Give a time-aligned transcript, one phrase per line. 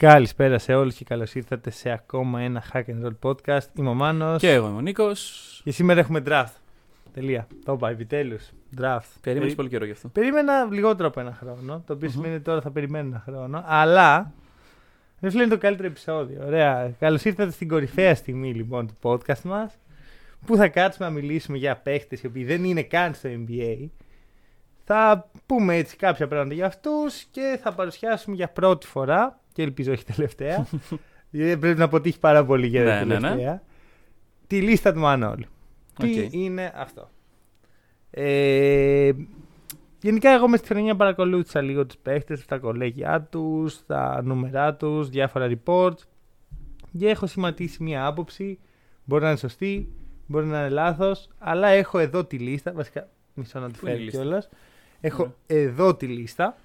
[0.00, 3.66] Καλησπέρα σε όλους και καλώς ήρθατε σε ακόμα ένα Hack and Roll podcast.
[3.74, 5.60] Είμαι ο Μάνος Και εγώ είμαι ο Νίκος.
[5.64, 6.52] και σήμερα έχουμε draft.
[7.14, 7.46] Τελεία.
[7.64, 8.50] Το είπα, επιτέλους.
[8.80, 9.00] Draft.
[9.20, 10.08] Περίμενες Περί- πολύ καιρό γι' αυτό.
[10.08, 14.32] Περίμενα λιγότερο από ένα χρόνο, το οποιο σημαίνει ότι τώρα θα περιμένω ένα χρόνο, αλλά
[15.20, 16.42] δεν φίλε είναι το καλύτερο επεισόδιο.
[16.46, 16.92] Ωραία.
[16.98, 19.78] Καλώς ήρθατε στην κορυφαία στιγμή λοιπόν του podcast μας,
[20.46, 23.88] που θα κάτσουμε να μιλήσουμε για παίχτες οι οποίοι δεν είναι καν στο NBA.
[24.84, 29.92] Θα πούμε έτσι κάποια πράγματα για αυτούς και θα παρουσιάσουμε για πρώτη φορά, και ελπίζω
[29.92, 30.66] όχι τελευταία,
[31.30, 33.20] γιατί πρέπει να αποτύχει πάρα πολύ για Ναι, την ναι, ναι.
[33.20, 33.62] τελευταία,
[34.46, 35.44] τη λίστα του Μανώλου.
[35.98, 36.32] Τι Οκ.
[36.32, 37.10] είναι αυτό;
[38.10, 39.10] Ε,
[40.00, 45.08] γενικά εγώ μες στη χρονιά παρακολούθησα λίγο τους παίχτες, τα κολέγια τους, τα νούμερά τους,
[45.08, 45.98] διάφορα reports
[46.98, 48.58] και έχω σχηματίσει μια άποψη,
[49.04, 49.92] μπορεί να είναι σωστή,
[50.26, 53.94] μπορεί να είναι λάθος, αλλά έχω εδώ τη λίστα, βασικά μισό να τη Πού είναι
[53.94, 54.48] η φέρω λίστα; κιόλας.
[55.00, 55.60] Έχω Ωραία.
[55.62, 56.56] εδώ τη λίστα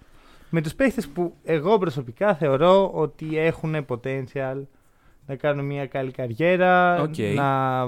[0.56, 4.62] με τους παίχτες που εγώ προσωπικά θεωρώ ότι έχουν potential
[5.25, 7.17] να κάνουν μια καλή καριέρα, Οκ.
[7.17, 7.81] να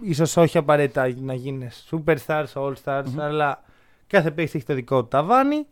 [0.00, 3.20] ίσως όχι απαραίτητα να γίνουν superstars, all-stars, Μμμ.
[3.20, 3.62] αλλά
[4.06, 5.66] κάθε παίχτη έχει το δικό του ταβάνι.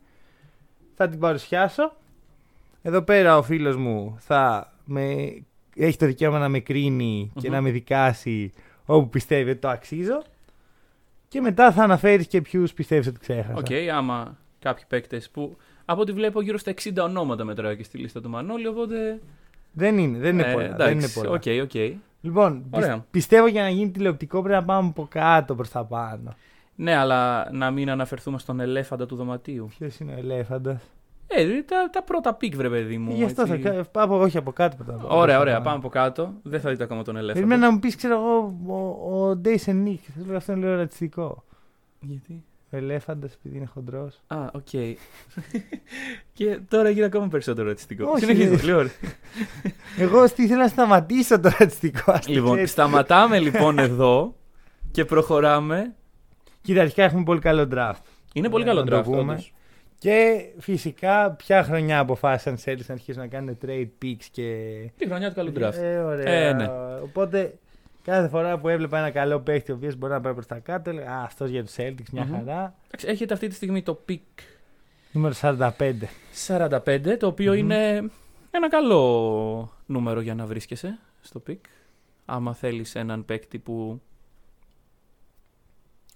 [0.95, 1.93] Θα την παρουσιάσω.
[2.81, 5.33] Εδώ πέρα ο φίλος μου θα με...
[5.75, 7.55] έχει το δικαίωμα να με κρίνει και Μμμ.
[7.55, 8.51] να με δικάσει
[8.85, 10.23] όπου πιστεύει ότι το αξίζω.
[11.27, 13.57] Και μετά θα αναφέρεις και ποιους πιστεύεις ότι ξέχασα.
[13.57, 15.57] Οκ, άμα κάποιοι παίκτες που.
[15.85, 19.19] Από ό,τι βλέπω γύρω στα 60 ονόματα μετράω και στη λίστα του Μανώλη, οπότε.
[19.71, 20.65] Δεν είναι, δεν είναι ε, πολλά.
[20.65, 21.29] εντάξει, δεν είναι πολλά.
[21.29, 21.99] Οκ, οκ.
[22.21, 23.05] Λοιπόν, πι- Ωραία.
[23.11, 26.33] πιστεύω για να γίνει τηλεοπτικό πρέπει να πάμε από κάτω προς τα πάνω.
[26.75, 29.69] Ναι, αλλά να μην αναφερθούμε στον ελέφαντα του δωματίου.
[29.77, 30.81] Ποιος είναι ο ελέφαντας;
[31.27, 33.13] Ε, τα, τα πρώτα picks, βρε παιδί μου.
[33.15, 33.69] Γι' αυτό θα έτσι.
[33.69, 34.75] κα- πάω όχι από κάτω.
[34.75, 35.07] προς τα πάνω.
[35.07, 35.53] Ωραία, προς τα ωραία.
[35.53, 35.63] πάνω.
[35.65, 36.33] Πάμε από κάτω.
[36.43, 37.33] Δεν θα δείτε ακόμα τον ελέφαντα.
[37.45, 39.99] Περιμένω να μου πεις, ξέρω εγώ, ο, ο Daishen Nix.
[40.25, 41.43] Θέλω αυτό είναι λίγο ρατσιστικό.
[41.99, 44.21] Γιατί; Ο ελέφαντα επειδή είναι χοντρός.
[44.27, 44.69] Α, οκ.
[46.33, 48.09] και τώρα έγινε ακόμα περισσότερο ρατσιστικό.
[48.11, 48.55] Όχι, Συνεχίζουμε.
[48.55, 48.63] ρε.
[48.63, 48.89] Λοιπόν,
[49.97, 52.11] Εγώ ήθελα να σταματήσω το ρατσιστικό.
[52.11, 52.71] ας το λοιπόν, ξέρεις.
[52.71, 54.35] σταματάμε λοιπόν εδώ
[54.91, 55.93] και προχωράμε.
[56.61, 58.01] Κοίτα, αρχικά έχουμε πολύ καλό draft.
[58.33, 59.19] Είναι πολύ Ε, καλό να το draft, πούμε.
[59.31, 59.53] όντως.
[59.97, 64.67] Και φυσικά, ποια χρονιά αποφάσισαν σε να αρχίσουν να κάνουν trade picks και.
[64.97, 65.73] Τη χρονιά του καλού draft.
[65.81, 66.31] Ε, ωραία.
[66.31, 66.67] Ε, ναι.
[67.03, 67.53] Οπότε
[68.03, 70.89] κάθε φορά που έβλεπα ένα καλό παίχτη ο οποίος μπορεί να πάει προς τα κάτω,
[70.89, 72.31] έλεγα Α, αυτός για τους Celtics, μια Μμμ.
[72.35, 72.75] χαρά.
[72.87, 74.19] Εντάξει, Έχετε αυτή τη στιγμή το pick
[75.11, 76.09] Νούμερο 45.
[76.47, 77.59] 45, το οποιο Μμμ.
[77.59, 77.97] είναι
[78.51, 81.57] ένα καλό νούμερο για να βρίσκεσαι στο pick.
[82.25, 84.01] Άμα θέλεις έναν παίκτη που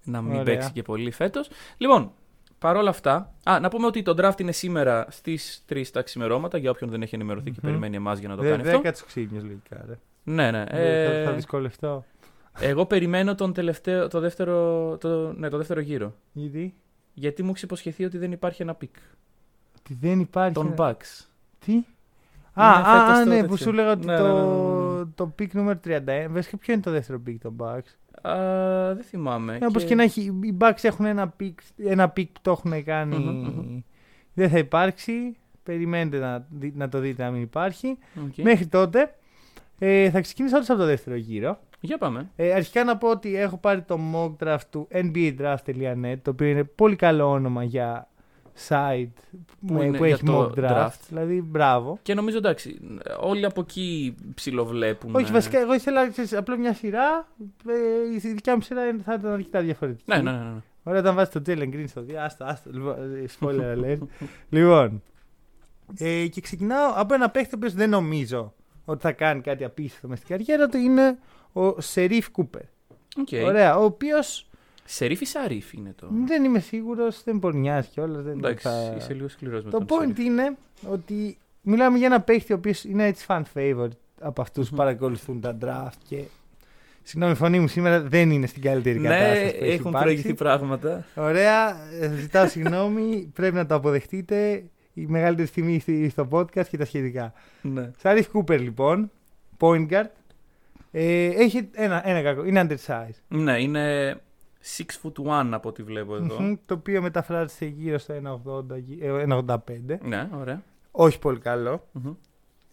[0.03, 0.43] να μην Ωραία.
[0.43, 1.49] παίξει και πολύ φέτος.
[1.77, 2.11] Λοιπόν,
[2.59, 6.69] παρόλα αυτά, α, να πούμε ότι το draft είναι σήμερα στις 3 τα ξημερώματα, για
[6.71, 7.69] όποιον δεν έχει ενημερωθεί και Μμμ.
[7.69, 8.77] περιμένει εμάς για να το Δε- κάνει αυτό.
[8.77, 9.85] Δέκα τους ξύπνιου λογικά.
[9.87, 9.97] Ρε.
[10.29, 10.63] Ναι, ναι.
[10.67, 12.05] Ε, θα, θα Ε, δυσκολευτώ.
[12.59, 16.13] εγώ περιμένω τον τελευταίο, το δεύτερο, το, ναι, το δεύτερο γύρο.
[16.33, 16.75] Γιατί;
[17.13, 18.89] Γιατί μου έχει υποσχεθεί ότι δεν υπάρχει ένα pick.
[19.79, 20.53] Ότι δεν υπάρχει.
[20.53, 21.25] Τον ένα- Bucks.
[21.66, 21.83] Τι;
[22.53, 23.47] Α, φέτος α, α, το ναι, τέτοιο.
[23.49, 25.05] που σου έλεγα ότι Ναι, το, ναι, ναι, ναι.
[25.16, 26.27] το pick νούμερο 31.
[26.29, 29.57] Βασικά, ποιο είναι το δεύτερο pick των Bucks; Α, δεν θυμάμαι.
[29.61, 32.83] Ε, Όπως και να έχει, οι Bucks έχουν ένα pick, ένα pick που το έχουν
[32.83, 33.17] κάνει.
[33.17, 33.79] Μμμ, μμμ.
[34.33, 35.35] Δεν θα υπάρξει.
[35.63, 37.97] Περιμένετε να, δει- να το δείτε να μην υπάρχει.
[38.27, 38.35] Οκ.
[38.43, 39.16] Μέχρι τότε
[39.79, 41.59] ε, θα ξεκινήσω όντως από το δεύτερο γύρο.
[41.79, 42.29] Για πάμε.
[42.35, 46.63] Ε, αρχικά να πω ότι έχω πάρει το mock draft του nbadraft.net το οποίο είναι
[46.63, 48.07] πολύ καλό όνομα για
[48.67, 49.07] site
[49.67, 50.71] που, Που είναι που για έχει το mock draft.
[50.87, 50.99] draft.
[51.07, 51.99] Δηλαδή, μπράβο.
[52.01, 52.79] Και νομίζω εντάξει,
[53.19, 55.16] όλοι από εκεί ψιλοβλέπουν.
[55.16, 57.27] Όχι, βασικά, εγώ ήθελα ξέρεις, απλά μια σειρά.
[57.67, 60.03] Ε, η δικιά μου σειρά είναι- θα ήταν αρκετά διαφορετική.
[60.05, 60.37] Ναι, ναι, ναι.
[60.37, 60.61] ναι.
[60.83, 62.69] Ωραία, όταν βάζεις το Jalen Green στο 2, άστα, άστα.
[62.73, 63.97] Λοιπόν, ε, spoiler alert.
[64.49, 65.01] λοιπόν.
[65.97, 68.53] Ε, και ξεκινάω από ένα παίχτη ο οποίος δεν νομίζω
[68.89, 70.78] ότι θα κάνει κάτι απίστευτο μες στην καριέρα του.
[70.78, 71.17] Είναι
[71.53, 72.61] ο Σερίφ Κούπερ.
[73.17, 73.28] Οκ.
[73.45, 74.17] Ωραία, ο οποίο
[74.85, 78.25] Σερίφ ή Σαρίφ είναι το; δεν είμαι σίγουρος, δεν μπορεί να νοιάζει κιόλας.
[78.25, 78.93] Εντάξει, θα...
[78.97, 80.17] είσαι λίγο σκληρός με Το τον point Σερίφ.
[80.25, 80.57] είναι
[80.89, 83.87] ότι μιλάμε για ένα παίχτη ο οποίος είναι έτσι fan favorite
[84.22, 84.79] από αυτούς που Μμμ.
[84.84, 86.22] παρακολουθούν τα draft και.
[87.03, 89.57] Συγγνώμη, η φωνή μου σήμερα δεν είναι στην καλύτερη Ναι, κατάσταση.
[89.57, 90.01] που έχει έχουν υπάρξει.
[90.03, 91.05] προηγηθεί πράγματα.
[91.16, 94.63] Ωραία, ε, ζητάω συγγνώμη, πρέπει να το αποδεχτείτε.
[95.02, 97.34] Η μεγαλύτερη τιμή στη- στο podcast και τα σχετικά.
[97.61, 97.91] Ναι.
[97.97, 99.11] Σαρίφ Κούπερ λοιπόν,
[99.59, 100.05] point guard.
[100.91, 103.16] Ε, έχει ένα, ένα κακό, είναι undersize.
[103.28, 104.16] Ναι, είναι
[104.78, 106.40] 6 foot 1 από ό,τι βλέπω εδώ.
[106.41, 109.99] Μμμ, το οποίο μεταφράζεται γύρω στο 1,80, γυ- ε, 1,85.
[110.03, 110.64] Ναι, ωραία.
[110.91, 111.88] Όχι πολύ καλό.
[111.91, 112.11] Μμμ.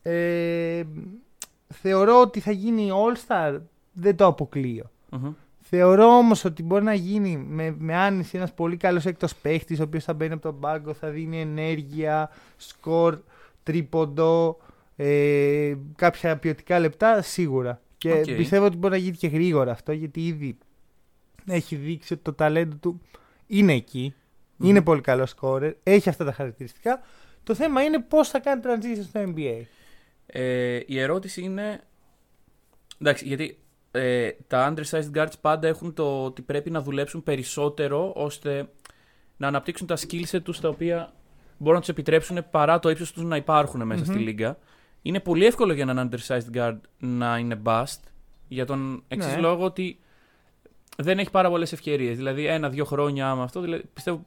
[0.03, 0.85] Ε,
[1.69, 3.61] θεωρώ ότι θα γίνει All-Star,
[3.93, 4.91] δεν το αποκλείω.
[5.11, 5.33] Μμμ.
[5.67, 9.83] Θεωρώ όμως ότι μπορεί να γίνει με, με άνεση ένας πολύ καλός έκτος παίχτης, ο
[9.83, 13.19] οποίος θα μπαίνει από τον πάγκο, θα δίνει ενέργεια, σκορ,
[13.63, 14.57] τρίποντο,
[14.97, 17.81] ε, κάποια ποιοτικά λεπτά, σίγουρα.
[17.99, 18.25] Και Οκ.
[18.25, 20.59] πιστεύω ότι μπορεί να γίνει και γρήγορα αυτό, γιατί ήδη
[21.47, 23.01] έχει δείξει ότι το ταλέντο του
[23.47, 24.15] είναι εκεί.
[24.59, 27.01] Είναι πολύ καλός σκόρερ, έχει αυτά τα χαρακτηριστικά.
[27.43, 29.63] Το θέμα είναι πώς θα κάνει transition στο NBA.
[30.27, 31.81] Ε, η ερώτηση είναι.
[33.01, 33.59] Εντάξει, γιατί
[33.95, 38.69] ε, τα undersized guards πάντα έχουν το ότι πρέπει να δουλέψουν περισσότερο ώστε
[39.37, 41.13] να αναπτύξουν τα skill set τους τα οποία
[41.57, 44.59] μπορούν να τους επιτρέψουν παρά το ύψος τους να υπάρχουν μέσα στη λίγα.
[45.03, 48.01] Είναι πολύ εύκολο για έναν undersized guard να είναι bust
[48.49, 49.41] για τον εξής Ναι.
[49.41, 49.99] λόγο ότι
[50.97, 52.17] δεν έχει πάρα πολλές ευκαιρίες.
[52.17, 54.25] Δηλαδή, ένα-δύο χρόνια άμα αυτό, δηλαδή, πιστεύω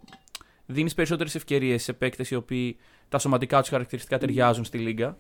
[0.66, 2.78] δίνεις περισσότερες ευκαιρίες σε παίκτες οι οποίοι
[3.10, 5.18] τα σωματικά τους χαρακτηριστικά ταιριάζουν στη λίγκα.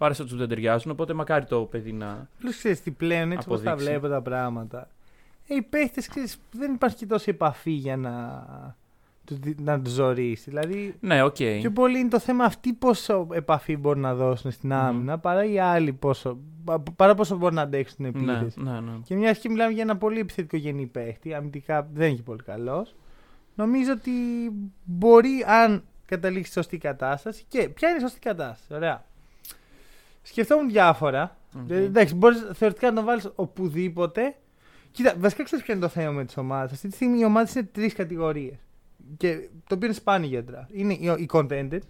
[0.00, 0.90] Παρά σε αυτούς που δεν ταιριάζουν.
[0.90, 2.28] Οπότε μακάρι το παιδί να.
[2.42, 3.98] Plus ξέρεις τι πλέον, έτσι όπως τα Αποδείξει.
[3.98, 4.88] βλέπω τα πράγματα.
[5.48, 8.44] Ε, οι παίχτες, ξέρεις, δεν υπάρχει και τόση επαφή για να,
[9.24, 10.44] τους δι- να τους ζορίσεις.
[10.44, 11.34] Δηλαδή, Ναι, οκ.
[11.36, 14.78] πιο πολύ είναι το θέμα αυτοί πόσο επαφή μπορούν να δώσουν στην Μμμ.
[14.78, 18.60] άμυνα, παρά οι άλλοι πόσο, πα- παρά πόσο μπορούν να αντέξουν την Ναι, επίθεση.
[18.62, 18.92] ναι, ναι.
[19.04, 22.94] Και μια και μιλάμε για ένα πολύ επιθετικό γενή παίχτη, αμυντικά δεν έχει πολύ καλός.
[23.54, 24.10] Νομίζω ότι
[24.84, 27.44] μπορεί αν καταλήξει στη σωστή κατάσταση.
[27.48, 29.04] Και ποια είναι η σωστή κατάσταση, ωραία.
[30.30, 31.36] Σκεφτόμουν διάφορα.
[31.62, 31.70] Οκ.
[31.70, 34.34] Ε, εντάξει, μπορείς θεωρητικά να τον βάλεις οπουδήποτε.
[34.90, 36.72] Κοίτα, βασικά ξέρεις ποιο είναι το θέμα με τις ομάδες.
[36.72, 38.54] Αυτή τη στιγμή οι ομάδες είναι τρεις κατηγορίες.
[39.16, 40.66] Και το οποίο είναι σπάνιο για draft.
[40.72, 41.80] Είναι οι, οι contenders.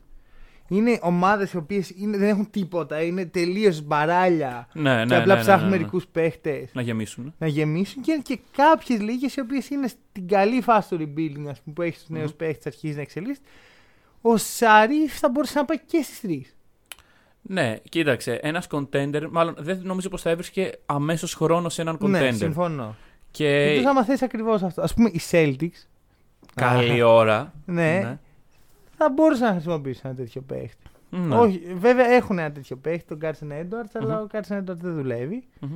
[0.68, 3.02] Είναι ομάδες οι οποίες δεν έχουν τίποτα.
[3.02, 4.68] Είναι τελείως σμπαράλια.
[4.72, 5.76] Ναι, ναι, και απλά ναι, ναι, ψάχνουν ναι, ναι.
[5.76, 7.34] μερικούς παίχτες Να γεμίσουν.
[7.38, 11.60] να γεμίσουν και, και κάποιες λίγες οι οποίες είναι στην καλή φάση του rebuilding, ας
[11.60, 12.36] πούμε, που έχεις τους νέους Μμμ.
[12.36, 13.46] παίχτες, αρχίζεις να εξελίσσεται.
[14.20, 16.54] Ο Σαρίφ θα μπορούσε να πάει και στις τρεις.
[17.42, 18.32] Ναι, κοίταξε.
[18.32, 22.08] Ένας contender, μάλλον δεν νομίζω πως θα έβρισκε αμέσως χρόνο σε έναν contender.
[22.08, 22.96] Ναι, συμφωνώ.
[23.30, 24.82] και Εκτός άμα θες ακριβώς αυτό.
[24.82, 25.86] Ας πούμε, οι Celtics.
[26.54, 27.52] καλή Α, ώρα.
[27.64, 28.18] Ναι,
[28.96, 30.76] θα μπορούσαν να χρησιμοποιήσουν ένα τέτοιο παίχτη.
[31.10, 31.36] Ναι.
[31.36, 35.44] Όχι, βέβαια έχουν ένα τέτοιο παίχτη, τον Carsen Edwards, αλλά ο Carsen Edwards δεν δουλεύει.
[35.60, 35.72] Μμμ.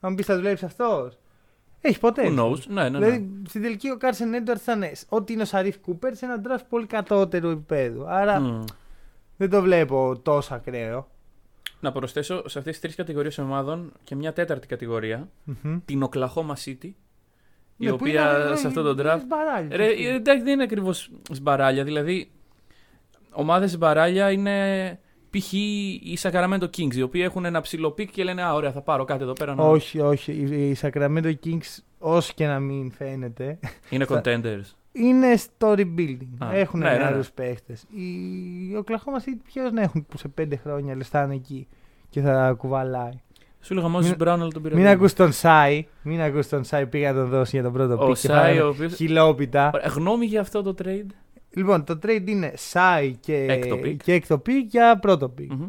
[0.00, 1.18] Αν μου πεις θα δουλεύει αυτός;
[1.80, 2.22] Έχει ποτέ.
[2.26, 3.06] Who knows; Ναι, ναι, ναι.
[3.06, 6.40] Δηλαδή στην τελική ο Carsen Edwards θα είναι ό,τι είναι ο Σαρίφ Κούπερ σε ένα
[6.44, 8.06] draft πολύ κατώτερο επίπεδο.
[8.08, 8.64] Άρα Μμ.
[9.38, 11.08] Δεν το βλέπω τόσο ακραίο.
[11.80, 15.28] Να προσθέσω σε αυτές τις τρεις κατηγορίες ομάδων και μια τέταρτη κατηγορία.
[15.44, 15.78] Μμμ.
[15.84, 16.90] Την Oklahoma City.
[17.80, 19.18] Η Ναι, που οποία είναι- σε αυτό το είναι draft.
[19.20, 19.76] σμπαράλια.
[19.76, 21.84] Ρε, ε, εντάξει, δεν είναι ακριβώς σμπαράλια.
[21.84, 22.30] Δηλαδή,
[23.32, 24.98] ομάδες σμπαράλια είναι
[25.30, 25.52] π.χ.
[25.52, 29.04] οι Sacramento Kings, οι οποίοι έχουν ένα ψηλό pick και λένε Α, ωραία, θα πάρω
[29.04, 29.54] κάτι εδώ πέρα.
[29.54, 30.32] να-» Όχι, όχι.
[30.32, 33.58] Οι οι Sacramento Kings, όσο και να μην φαίνεται,
[33.90, 34.64] Είναι θα- contenders.
[35.00, 36.28] Είναι στο rebuilding.
[36.38, 36.98] Α, έχουν ναι, ναι, ναι.
[36.98, 37.72] νεαρού παίχτε.
[37.94, 38.04] Οι
[38.84, 41.66] Oklahoma City ποιος να έχουν που σε πέντε χρόνια λεφτά εκεί
[42.10, 43.12] και θα κουβαλάει.
[43.60, 44.74] Σου έλεγα Moses Μην- Brown, αλλά τον πήρα.
[44.76, 44.94] Μην εγώ.
[44.94, 45.86] ακούς τον Σάι.
[46.02, 46.86] Μην ακούς τον Σάι.
[46.86, 48.14] Πήγα να τον δώσει για τον πρώτο Ο πικ.
[48.20, 49.70] και Σάι, φάγανε ο οποίος- Χιλόπιτα.
[49.74, 51.06] Ωραία, Γνώμη για αυτό το trade;
[51.50, 54.02] Λοιπόν, το trade είναι Σάι και Έκτο πικ.
[54.02, 55.52] και έκτο πικ για πρώτο πικ.
[55.52, 55.66] Μμμ.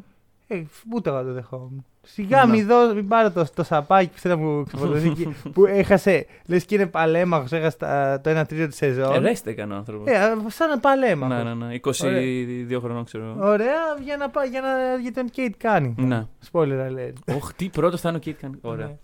[0.47, 0.63] Ε,
[0.95, 1.85] ούτε εγώ το δεχόμουν.
[2.01, 2.51] Σιγά Ναι.
[2.51, 6.25] μην, δω, μην πάρω το, το σαπάκι που θέλω να μου ξεφορτωθεί εκεί, που έχασε.
[6.45, 9.13] Λες και είναι παλέμαχος, έχασε τα- το 1 τρίτο της σεζόν.
[9.13, 10.03] Ε, Ρέστε έκανε ο άνθρωπο.
[10.11, 10.15] Ε,
[10.47, 11.33] σαν παλέμαχο.
[11.33, 11.75] Ναι, ναι, ναι.
[11.81, 13.47] 22 χρονών ξέρω εγώ.
[13.49, 14.67] Ωραία, για να πάει για, να,
[15.01, 15.95] για τον Κέιτ κάνει.
[15.97, 16.25] Ναι.
[16.51, 17.35] Spoiler alert.
[17.35, 18.59] Οχ, τι πρώτο θα είναι ο Kate Cunningham.
[18.61, 18.85] Ωραία.
[18.85, 18.95] Ναι.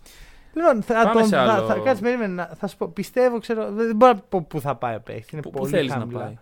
[0.52, 1.24] Λοιπόν, θα Πάμε τον.
[1.28, 1.66] σε Θα, άλλο.
[1.66, 2.88] θα, κάτσε, περίμενε, να- θα σου πω.
[2.88, 3.68] Πιστεύω, ξέρω.
[3.72, 5.28] Δεν μπορώ να πω πού θα πάει ο παίχτη.
[5.32, 6.18] Είναι Πού, πού πολύ θέλεις να χαμηλά.
[6.20, 6.34] πάει;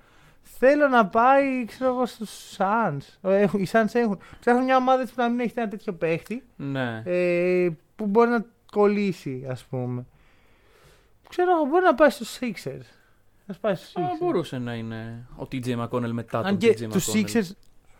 [0.46, 3.18] Θέλω να πάει, ξέρω εγώ, στους Suns.
[3.22, 4.18] Ε, έχουν- Οι Suns έχουν.
[4.40, 6.42] Ψάχνουν μια ομάδα που να μην έχει ένα τέτοιο παίχτη.
[6.56, 7.02] Ναι.
[7.04, 10.04] ε, που μπορεί να κολλήσει, ας πούμε.
[11.28, 12.84] Ξέρω, εγώ, μπορεί να πάει στους Sixers.
[13.46, 14.18] Να πάει στους Α, Sixers.
[14.20, 16.90] μπορούσε να είναι ο TJ McConnell μετά τον Αν TJ και McConnell.
[16.92, 17.50] τους Sixers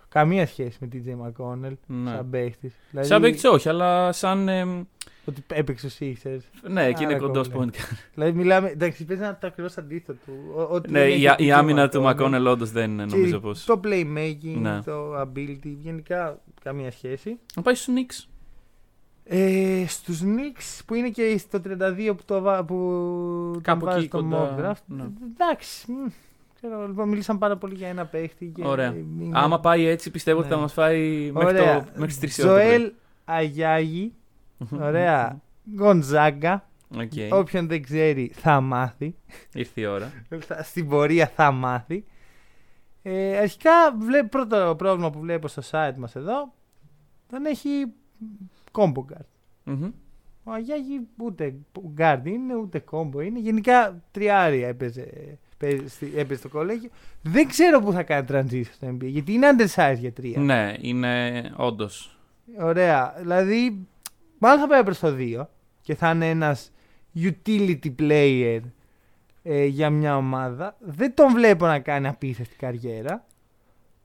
[0.08, 2.10] καμία σχέση με TJ McConnell Ναι.
[2.10, 2.74] σαν παίχτης.
[2.90, 4.48] Δηλαδή, Σαν παίκτη όχι, αλλά σαν.
[4.48, 4.84] εμ,
[5.24, 6.68] Ότι έπαιξε στους Sixers.
[6.70, 7.66] ναι, εκεί είναι Άρα κοντός κόμπλε.
[7.66, 7.76] point.
[7.76, 7.96] guard.
[8.14, 10.32] δηλαδή μιλάμε, εντάξει, παίζει ένα το ακριβώς αντίθετο του.
[10.56, 13.04] Ο- ότι ναι, δεν η, έχει η TJ άμυνα του McConnell McConnell όντω δεν είναι,
[13.04, 13.64] και νομίζω πως.
[13.64, 14.82] Το playmaking, Ναι.
[14.82, 17.38] το ability, γενικά καμία σχέση.
[17.56, 18.28] Να πάει στους Knicks.
[19.24, 22.74] Ε, στους Knicks που είναι και στο 32 που, το, βα- που
[23.52, 24.82] τον Κάπου βάζει εκεί στο κοντά, mock draft.
[24.86, 25.04] ναι.
[25.32, 25.92] Εντάξει.
[25.92, 26.06] μ,
[26.54, 28.52] Ξέρω, λοιπόν, μιλήσαν πάρα πολύ για ένα παίχτη.
[28.54, 28.94] Και Ωραία.
[29.18, 30.54] είναι- Άμα πάει έτσι, πιστεύω ότι Ναι.
[30.54, 31.84] θα μας φάει μέχρι, Ωραία.
[31.84, 32.62] το, μέχρι τις 3 ώρες.
[32.64, 32.92] Joel
[33.24, 34.12] Αγιάγη.
[34.72, 35.40] Ωραία.
[35.74, 36.68] Gonzaga.
[36.96, 37.12] Οκ.
[37.32, 39.14] Όποιον δεν ξέρει θα μάθει.
[39.54, 40.12] Ήρθε η ώρα.
[40.38, 42.04] Θα- Στην πορεία θα μάθει.
[43.02, 46.52] Ε, αρχικά, βλέπ, πρώτο πρόβλημα που βλέπω στο site μας εδώ
[47.28, 47.84] δεν έχει
[48.72, 49.26] combo guard.
[49.64, 49.90] Μμμ.
[50.44, 51.54] Ο Αγιάγη ούτε
[51.98, 53.38] guard είναι, ούτε combo είναι.
[53.38, 56.90] Γενικά τριάρια έπαιζε, παίζει στη- έπαιζε στο κολέγιο.
[57.22, 60.40] Δεν ξέρω πού θα κάνει transition στο NBA, γιατί είναι undersize για τρία.
[60.40, 62.18] Ναι, είναι όντως.
[62.60, 63.14] Ωραία.
[63.18, 63.86] Δηλαδή,
[64.38, 65.44] μάλλον θα πάει προς το 2
[65.80, 66.70] και θα είναι ένας
[67.16, 68.60] utility player
[69.42, 70.76] ε, για μια ομάδα.
[70.80, 73.24] Δεν τον βλέπω να κάνει απίστευτη καριέρα.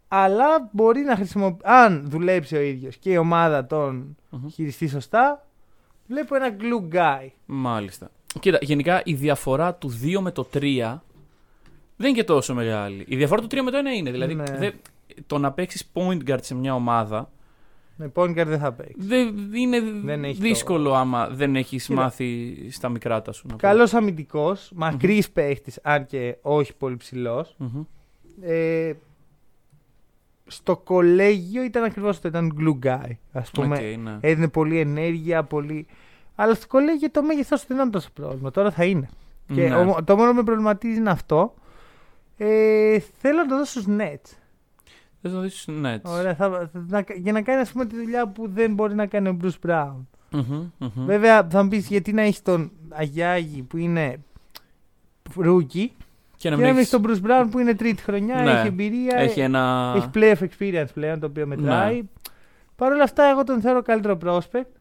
[0.08, 1.62] Αλλά μπορεί να χρησιμοποιήσει.
[1.74, 4.48] Αν δουλέψει ο ίδιος και η ομάδα τον Μμμ.
[4.50, 5.48] χειριστεί σωστά,
[6.08, 7.28] βλέπω ένα glue guy.
[7.46, 8.10] Μάλιστα.
[8.40, 11.02] Κοίτα, γενικά η διαφορά του 2 με το 3
[11.96, 13.06] δεν είναι και τόσο μεγάλη.
[13.08, 14.12] Η διαφορά του 3 με το 1 είναι.
[14.12, 14.44] Δηλαδή, Ναι.
[14.44, 14.72] δε-
[15.28, 17.30] το να παίξεις point guard σε μια ομάδα
[18.02, 19.08] Με point guard δεν θα παίξεις.
[19.08, 22.02] δεν, είναι Δεν έχει δύσκολο άμα δεν έχεις Κοίτα.
[22.02, 23.48] μάθει στα μικρά σου.
[23.48, 23.60] να πω.
[23.60, 27.56] Καλός αμυντικός, μακρύς παίχτης, αν και όχι πολύ ψηλός.
[27.58, 27.82] Μμμ.
[28.42, 28.92] Ε,
[30.48, 33.12] στο κολέγιο ήταν ακριβώς αυτό, ήταν glue guy.
[33.32, 34.18] Α πούμε, Οκ, ναι.
[34.20, 35.86] έδινε πολύ ενέργεια, πολύ.
[36.36, 38.52] Αλλά στο κολέγιο το μέγεθός του δεν ήταν τόσο πρόβλημα.
[38.52, 39.10] Τώρα θα είναι.
[39.54, 39.76] Και Ναι.
[39.76, 41.54] ο- το μόνο που με προβληματίζει είναι αυτό.
[42.38, 44.38] Ε, θέλω να το δώσω στους Nets.
[45.22, 46.02] Θες να δεις τους Nets.
[46.04, 49.06] Ωραία, θα, θα- να- για να κάνει ας πούμε, τη δουλειά που δεν μπορεί να
[49.06, 49.96] κάνει ο Bruce Brown.
[50.32, 51.06] Μμμ, μμμ.
[51.06, 54.20] Βέβαια, θα μου πεις γιατί να έχεις τον Αγιάγη που είναι
[55.36, 55.94] rookie
[56.38, 56.90] Και να και μην να έχει έχεις...
[56.90, 58.52] τον Bruce Brown που είναι τρίτη χρονιά, Ναι.
[58.52, 59.94] έχει εμπειρία, Έχει ένα...
[59.96, 62.02] έχει playoff experience πλέον το οποίο μετράει.
[62.76, 64.72] Παρ' όλα αυτά, εγώ τον θεωρώ καλύτερο prospect.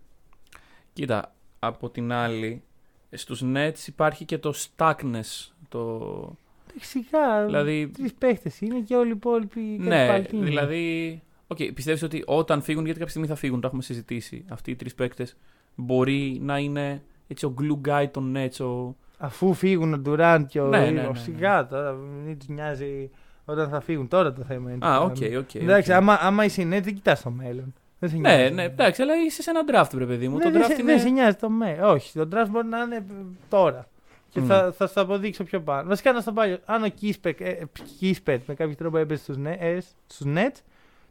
[0.92, 2.62] Κοίτα, από την άλλη,
[3.10, 5.48] στους Nets υπάρχει και το stackness.
[5.68, 6.36] Το...
[6.78, 9.76] Φυσικά, Δηλαδή, τρεις παίχτες είναι και όλοι οι υπόλοιποι.
[9.78, 10.44] κάτι ναι, παλτοί είναι.
[10.44, 11.22] δηλαδή...
[11.54, 14.76] Okay, πιστεύεις ότι όταν φύγουν, γιατί κάποια στιγμή θα φύγουν, το έχουμε συζητήσει, αυτοί οι
[14.76, 15.36] τρεις παίκτες,
[15.74, 18.96] μπορεί να είναι έτσι ο glue guy των Nets, ο...
[19.18, 21.18] Αφού φύγουν ο Durant και ο Ναι, ναι, Irving, ναι, ναι.
[21.18, 21.92] Σιγά τώρα,
[22.26, 23.10] μην τους νοιάζει
[23.44, 24.08] όταν θα φύγουν.
[24.08, 24.86] Τώρα το θέμα είναι.
[24.86, 25.36] Α, τι οκ, κάνουν.
[25.38, 25.54] οκ.
[25.54, 25.96] Εντάξει, οκ.
[25.96, 27.74] άμα, άμα είσαι Nets, δεν κοιτάς το μέλλον.
[27.98, 28.54] Δεν σε Ναι, νοιάζει.
[28.54, 30.36] ναι, εντάξει, αλλά είσαι σε ένα draft, ρε παιδί μου.
[30.36, 30.82] Ναι, το δεν, draft σε, είναι...
[30.82, 31.90] δεν σε νοιάζει το μέλλον.
[31.90, 33.04] Όχι, το draft μπορεί να είναι
[33.48, 33.88] τώρα.
[34.30, 34.46] Και Ναι.
[34.46, 35.88] θα, θα σου το αποδείξω πιο πάνω.
[35.88, 36.58] Βασικά να στο πάει.
[36.64, 37.64] Αν ο Kispert ε,
[37.98, 40.60] Kispert με κάποιο τρόπο έπαιζε στους ε, στους Nets,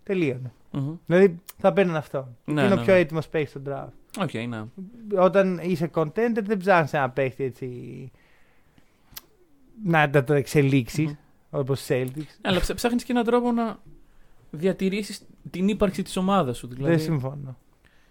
[0.03, 0.51] τελείωνε.
[0.71, 0.93] Μμμ.
[1.05, 2.35] Δηλαδή θα παίρνουν αυτό.
[2.45, 2.99] Ναι, είναι ο ναι, πιο ναι.
[2.99, 4.21] έτοιμος παίκτης στο draft.
[4.23, 4.63] OK, ναι.
[5.19, 7.67] Όταν είσαι contender, δεν ψάχνεις ένα παίκτη έτσι.
[9.83, 11.15] να τα το εξελίξεις Μμμ.
[11.49, 12.37] όπως Celtics.
[12.41, 13.79] Αλλά ψ- ψάχνεις και έναν τρόπο να
[14.51, 15.21] διατηρήσεις
[15.51, 16.67] την ύπαρξη της ομάδας σου.
[16.67, 16.89] Δηλαδή...
[16.95, 17.57] Δεν συμφωνώ.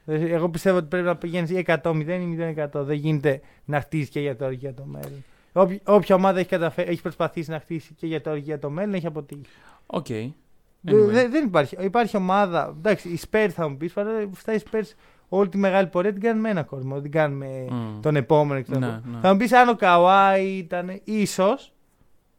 [0.08, 2.82] Δεν- Εγώ πιστεύω ότι πρέπει να πηγαίνεις ή 100-0 ή 0-100.
[2.84, 5.24] Δεν γίνεται να χτίσεις και για τώρα και για το μέλλον.
[5.52, 8.70] Όποια, όποια ομάδα έχει, καταφέ- έχει προσπαθήσει να χτίσει και για τώρα και για το
[8.70, 9.42] μέλλον έχει αποτύχει.
[9.86, 10.06] Οκ.
[10.08, 11.06] Δε- Anyway.
[11.08, 11.76] δε- δεν υπάρχει.
[11.80, 12.74] Υπάρχει ομάδα.
[12.78, 14.92] Εντάξει, οι Spurs θα μου πεις, αλλά αυτά οι Spurs
[15.28, 16.92] όλη τη μεγάλη πορεία την κάνουν με ένα κόσμο.
[16.94, 18.00] Δεν την κάνουν με Μμ.
[18.00, 19.12] τον επόμενο και τον Ναι, επόμενο.
[19.14, 19.20] ναι.
[19.20, 21.72] Θα μου πεις αν ο Καουάι ήταν ίσως.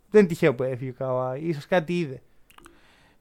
[0.10, 1.40] Δεν είναι τυχαίο που έφυγε ο Καουάι.
[1.42, 2.22] ίσως κάτι είδε.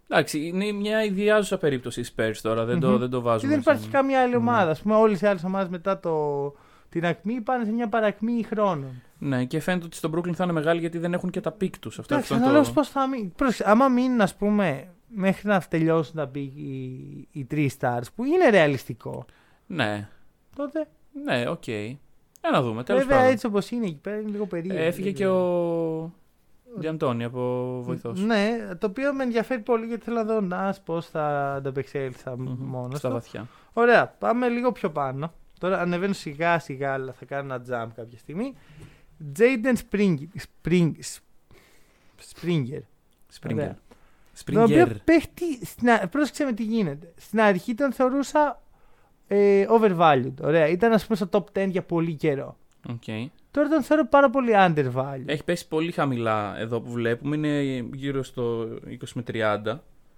[0.09, 2.65] Εντάξει, είναι μια ιδιάζουσα περίπτωση οι Spurs τώρα.
[2.65, 2.99] Δεν, το, Μμμ.
[2.99, 3.51] δεν το Και βάζουμε.
[3.51, 4.37] δεν υπάρχει σαν- καμία άλλη Ναι.
[4.37, 4.71] ομάδα.
[4.71, 6.53] Α πούμε, όλες οι άλλες ομάδες μετά το,
[6.89, 9.03] την ακμή πάνε σε μια παρακμή χρόνων.
[9.19, 11.79] Ναι, και φαίνεται ότι στο Brooklyn θα είναι μεγάλη γιατί δεν έχουν και τα pick
[11.79, 11.99] τους.
[11.99, 12.81] Αυτό, Εντάξει, αυτό είναι αναλόγως το...
[12.81, 13.33] πώς θα μείνει.
[13.37, 16.83] Πρόσεξε, άμα μείνουν, ας πούμε, μέχρι να τελειώσουν τα pick οι,
[17.31, 19.25] οι τρεις stars, που είναι ρεαλιστικό,
[19.67, 20.09] Ναι,
[20.57, 20.87] τότε
[21.25, 21.67] ναι, οκ.
[21.69, 21.97] Ε,
[22.53, 22.83] να δούμε.
[22.85, 23.33] Τέλος βέβαια πάντων.
[23.33, 24.83] έτσι όπως είναι εκεί πέρα είναι λίγο περίεργο.
[24.83, 26.13] Ε, Έφυγε και ο
[26.79, 28.21] D'Antoni από βοηθός.
[28.21, 32.99] Ναι, το οποίο με ενδιαφέρει πολύ γιατί θέλω να δω να πώς θα ανταπεξέλθει μόνος
[32.99, 33.15] Στα του.
[33.15, 33.47] βαθιά.
[33.73, 35.33] Ωραία, πάμε λίγο πιο πάνω.
[35.61, 38.55] Τώρα ανεβαίνω σιγά σιγά, αλλά θα κάνω ένα jump κάποια στιγμή.
[39.39, 40.17] Jaden Spring,
[40.65, 40.93] Spring,
[42.33, 42.81] Springer.
[43.41, 43.53] Springer.
[43.55, 43.79] Ωραία.
[44.45, 44.97] Τον οποίο Springer.
[45.05, 45.67] παίχτη.
[45.67, 47.13] Στην, α- πρόσεξε με τι γίνεται.
[47.17, 48.63] Στην αρχή τον θεωρούσα
[49.27, 50.33] ε, overvalued.
[50.43, 50.67] Ωραία.
[50.69, 52.57] Ήταν ας πούμε στο top 10 για πολύ καιρό.
[52.89, 53.03] Οκ.
[53.57, 55.23] Τώρα τον θεωρώ πάρα πολύ undervalued.
[55.25, 57.37] Έχει πέσει πολύ χαμηλά εδώ που βλέπουμε.
[57.37, 58.69] Είναι γύρω στο 20
[59.15, 59.33] με 30.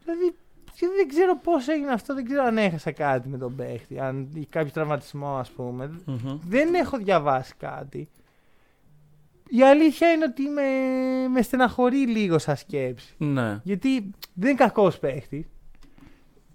[0.05, 0.35] Δηλαδή
[0.75, 2.15] και δεν ξέρω πώς έγινε αυτό.
[2.15, 4.01] Δεν ξέρω αν έχασα κάτι με τον παίχτη.
[4.01, 5.91] Αν είχε κάποιο τραυματισμό, ας πούμε.
[6.05, 6.39] Μμμ.
[6.49, 8.09] Δεν έχω διαβάσει κάτι.
[9.49, 10.63] Η αλήθεια είναι ότι με,
[11.29, 13.15] με στεναχωρεί λίγο σαν σκέψη.
[13.19, 13.61] Ναι.
[13.63, 15.47] Γιατί δεν είναι κακός παίχτης.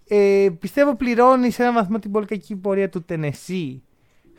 [0.08, 3.78] Ε, πιστεύω πληρώνει σε έναν βαθμό την πολύ κακή πορεία του Tennessee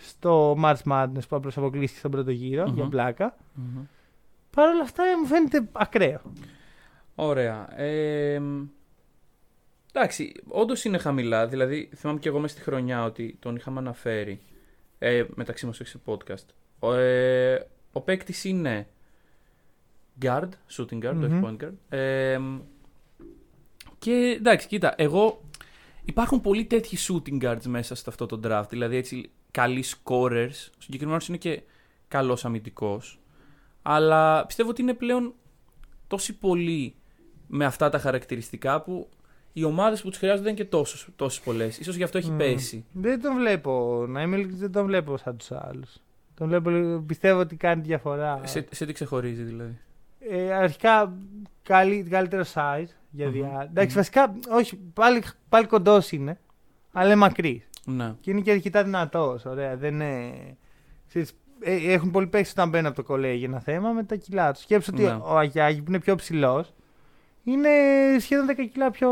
[0.05, 2.75] στο March Madness που απλώς αποκλείστηκε στον πρώτο γύρο, Μμμ.
[2.75, 3.37] για πλάκα.
[3.55, 3.83] Μμμ.
[4.51, 6.21] Παρ' όλα αυτά ε, μου φαίνεται ακραίο.
[7.15, 7.81] Ωραία.
[7.81, 8.41] Ε,
[9.93, 11.47] εντάξει, όντως είναι χαμηλά.
[11.47, 14.41] Δηλαδή, θυμάμαι και εγώ μέσα στη χρονιά ότι τον είχαμε αναφέρει.
[14.99, 16.45] Ε, μεταξύ μας, όχι σε podcast.
[16.79, 18.89] Ο, ε, ο παίκτης είναι
[20.23, 21.45] guard, shooting guard, όχι Μμμ.
[21.45, 21.73] point guard.
[21.99, 22.39] Ε,
[23.99, 25.43] και εντάξει, κοίτα, εγώ.
[26.07, 28.69] Υπάρχουν πολλοί τέτοιοι shooting guards μέσα σε αυτό το draft.
[28.69, 30.71] Δηλαδή, έτσι, καλοί scorers.
[30.79, 31.63] Ο συγκεκριμένος είναι και
[32.09, 33.19] καλός αμυντικός.
[33.83, 35.35] Αλλά πιστεύω ότι είναι πλέον
[36.07, 36.95] τόσοι πολλοί
[37.47, 39.09] με αυτά τα χαρακτηριστικά που
[39.53, 40.69] οι ομάδες που τους χρειάζονται δεν είναι και
[41.17, 41.81] τόσες πολλές.
[41.85, 42.37] σω γι' αυτό έχει Μμ.
[42.37, 42.85] πέσει.
[42.93, 45.97] Δεν τον βλέπω, να είμαι ειλικρινής, δεν τον βλέπω σαν τους άλλους.
[46.35, 48.41] Τον βλέπω, λίγο- πιστεύω ότι κάνει διαφορά.
[48.45, 49.79] Σε, σε τι ξεχωρίζει δηλαδή;
[50.19, 51.13] Ε, αρχικά
[51.63, 53.33] καλύ, καλύτερο size για Μμμ.
[53.33, 53.67] διά.
[53.71, 53.97] Εντάξει, Μμμ.
[53.97, 56.39] βασικά όχι, πάλι, πάλι κοντός είναι,
[56.93, 57.63] αλλά είναι μακρύς.
[57.87, 58.15] Ναι.
[58.21, 59.45] Και είναι και αρκετά δυνατός.
[59.45, 59.77] Ωραία.
[59.77, 60.33] Δεν είναι.
[61.09, 64.53] ξέρεις, ε, έχουν πολλοί παίξει όταν μπαίνουν από το κολέγιο ένα θέμα με τα κιλά
[64.53, 64.63] τους.
[64.63, 65.19] Σκέψου ότι Ναι.
[65.23, 66.73] ο Αγιάγη που είναι πιο ψηλός
[67.45, 67.69] είναι
[68.19, 69.11] σχεδόν 10 κιλά πιο,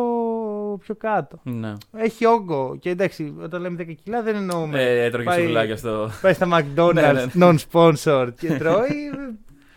[0.81, 1.39] πιο κάτω.
[1.43, 1.73] ναι.
[1.97, 2.77] Έχει όγκο.
[2.81, 4.83] Και εντάξει, όταν λέμε 10 κιλά δεν εννοούμε.
[4.83, 6.11] Ε, έτρωγε πάει- σουβλάκια στο.
[6.23, 9.11] Πάει στα McDonald's Ναι, ναι, non-sponsor και τρώει.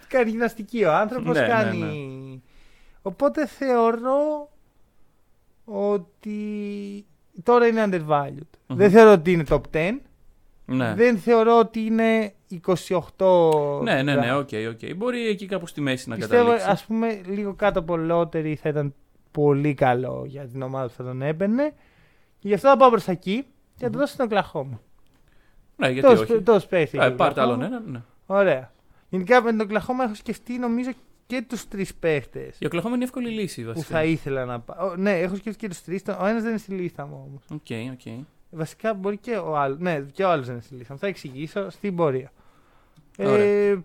[0.07, 1.33] κάνει γυμναστική ο άνθρωπος.
[1.35, 1.77] Ναι, ναι, κάνει.
[1.77, 2.39] ναι.
[3.01, 4.49] Οπότε θεωρώ
[5.65, 6.39] ότι
[7.43, 8.57] τώρα είναι undervalued.
[8.67, 8.77] Μμμ.
[8.77, 9.91] Δεν θεωρώ ότι είναι top 10.
[10.65, 10.93] Ναι.
[10.95, 12.33] Δεν θεωρώ ότι είναι
[13.17, 13.81] 28.
[13.83, 14.39] Ναι, ναι, ναι, draft.
[14.39, 14.95] OK, OK.
[14.95, 16.69] Μπορεί εκεί κάπου στη μέση να Πιστεύω, καταλήξει.
[16.69, 18.93] ας πούμε, λίγο κάτω από lottery θα ήταν
[19.31, 21.73] πολύ καλό για την ομάδα που θα τον έμπαινε.
[22.39, 23.45] Και γι' αυτό θα πάω προς τα εκεί
[23.77, 24.81] και θα το δώσω στον Οκλαχόμα.
[25.75, 26.41] Ναι, γιατί Τόσο όχι.
[26.41, 27.65] τόσο παίχτη Ε, έχει ο πάρτε άλλον Oklahoma.
[27.65, 27.81] ένα.
[27.85, 28.01] Ναι.
[28.25, 28.71] Ωραία.
[29.09, 30.89] Γενικά με τον Οκλαχόμα έχω σκεφτεί νομίζω
[31.27, 33.95] και τους τρεις παίχτες Η Οκλαχόμα είναι εύκολη λύση που βασικά.
[33.95, 34.95] θα ήθελα να πάω.
[34.95, 36.01] Ναι, έχω σκεφτεί και τους τρεις.
[36.19, 37.43] Ο ένας δεν είναι στη λίστα μου όμως.
[37.51, 38.23] OK, OK.
[38.49, 39.75] Βασικά μπορεί και ο άλλο.
[39.79, 40.93] Ναι, και ο άλλος δεν είναι στη λίστα.
[40.93, 40.99] μου.
[40.99, 42.31] Θα εξηγήσω στην πορεία.
[43.17, 43.83] Ε, Ωραία.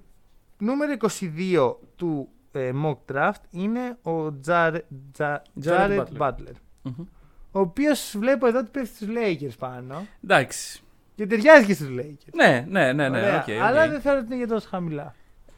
[0.58, 6.18] νούμερο 22 του ε, mock draft είναι ο Τζάρε- Τζα- Jared Jared Butler.
[6.18, 6.54] Butler.
[6.82, 7.04] Μμμ.
[7.52, 10.06] Ο οποίος βλέπω εδώ ότι πέφτει στους Lakers πάνω.
[10.24, 10.80] Εντάξει.
[11.14, 12.32] Και ταιριάζει και στους Lakers.
[12.34, 13.18] Ναι, ναι, ναι, ναι.
[13.18, 13.62] Ωραία, OK, OK.
[13.62, 15.14] Αλλά δεν θεωρώ ότι είναι για τόσο χαμηλά.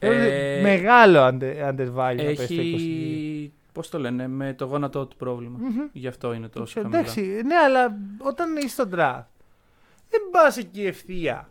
[0.07, 2.59] Ε, Θεωρώ ότι Μεγάλο under, undervalue να πέσει στο 22.
[2.75, 3.53] Έχει.
[3.73, 5.59] Πώς το λένε, με το γόνατό του πρόβλημα.
[5.61, 5.81] Μμμ.
[5.93, 6.99] Γι' αυτό είναι τόσο χαμηλά.
[7.01, 9.25] Εντάξει, ναι, αλλά όταν είσαι στο draft,
[10.11, 11.49] δεν πας εκεί ευθεία.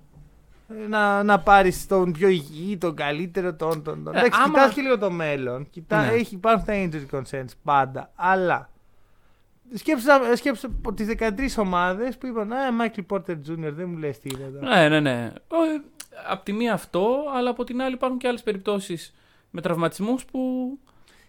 [0.84, 3.84] ε, Να, να πάρεις τον πιο υγιή, τον καλύτερο, τον.
[3.84, 4.16] τον, τον.
[4.16, 5.70] Ε, Εντάξει, άμα- κοιτάς και λίγο το μέλλον.
[5.70, 6.12] Κοιτά, Ναι.
[6.12, 8.12] έχει, υπάρχουν τα injury concerns πάντα.
[8.16, 8.70] Αλλά
[9.74, 10.06] σκέψου,
[10.36, 13.72] σκέψου τις 13 ομάδες που είπαν Α, Michael Porter Jr.
[13.74, 14.60] δεν μου λες τίποτα.
[14.78, 15.32] Ναι, ναι, ναι.
[16.12, 19.14] Ο- Απ' τη μία αυτό, αλλά από την άλλη υπάρχουν και άλλες περιπτώσεις
[19.50, 20.40] με τραυματισμούς που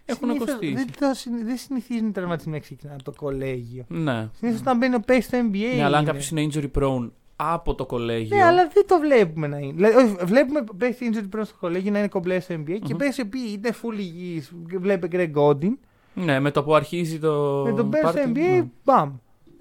[0.05, 0.73] έχουν Συνήθως κοστίσει.
[0.73, 3.85] Δεν, το, συνη- δεν συνηθίζουν οι τραυματισμοί να ξεκινάνε από το κολέγιο.
[3.87, 4.29] Ναι.
[4.37, 5.75] Συνήθως όταν μπαίνει ο παίκτης στο NBA.
[5.75, 6.11] Ναι, αλλά αν είναι.
[6.11, 8.35] κάποιος είναι injury prone από το κολέγιο.
[8.37, 9.73] Ναι, αλλά δεν το βλέπουμε να είναι.
[9.73, 12.97] Δηλαδή, όχι, βλέπουμε παίχτη injury πριν στο κολέγιο να είναι κομπλέ στο NBA και Μμμ.
[12.97, 14.51] παίχτη οι οποίοι είναι full υγιείς.
[14.79, 15.73] Βλέπει Greg Godin.
[16.13, 17.63] Ναι, με το που αρχίζει το.
[17.65, 18.65] Με τον παίχτη στο πάρτι, NBA, ναι.
[18.83, 19.13] μπαμ.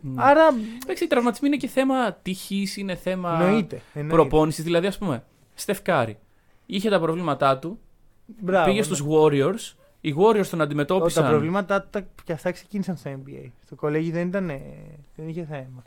[0.02, 0.22] Ναι.
[0.22, 0.42] Άρα
[0.82, 3.80] Εντάξει, οι τραυματισμοί είναι και θέμα τυχής, είναι θέμα εννοείται.
[3.94, 4.16] εννοείται.
[4.16, 4.64] προπόνησης.
[4.64, 6.18] Δηλαδή, ας πούμε, Στεφκάρη
[6.66, 7.78] είχε τα προβλήματά του,
[8.40, 8.84] Μπράβο, πήγε ναι.
[8.84, 11.22] στους Warriors, οι Warriors τον Ό, αντιμετώπισαν.
[11.24, 13.46] Τα προβλήματα τα, και αυτά ξεκίνησαν στο NBA.
[13.64, 14.60] Στο κολέγιο δεν, ήταν, ε,
[15.16, 15.82] δεν είχε θέμα.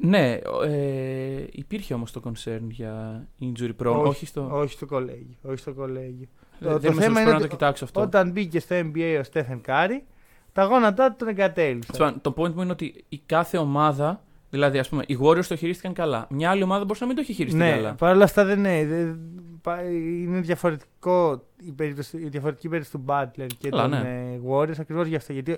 [0.00, 4.48] Ναι, ε, υπήρχε όμως το concern για injury prone, όχι, στο.
[4.52, 5.36] όχι στο κολέγιο.
[5.42, 6.28] Όχι στο κολέγιο.
[6.60, 8.00] Ε, το- το δεν θέμα είμαι σίγουρος, είναι πρέπει να ότι το κοιτάξω αυτό.
[8.00, 10.04] Όταν μπήκε στο NBA ο Στέφεν Κάρι,
[10.52, 11.92] τα γόνατά του τον εγκατέλειψαν.
[11.96, 15.44] Τέλος πάντων, Το point μου είναι ότι η κάθε ομάδα, δηλαδή ας πούμε, οι Warriors
[15.44, 16.26] το χειρίστηκαν καλά.
[16.30, 17.94] Μια άλλη ομάδα μπορούσε να μην το έχει χειριστεί Ναι, καλά.
[17.94, 18.86] παρ' όλα αυτά δεν είναι.
[18.86, 19.18] δεν-
[19.62, 23.98] πα- είναι διαφορετικό η, περίπτωση, η διαφορετική περίπτωση του Butler και Καλά, των ναι.
[24.32, 25.32] ε, Warriors ακριβώς γι' αυτό.
[25.32, 25.56] Γιατί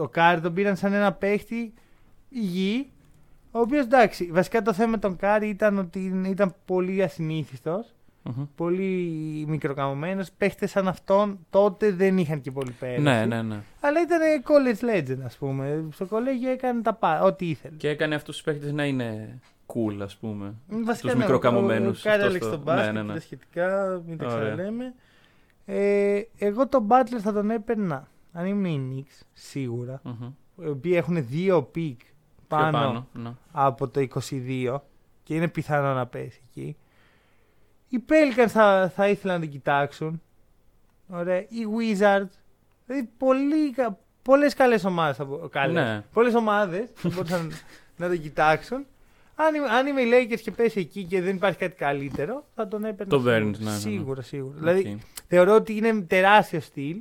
[0.00, 1.72] ο Κάρι τον πήραν σαν ένα παίχτη
[2.28, 2.90] υγιή,
[3.50, 7.94] ο οποίος εντάξει, βασικά το θέμα με τον Κάρι ήταν ότι ήταν πολύ ασυνήθιστος,
[8.36, 8.44] Μμμ.
[8.56, 10.30] πολύ μικροκαμωμένος.
[10.38, 13.00] Παίχτες σαν αυτόν τότε δεν είχαν και πολύ πέραση.
[13.00, 13.60] Ναι, ναι, ναι.
[13.80, 15.84] Αλλά ήταν college legend, ας πούμε.
[15.92, 17.76] Στο κολέγιο έκανε τα πα- ό,τι ήθελε.
[17.76, 20.54] Και έκανε αυτούς τους παίχτες να είναι cool, ας πούμε.
[20.68, 23.12] Βασικά, τους ναι, μικροκαμωμένους, Ο Κάρι αυτό άλλαξε στο- τον μπάσκετ, ναι, ναι, ναι.
[23.14, 24.38] τα σχετικά, μην τα Ωραία.
[24.38, 24.94] ξαναλέμε.
[25.64, 30.00] Ε, εγώ τον Butler θα τον έπαιρνα, αν ήμουν οι Knicks, σίγουρα.
[30.04, 30.30] Μμμ.
[30.64, 32.08] Οι οποίοι έχουν δύο pick Πιο
[32.48, 33.06] πάνω, πάνω.
[33.12, 33.30] ναι.
[33.52, 34.82] από το 22
[35.22, 36.76] και είναι πιθανό να πέσει εκεί.
[37.88, 40.22] Οι Pelicans θα, θα ήθελαν να την κοιτάξουν.
[41.08, 41.38] Ωραία.
[41.40, 42.28] Οι Wizards.
[42.86, 45.16] Δηλαδή πολύ, κα- πολλές καλές ομάδες.
[45.16, 45.74] θα μπο- Καλές.
[45.84, 46.04] Ναι.
[46.12, 47.52] Πολλές ομάδες θα μπορούσαν
[47.96, 48.86] να τον κοιτάξουν.
[49.34, 52.68] Αν, είμαι- αν είμαι οι Lakers και πέσει εκεί και δεν υπάρχει κάτι καλύτερο, θα
[52.68, 53.10] τον έπαιρνα.
[53.12, 53.32] Το σίγουρα.
[53.34, 53.76] παίρνεις, ναι, ναι, ναι.
[53.78, 54.54] Σίγουρα, σίγουρα.
[54.56, 54.58] Οκ.
[54.58, 56.96] Δηλαδή θεωρώ ότι είναι τεράστιο στυλ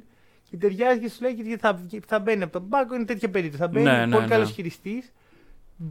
[0.50, 2.96] και ταιριάζει και στους Lakers γιατί θα, θα μπαίνει από τον πάγκο.
[2.96, 3.62] Είναι τέτοια περίπτωση.
[3.64, 4.30] Θα μπαίνει Ναι, ναι, πολύ ναι.
[4.32, 5.12] καλός χειριστής.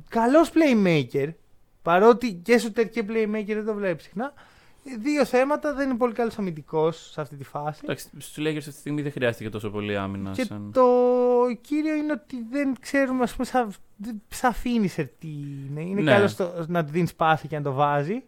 [0.08, 1.28] Καλός playmaker.
[1.82, 4.32] Παρότι και shooter και playmaker δεν το βλέπεις συχνά.
[5.00, 5.74] Δύο θέματα.
[5.74, 7.80] Δεν είναι πολύ καλός αμυντικός σε αυτή τη φάση.
[7.84, 10.30] Εντάξει, στους Lakers αυτή τη στιγμή δεν χρειάστηκε τόσο πολύ άμυνα.
[10.30, 10.86] Και σαν- το
[11.60, 13.72] κύριο είναι ότι δεν ξέρουμε, ας πούμε, σαν,
[14.28, 15.28] σαν finisher τι
[15.70, 15.82] είναι.
[15.82, 16.10] Είναι Ναι.
[16.12, 18.22] καλός στο- να του δίνεις πάση και να το βάζει.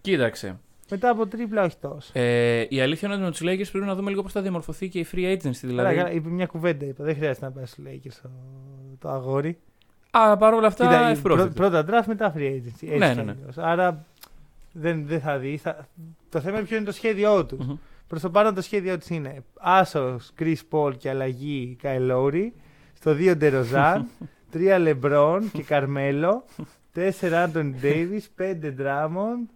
[0.00, 0.58] Κοίταξε.
[0.90, 2.10] Μετά από τρίπλα, όχι τόσο.
[2.12, 4.88] Ε, η αλήθεια είναι ότι με τους Lakers πρέπει να δούμε λίγο πώς θα διαμορφωθεί
[4.88, 5.38] και η free agency.
[5.40, 5.96] Καλά, Δηλαδή.
[5.96, 6.84] καλά, είπε μια κουβέντα.
[6.86, 7.04] Είπα.
[7.04, 8.30] Δεν χρειάζεται να πάει στους Lakers το,
[8.98, 9.58] το αγόρι.
[10.10, 10.84] Α, παρόλα αυτά.
[10.84, 11.54] Κοίτα, η ευπρόσδεκτος.
[11.56, 12.66] πρω- πρώτα draft μετά free agency.
[12.66, 13.30] Έτσι Ναι, ναι, κι ναι.
[13.30, 13.58] αλλιώς.
[13.58, 14.06] Άρα
[14.72, 15.56] δεν, δεν θα δει.
[15.56, 15.88] Θα...
[16.28, 17.56] Το θέμα είναι ποιο είναι το σχέδιό του.
[17.60, 17.76] Μμμ.
[18.06, 22.48] Προς το πάνω το σχέδιό του είναι Άσος, Chris Paul και αλλαγή Kyle Lowry.
[22.92, 24.08] Στο 2 Ντεροζάν.
[24.52, 26.44] 3 Λεμπρόν και Καρμέλο.
[27.20, 28.22] 4 Άντων Ντέιβι.
[28.38, 29.48] 5 Ντράμοντ.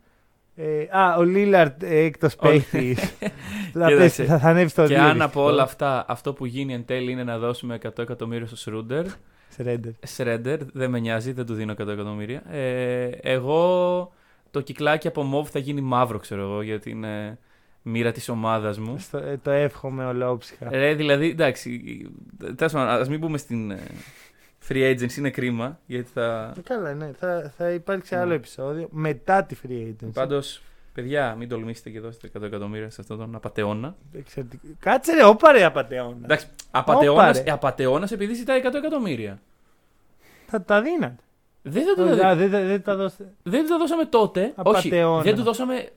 [0.57, 3.00] Ε, α, ο Λίλαρτ έκτος παίχτης.
[3.20, 3.31] θα,
[3.72, 3.96] Κοίταξε.
[3.96, 4.87] πέσει- θα, θα ανέβει στο 2.
[4.88, 8.46] Και αν από όλα αυτά αυτό που γίνει εν τέλει είναι να δώσουμε 100 εκατομμύρια
[8.46, 9.05] στο Σρούντερ,
[9.48, 9.92] Σρέντερ.
[10.07, 12.42] Σρέντερ, δεν με νοιάζει, δεν του δίνω 100 εκατομμύρια.
[12.50, 14.12] Ε, εγώ
[14.55, 17.38] το κυκλάκι από μοβ θα γίνει μαύρο, ξέρω εγώ, γιατί είναι
[17.83, 18.99] μοίρα της ομάδας μου.
[18.99, 20.69] Στο- ε, το εύχομαι ολόψυχα.
[20.75, 21.81] Ε, δηλαδή, εντάξει,
[22.57, 23.79] τέλος πάντων, ας μην μπούμε στην ε,
[24.69, 26.53] free agency, είναι κρίμα, γιατί θα...
[26.57, 27.11] Ε, Καλά, ναι.
[27.19, 28.21] Θα, θα υπάρξει Ναι.
[28.21, 30.11] άλλο επεισόδιο μετά τη free agency.
[30.12, 30.62] Πάντως,
[30.93, 33.97] παιδιά, μην τολμήσετε και δώσετε 100 εκατομμύρια σε αυτόν τον απατεώνα.
[34.12, 34.67] Εξαιρετικό.
[34.79, 36.17] Κάτσε ρε, όπα ρε απατεώνα.
[36.25, 37.43] Εντάξει, απατεώνας, ρε.
[37.47, 39.40] ε, απατεώνας επειδή ζητάει 100 εκατομμύρια.
[40.47, 41.23] Θα τα δίνατε.
[41.66, 43.33] Δεν θα το Α, δεν, δεν, δεν τα δώσετε.
[43.42, 44.40] Δεν του τα δώσαμε τότε.
[44.40, 45.22] Όχι, Απατεώνα.
[45.22, 45.88] δεν του δώσαμε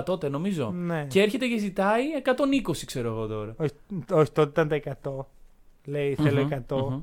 [0.00, 0.70] 80 τότε, νομίζω.
[0.70, 1.06] Ναι.
[1.08, 3.54] Και έρχεται και ζητάει 120, ξέρω εγώ τώρα.
[3.56, 3.70] Όχι,
[4.10, 5.24] όχι, τότε ήταν τα 100.
[5.84, 6.76] Λέει θέλω Μμμ, 100.
[6.90, 7.00] μμμ.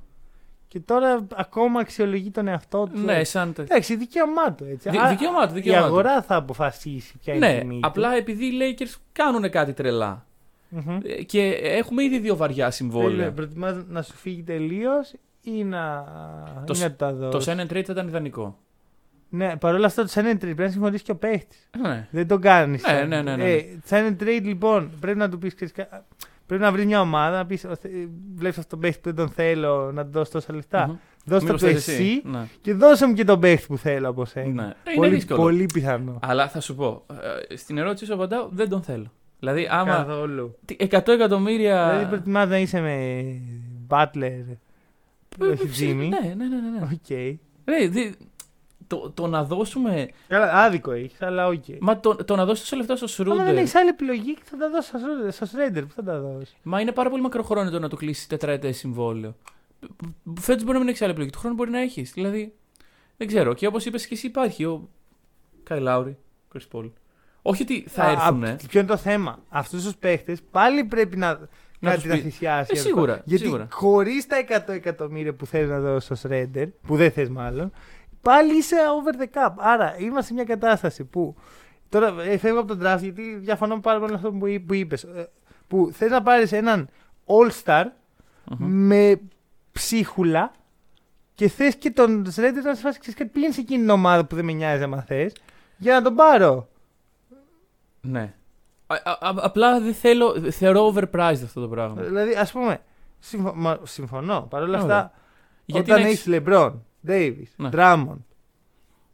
[0.67, 2.99] Και τώρα ακόμα αξιολογεί τον εαυτό του.
[2.99, 3.53] Ναι, σαν.
[3.53, 4.63] τε- Εντάξει, δικαίωμά του.
[4.69, 4.89] Έτσι.
[4.89, 5.85] Δι- Α, δικαίωμά του, η δικαίωμά του.
[5.85, 7.87] αγορά θα αποφασίσει ποια είναι η Ναι, τιμή του.
[7.87, 10.25] απλά επειδή οι Lakers κάνουν κάτι τρελά.
[10.69, 10.99] Μμμ.
[11.03, 13.31] Ε, Και έχουμε ήδη δύο βαριά Θέλει- συμβόλαια.
[13.31, 16.03] Προτιμάς να σου φύγει τελείως ή να,
[16.65, 17.51] Το ή σ- να του τα Το δώσει.
[17.55, 18.57] sign and trade θα ήταν ιδανικό.
[19.29, 21.69] Ναι, παρόλα αυτά το sign and trade πρέπει να συμφωνήσει και ο παίχτης.
[21.81, 22.07] Ναι.
[22.11, 22.83] Δεν το κάνεις.
[22.87, 23.51] Ναι, ναι, ναι, ναι.
[23.51, 25.55] Ε, sign and trade λοιπόν πρέπει να του πεις.
[26.45, 27.65] Πρέπει να βρεις μια ομάδα να πεις:
[28.35, 30.87] Βλέπεις αυτόν τον παίχτη που δεν τον θέλω να του δώσει τόσα λεφτά.
[30.87, 30.95] Μμμ.
[31.25, 32.47] Δώστε Μήπως το θες εσύ Ναι.
[32.61, 34.47] και δώσε μου και τον παίχτη που θέλω από σένα.
[34.63, 34.63] Ναι.
[34.63, 35.39] Ε, Είναι Πολύ, δύσκολο.
[35.41, 36.19] πολύ πιθανό.
[36.21, 37.05] Αλλά θα σου πω.
[37.49, 39.11] ε, Στην ερώτηση σου απαντάω, δεν τον θέλω.
[39.39, 39.95] Δηλαδή, άμα.
[39.95, 40.55] Καθόλου.
[40.65, 41.89] τι- 100 εκατομμύρια.
[41.89, 43.23] Δηλαδή προτιμάς να είσαι με
[43.89, 44.43] Butler.
[45.41, 45.95] Ε, όχι ψ- Jimmy.
[46.09, 46.59] Ναι, ναι, ναι.
[46.59, 46.81] ναι, ναι.
[46.93, 47.09] Οκ.
[47.65, 48.15] Ρε, δι-
[48.87, 50.09] το, το να δώσουμε.
[50.27, 51.63] Καλά, άδικο έχεις, αλλά οκ.
[51.79, 53.57] Μα το, το να δώσεις τόσα λεφτά στο Άμα δεν Σρέντερ.
[53.61, 55.85] έχεις άλλη επιλογή, θα τα δώσεις στο Σρέντερ.
[55.85, 59.35] Πού θα τα δώσεις; Μα είναι πάρα πολύ μακροχρόνιο το να του κλείσει τετραετές συμβόλαιο.
[60.39, 61.31] Φέτος μπορεί να μην έχεις άλλη επιλογή.
[61.31, 62.11] Του χρόνου μπορεί να έχεις.
[62.11, 62.53] Δηλαδή.
[63.17, 63.53] Δεν ξέρω.
[63.53, 64.89] Και όπως είπες και εσύ, υπάρχει ο
[65.63, 66.17] Κάι Λάουρι,
[66.49, 66.89] Κρις Πολ.
[67.41, 68.43] Όχι ότι θα Α, έρθουν.
[68.43, 71.39] α, Ποιο είναι το θέμα; Αυτούς τους παίχτες πάλι πρέπει να,
[71.83, 72.71] Να κάτι τους να πει- θυσιάσει.
[72.75, 72.87] Ε, αυτό.
[72.89, 73.67] σίγουρα, Γιατί σίγουρα.
[73.71, 77.71] χωρίς τα 100 εκατομμύρια που θέλει να δώσεις στο Σρέντερ, που δεν θες μάλλον,
[78.21, 79.53] πάλι είσαι over the cap.
[79.57, 81.35] Άρα είμαστε σε μια κατάσταση που.
[81.89, 85.05] Τώρα ε, φεύγω από τον draft γιατί διαφωνώ πάρα πολύ με αυτό που, που είπες.
[85.67, 86.89] Που θες να πάρεις έναν
[87.25, 87.83] all-star
[88.45, 88.67] Μμμ.
[88.87, 89.19] με
[89.71, 90.51] ψίχουλα
[91.35, 94.25] και θες και τον Σρέντερ να σε φάσει ξέρεις κάτι πήγαινε σε εκείνη την ομάδα
[94.25, 95.33] που δεν με νοιάζει άμα θες
[95.77, 96.67] για να τον πάρω.
[98.01, 98.33] Ναι.
[98.87, 100.51] Α, α, α, απλά δεν θέλω.
[100.51, 102.01] Θεωρώ overpriced αυτό το πράγμα.
[102.01, 102.81] Δηλαδή, ας πούμε,
[103.19, 103.53] συμφω...
[103.55, 104.41] μα, συμφωνώ.
[104.49, 104.95] Παρ' όλα Ωραία.
[104.97, 105.11] αυτά,
[105.65, 106.73] Γιατί όταν να έχεις LeBron,
[107.07, 107.69] Davis, Ναι.
[107.73, 108.17] Drummond,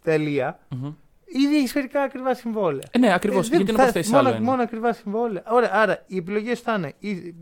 [0.03, 0.93] τελεία, Μμμ.
[1.25, 2.87] ήδη έχεις φερικά ακριβά συμβόλαια.
[2.91, 3.45] Ε, ναι, ακριβώς.
[3.45, 4.45] Ε, δεν γιατί να θα- προσθέσει μόνο, άλλο ένα.
[4.45, 5.43] μόνο ακριβά συμβόλαια.
[5.47, 6.93] Ωραία, άρα οι επιλογές θα είναι.
[6.99, 7.35] ή- ή-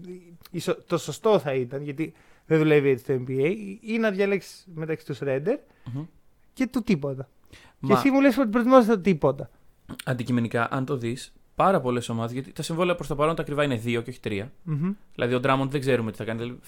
[0.51, 2.13] ή- σω- το σωστό θα ήταν, γιατί
[2.45, 5.57] δεν δουλεύει έτσι το NBA, ή να διαλέξεις μεταξύ τους Ρέντερ
[5.93, 6.03] Μμμ.
[6.53, 7.29] και του τίποτα.
[7.79, 9.49] Και Μα εσύ μου λες ότι προτιμάς το τίποτα.
[10.05, 12.31] αντικειμενικά, αν το δεις, πάρα πολλές ομάδες.
[12.31, 14.51] Γιατί τα συμβόλαια προς το παρόν τα ακριβά είναι δύο και όχι τρία.
[14.63, 14.91] Μμμ.
[15.15, 16.39] Δηλαδή, ο Drummond δεν ξέρουμε τι θα κάνει.
[16.39, 16.59] Δηλαδή,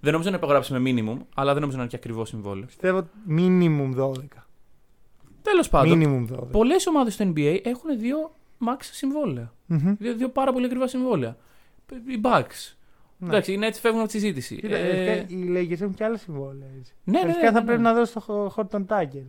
[0.00, 2.66] Δεν νομίζω να υπογράψει με minimum, αλλά δεν νομίζω να είναι και ακριβό συμβόλαιο.
[2.66, 4.12] Πιστεύω minimum 12.
[5.42, 6.46] Τέλος πάντων, Minimum 12.
[6.50, 8.34] πολλές ομάδες στο NBA έχουν δύο
[8.66, 9.52] max συμβόλαια.
[9.66, 9.94] Μμμ.
[9.98, 11.36] Δύο, δύο πάρα πολύ ακριβά συμβόλαια.
[11.92, 12.74] Οι Bucks.
[13.18, 13.28] Ναι.
[13.28, 14.56] Εντάξει, είναι έτσι φεύγουν από τη συζήτηση.
[14.56, 16.68] Κοίτα, Ε, αρχικά οι Lakers έχουν και άλλα συμβόλαια.
[16.78, 16.92] Έτσι.
[17.04, 17.88] ναι, ναι, Αρχικά ναι, θα ναι, πρέπει ναι.
[17.88, 18.20] να δώσει το
[18.52, 19.22] Χόρτον Τάκερ.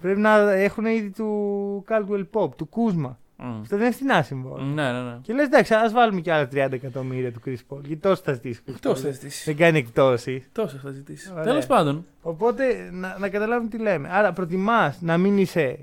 [0.00, 3.18] Πρέπει να έχουν ήδη του Caldwell Pop, του Κούσμα.
[3.42, 3.60] Μμ.
[3.60, 4.66] Αυτό δεν είναι φθηνά συμβόλαια.
[4.66, 5.18] Ναι, ναι, ναι.
[5.22, 7.80] Και λες, εντάξει, ας βάλουμε και άλλα 30 εκατομμύρια του Chris Paul.
[7.84, 8.58] Γιατί τόσο θα ζητήσεις.
[8.60, 9.04] ο Chris Τόσο Paul.
[9.04, 9.44] θα ζητήσεις.
[9.44, 10.44] Δεν κάνει εκπτώσει.
[10.52, 11.30] Τόσο θα ζητήσεις.
[11.30, 11.44] Ωραία.
[11.44, 12.06] Τέλος πάντων.
[12.22, 14.08] Οπότε να, να καταλάβουμε τι λέμε.
[14.12, 15.78] Άρα προτιμάς να μην είσαι.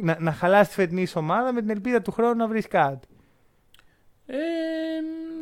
[0.00, 3.06] Να, να χαλάσει τη φετινή σου ομάδα με την ελπίδα του χρόνου να βρεις κάτι.
[4.26, 5.33] Ε, μ,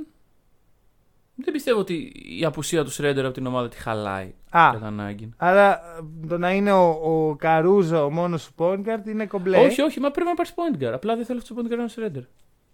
[1.45, 5.31] δεν πιστεύω ότι η απουσία του Σρέντερ από την ομάδα τη χαλάει Α, κατά ανάγκη.
[5.37, 9.57] άρα ε, το να είναι ο, ο Καρούζο μόνος σου point guard είναι κομπλέ.
[9.59, 10.93] Όχι, όχι, μα πρέπει να πάρεις point guard.
[10.95, 12.23] Απλά δεν θέλω αυτό το point guard να είναι Σρέντερ.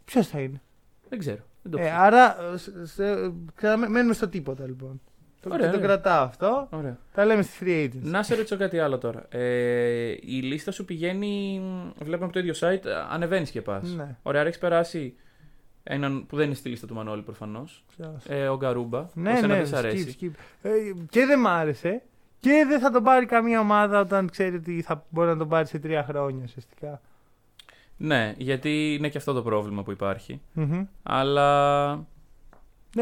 [0.05, 0.61] Ποιος θα είναι;
[1.09, 1.39] Δεν ξέρω.
[1.63, 1.97] Δεν το Ε, ξέρω.
[2.01, 5.01] άρα, ε, σε- σε- ξανα- μένουμε στο τίποτα λοιπόν.
[5.41, 5.89] Το, Ωραία, και το ωραία.
[5.97, 6.69] κρατάω αυτό.
[6.71, 6.99] Ωραία.
[7.15, 8.01] Τα λέμε στη free agency.
[8.03, 9.27] Να σε ρωτήσω κάτι άλλο τώρα.
[9.29, 11.63] Ε, η λίστα σου πηγαίνει.
[11.99, 13.91] Βλέπουμε από το ίδιο site, ανεβαίνεις και πας.
[13.97, 14.17] Ναι.
[14.23, 15.15] Ωραία, άρα έχεις περάσει
[15.91, 17.85] έναν που δεν είναι στη λίστα του Μανώλη προφανώς.
[17.97, 19.07] Ποιος; Ε, ο Γκαρούμπα.
[19.15, 20.17] Ναι, Εσένα ναι, δεν σ' αρέσει.
[20.21, 20.31] skip, skip.
[20.63, 20.71] Ε,
[21.11, 22.03] και δεν μ' άρεσε.
[22.41, 25.67] Και δεν θα τον πάρει καμία ομάδα όταν ξέρει ότι θα μπορεί να τον πάρει
[25.67, 27.01] σε τρία χρόνια ουσιαστικά.
[27.97, 30.41] Ναι, γιατί είναι και αυτό το πρόβλημα που υπάρχει.
[30.53, 30.85] Μμμ.
[31.03, 31.89] Αλλά.
[31.95, 32.03] Ναι,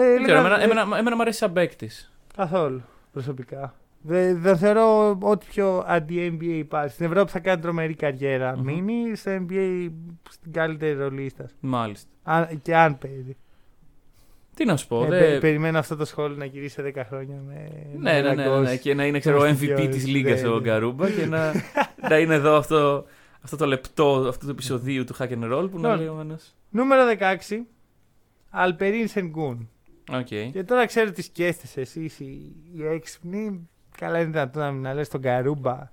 [0.00, 2.12] Δεν έλεγα- ξέρω, εμένα, ε, εμένα, εμένα μου αρέσει σαν παίκτης.
[2.36, 3.74] Καθόλου προσωπικά.
[4.08, 6.94] Δεν, δεν θεωρώ ό,τι πιο αντι-NBA υπάρχει.
[6.94, 8.56] Στην Ευρώπη θα κάνει τρομερή καριέρα.
[8.58, 8.64] Μμμ.
[8.82, 9.88] Μείνει στο NBA
[10.30, 11.48] στην καλύτερη ρολίστα.
[11.60, 12.08] Μάλιστα.
[12.22, 13.36] Αν, και αν παίζει.
[14.54, 15.04] Τι να σου πω.
[15.04, 17.68] Ε, δε- πε- περιμένω αυτό το σχόλιο να γυρίσει σε 10 χρόνια με.
[17.98, 20.34] Ναι, ναι, ναι, ναι, ναι, Και να είναι ξέρω, εγώ, MVP Ποιος, της ναι, Λίγκα
[20.34, 20.48] ναι.
[20.48, 21.52] ο Γκαρούμπα και να,
[22.10, 23.04] να είναι εδώ αυτό,
[23.40, 25.96] αυτό το λεπτό αυτού του επεισοδίου του Hack and Roll που να Λοιπόν.
[25.96, 26.56] λέει ο ένας.
[26.70, 27.36] Νούμερο 16.
[28.50, 29.70] Αλπερίν Σενγκούν.
[30.12, 30.26] Οκ.
[30.26, 32.24] Και τώρα ξέρω τι σκέφτεσαι εσείς οι,
[32.74, 33.68] οι έξυπνοι.
[33.98, 35.90] Καλά είναι δυνατόν να μην λες τον Γκαρούμπα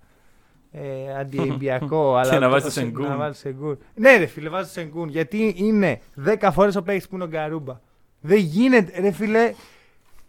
[0.72, 2.16] ε, αντιεμπιακό.
[2.18, 3.08] αλλά να βάζεις το- το Σενγκούν.
[3.08, 3.78] Να βάζεις Σενγκούν.
[3.96, 5.10] Ναι, ρε φίλε, βάζω το Σενγκούν.
[5.10, 7.80] Γιατί είναι 10 φορές ο παίκτης που είναι ο Γκαρούμπα.
[8.22, 9.54] Δεν γίνεται, ρε φίλε,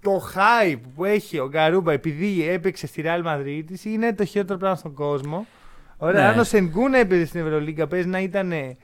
[0.00, 4.76] το hype που έχει ο Γκαρούμπα επειδή έπαιξε στη Real Madrid είναι το χειρότερο πράγμα
[4.76, 5.46] στον κόσμο.
[5.96, 6.28] Ωραία, Ναι.
[6.32, 8.76] αν ο Σενγκούν έπαιζε στην Ευρωλίγκα, παίζει να ήταν ε,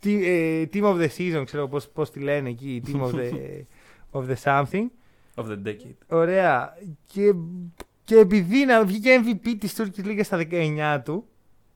[0.00, 3.30] τι- ε, team of the season, ξέρω πώς, πώς τη λένε εκεί, team of the,
[4.20, 4.84] of the something.
[5.34, 5.96] Of the decade.
[6.08, 6.76] Ωραία.
[7.12, 7.32] Και,
[8.10, 11.24] και επειδή να βγήκε MVP της Τούρκη Λίγκα στα 19 του,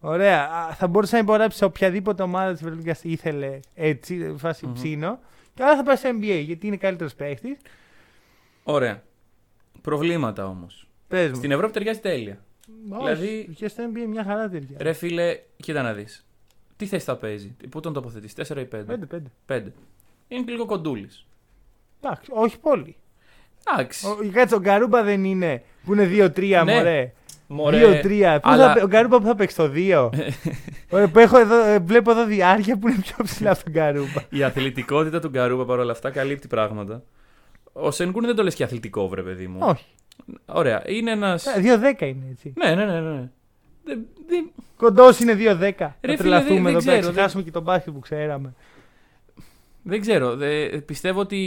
[0.01, 4.73] ωραία, α, θα μπορούσε να υπογράψει σε οποιαδήποτε ομάδα της Ευρωλίγκα ήθελε έτσι, φάση Μμμ.
[4.73, 5.18] ψήνο.
[5.55, 7.57] Και άρα θα πάει στο NBA γιατί είναι καλύτερος παίχτης.
[8.64, 9.03] Ωραία.
[9.83, 10.88] Προβλήματα όμως.
[11.09, 11.37] Πες μου.
[11.37, 12.44] Στην Ευρώπη ταιριάζει τέλεια.
[12.88, 14.77] Όχι, δηλαδή- Και στο NBA μια χαρά τέτοια.
[14.81, 16.27] Ρε φίλε, κοίτα να δεις.
[16.77, 18.85] Τι θέση θα παίζει, πού τον τοποθετείς, 4 ή 5.
[18.87, 19.23] 5-5.
[19.47, 19.73] 5.
[20.29, 21.27] Είναι και λίγο κοντούλης.
[22.01, 22.97] Εντάξει, όχι πολύ.
[23.72, 24.07] Εντάξει.
[24.07, 26.74] Ο, κάτσε, ο Γκαρούμπα δεν είναι που είναι 2-3, Ναι.
[26.74, 27.12] μωρέ.
[27.46, 28.38] Μωρέ, 2-3.
[28.42, 30.11] Πού αλλά- θα, ο Γκαρούμπα που θα παίξει το 2.
[30.90, 34.22] Ωραία, που έχω εδώ, ε, βλέπω εδώ διάρκεια που είναι πιο ψηλά από τον Γκαρούμπα.
[34.31, 37.03] Η αθλητικότητα του Γκαρούμπα παρόλα αυτά καλύπτει πράγματα.
[37.72, 39.59] Ο Σενγκούν δεν το λες και αθλητικό, βρε παιδί μου.
[39.62, 39.85] Όχι.
[40.46, 40.83] Ωραία.
[40.87, 41.38] Είναι ένα.
[41.38, 42.53] 2-10 είναι έτσι.
[42.57, 43.00] Ναι, ναι, ναι.
[43.00, 43.29] ναι.
[43.85, 45.38] Δεν- δεν- Κοντός είναι 2-10.
[45.40, 46.98] Ρε Θα φίλε, τρελαθούμε δεν- δεν εδώ πέρα.
[46.98, 48.55] ξέρω, Ξεχάσουμε και τον μπάσκετ που ξέραμε.
[49.83, 50.37] Δεν ξέρω.
[50.37, 51.38] Δε- πιστεύω ότι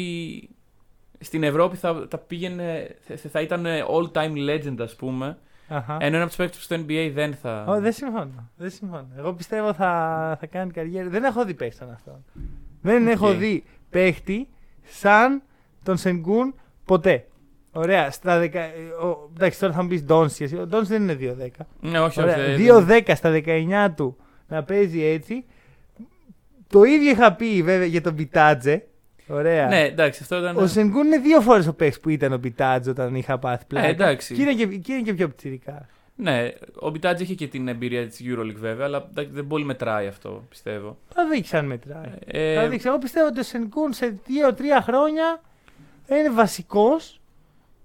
[1.19, 2.95] στην Ευρώπη θα, θα πήγαινε.
[2.99, 5.37] Θα, θα ήταν all time legend, ας πούμε.
[5.67, 5.97] Αχα.
[5.99, 7.65] Ενώ ένα από τους παίκτες που στο NBA δεν θα.
[7.67, 8.49] Ω, δεν συμφωνώ.
[8.57, 9.07] Δεν συμφωνώ.
[9.17, 11.09] Εγώ πιστεύω θα, θα κάνει καριέρα.
[11.09, 12.25] Δεν έχω δει παίχτη σαν αυτόν.
[12.81, 13.11] Δεν Οκ.
[13.13, 14.47] έχω δει παίχτη
[14.83, 15.41] σαν
[15.83, 16.53] τον Σενγκούν
[16.85, 17.25] ποτέ.
[17.71, 18.11] Ωραία.
[18.11, 18.61] Στα δεκα...
[18.61, 18.69] ε,
[19.03, 19.29] ο...
[19.35, 20.43] Εντάξει, τώρα θα μου πεις Ντόντσιτς.
[20.43, 20.57] εσύ.
[20.57, 21.65] Ο Ντόντσιτς δεν είναι 2-10.
[21.79, 22.35] Ναι, όχι, Ωραία.
[22.53, 22.63] όχι.
[22.63, 25.45] δεν- 2-10 στα 19 του να παίζει έτσι.
[26.67, 28.87] Το ίδιο είχα πει βέβαια για τον Μπιτάτζε.
[29.27, 29.67] Ωραία.
[29.67, 30.57] Ναι, εντάξει, αυτό ήταν.
[30.57, 33.87] Ο Σενγκούν είναι δύο φορές ο παίχτης που ήταν ο Μπιτάτζε όταν είχα πάθει πλάκα.
[33.87, 34.33] Ε, εντάξει.
[34.33, 35.85] Και είναι και, και, είναι και πιο πιτσιρικάς.
[36.15, 40.07] Ναι, ο Μπιτάτζε είχε και την εμπειρία της Euroleague βέβαια, αλλά εντάξει, δεν πολύ μετράει
[40.07, 40.97] αυτό, πιστεύω.
[41.13, 42.11] Θα δείξει αν μετράει.
[42.25, 42.87] Ε, Θα δείξει.
[42.87, 45.41] Εγώ πιστεύω ότι ο Σενγκούν σε 2-3 χρόνια
[46.03, 47.21] θα είναι βασικός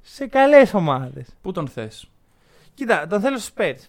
[0.00, 1.28] σε καλές ομάδες.
[1.42, 2.10] Πού τον θες;
[2.74, 3.88] Κοίτα, τον θέλω στους Spurs.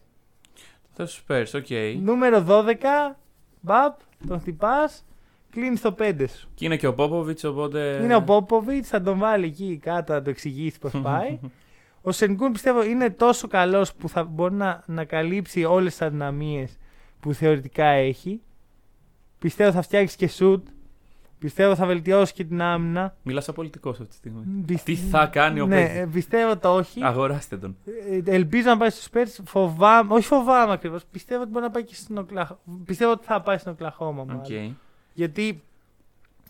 [0.94, 1.68] Θες στους Spurs, οκ.
[2.02, 3.16] Νούμερο 12,
[3.62, 5.06] μπαπ, τον χτυπάς,
[5.54, 6.50] κλείνει το 5 σου.
[6.54, 8.00] Και είναι και ο Πόποβιτς, οπότε.
[8.04, 11.40] Είναι ο Πόποβιτς, θα τον βάλει εκεί κάτω να το εξηγήσει πώς πάει.
[12.06, 16.78] Ο Σενγκούν πιστεύω είναι τόσο καλός που θα μπορεί να, να καλύψει όλες τις αδυναμίες
[17.20, 18.42] που θεωρητικά έχει.
[19.40, 20.68] Πιστεύω θα φτιάξει και σουτ.
[21.40, 23.16] Πιστεύω θα βελτιώσει και την άμυνα.
[23.24, 24.64] Μιλάς σαν πολιτικός αυτή τη στιγμή.
[24.66, 26.00] Πισ- Τι θα κάνει ο Ναι, παίκτης.
[26.02, 27.04] ε, πιστεύω το όχι.
[27.04, 27.76] Αγοράστε τον.
[28.26, 29.44] Ε, Ελπίζω να πάει στους Spurs.
[29.46, 31.04] Φοβάμαι, όχι φοβάμαι ακριβώς.
[31.12, 32.60] Πιστεύω ότι μπορεί να πάει και στην Οκλαχώμα.
[32.86, 34.24] Πιστεύω ότι θα πάει στην Οκλαχώμα.
[34.24, 34.42] μάλλον.
[35.14, 35.20] Οκ.
[35.20, 35.64] Γιατί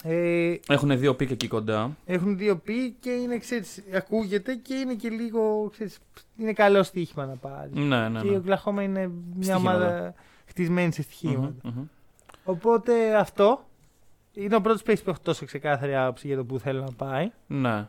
[0.03, 1.97] ε, Έχουν δύο pick εκεί κοντά.
[2.05, 5.69] έχουν δύο pick και είναι, ξέρεις, ακούγεται και είναι και λίγο.
[5.71, 5.99] Ξέρεις,
[6.37, 7.73] είναι καλό στοίχημα να πάρεις.
[7.73, 8.19] Ναι, ναι.
[8.19, 8.35] Και η ναι.
[8.37, 9.77] Οκλαχώμα είναι μια Στοιχήματα.
[9.77, 10.13] ομάδα
[10.45, 11.53] χτισμένη σε στοιχήματα.
[11.63, 11.85] Μμμ, μμμ.
[12.43, 13.65] Οπότε αυτό
[14.33, 17.31] είναι ο πρώτος παίκτης που έχω τόσο ξεκάθαρη άποψη για το πού θέλω να πάει.
[17.47, 17.87] Ναι.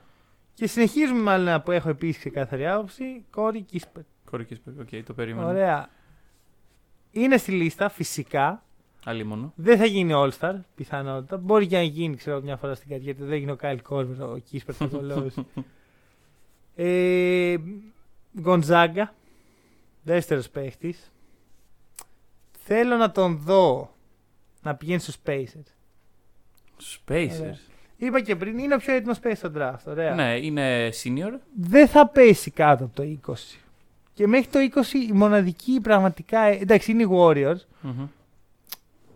[0.55, 3.25] Και συνεχίζουμε μάλλον να που έχω επίσης ξεκάθαρη άποψη.
[3.31, 4.03] Κόρεϊ Κίσπερτ.
[4.31, 5.49] Κόρεϊ Κι- Οκ, το περίμενα.
[5.49, 5.89] Ωραία.
[7.11, 8.63] Είναι στη λίστα φυσικά.
[9.05, 9.53] Αλίμονο.
[9.57, 11.37] Δεν θα γίνει All-Star πιθανότατα.
[11.37, 13.25] Μπορεί και να γίνει ξέρω, μια φορά στην καριέρα του.
[13.25, 15.47] Δεν έγινε ο Κάιλ Κόρβερ, ο Κίσπερτ θα κολώσει.
[16.75, 17.57] ε,
[18.41, 19.15] Γκοντζάγκα.
[20.03, 21.11] Δεύτερος παίχτης.
[22.67, 23.95] Θέλω να τον δω
[24.63, 25.73] να πηγαίνει στους Pacers.
[26.81, 27.41] Pacers.
[27.41, 27.59] Ωραία.
[27.97, 29.85] Είπα και πριν, είναι ο πιο έτοιμος παίχτης στο draft.
[29.87, 30.15] Ωραία.
[30.15, 31.39] Ναι, είναι senior.
[31.61, 33.35] Δεν θα πέσει κάτω από το 20.
[34.13, 36.41] Και μέχρι το 20 η μοναδική πραγματικά.
[36.41, 37.61] Εντάξει, είναι οι Warriors.
[37.81, 38.07] Μμμ.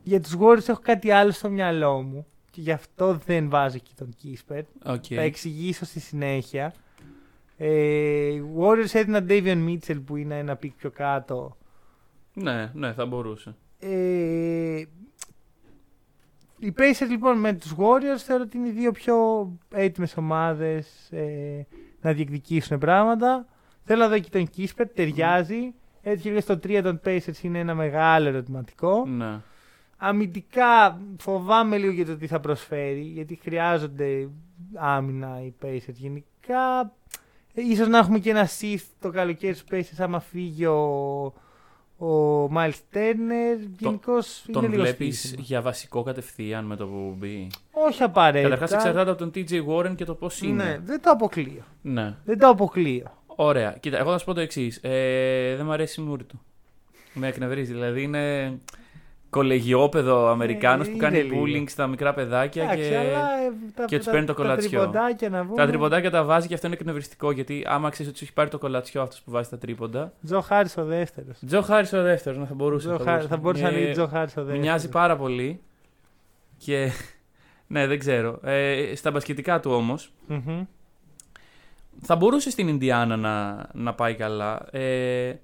[0.09, 3.93] Για τους Warriors έχω κάτι άλλο στο μυαλό μου και γι' αυτό δεν βάζω εκεί
[3.97, 4.63] τον Κίσπερτ.
[4.85, 5.05] Οκ.
[5.09, 6.75] Θα εξηγήσω στη συνέχεια.
[7.57, 7.69] Ε,
[8.27, 11.57] οι Warriors έδιναν Davion Mitchell που είναι ένα pick πιο κάτω.
[12.35, 13.55] Ναι, ναι, θα μπορούσε.
[13.79, 14.83] Ε,
[16.59, 19.17] οι Pacers λοιπόν με τους Warriors θεωρώ ότι είναι οι δύο πιο
[19.71, 21.67] έτοιμες ομάδες ε,
[22.01, 23.47] να διεκδικήσουν πράγματα.
[23.85, 25.75] Θέλω να δω και τον Κίσπερτ, ταιριάζει.
[26.03, 29.07] Έτσι και στο 3 των Pacers είναι ένα μεγάλο ερωτηματικό.
[29.07, 29.41] Ναι.
[30.01, 34.29] Αμυντικά φοβάμαι λίγο για το τι θα προσφέρει, γιατί χρειάζονται
[34.75, 36.93] άμυνα οι Pacers γενικά.
[37.55, 40.77] Ε, ίσως να έχουμε και ένα shift το καλοκαίρι στους Pacers άμα φύγει ο,
[42.07, 43.59] ο Miles Turner.
[43.79, 45.43] Γενικώς είναι Τον λίγο βλέπεις σπίσιμο.
[45.47, 48.49] για βασικό κατευθείαν με το που μπει; Όχι απαραίτητα.
[48.55, 50.65] Καταρχάς εξαρτάται από τον TJ Warren και το πώς είναι.
[50.65, 51.63] Ναι, δεν το αποκλείω.
[51.83, 52.17] Ναι.
[52.25, 53.17] Δεν το αποκλείω.
[53.27, 53.77] Ωραία.
[53.81, 54.79] Κοίτα, εγώ θα σου πω το εξής.
[54.83, 56.41] Ε, δεν μου αρέσει η μούρη του.
[57.15, 57.73] Με εκνευρίζει.
[57.73, 58.53] Δηλαδή είναι.
[59.31, 61.43] Κολεγιόπεδο Αμερικάνος Ε, που είναι κάνει λίγο.
[61.45, 62.97] bullying στα μικρά παιδάκια Εντάξει, και.
[62.97, 64.79] αλλά ε, τα, και τους τα- παίρνει το τα κολατσιό.
[64.81, 65.57] τριποντάκια να βγουν.
[65.57, 68.51] Τα τριποντάκια τα βάζει και αυτό είναι εκνευριστικό γιατί άμα ξέρεις ότι σου έχει πάρει
[68.51, 70.13] το κολατσιό αυτός που βάζει τα τρίποντα.
[70.25, 71.39] Τζο Χάρη ο δεύτερος.
[71.47, 72.97] Τζο Χάρη ο δεύτερος, να θα μπορούσε.
[73.29, 74.59] Θα μπορούσε να Ε, λέγει Τζο Χάρη ο δεύτερος.
[74.61, 75.61] Μοιάζει πάρα πολύ.
[76.59, 76.91] Και.
[77.67, 78.39] ναι, δεν ξέρω.
[78.43, 80.13] Ε, στα μπασκετικά του όμως.
[82.03, 84.67] Θα μπορούσε στην Ινδιάνα να, να πάει καλά.
[84.71, 85.35] Ε,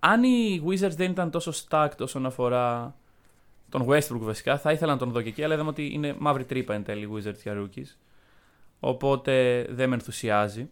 [0.00, 2.94] αν οι Wizards δεν ήταν τόσο stacked όσον αφορά
[3.78, 6.44] τον Westbrook βασικά, θα ήθελα να τον δω και εκεί, αλλά είδαμε ότι είναι μαύρη
[6.44, 7.96] τρύπα εν τέλει οι Wizards για rookies.
[8.80, 10.68] Οπότε δεν με ενθουσιάζει.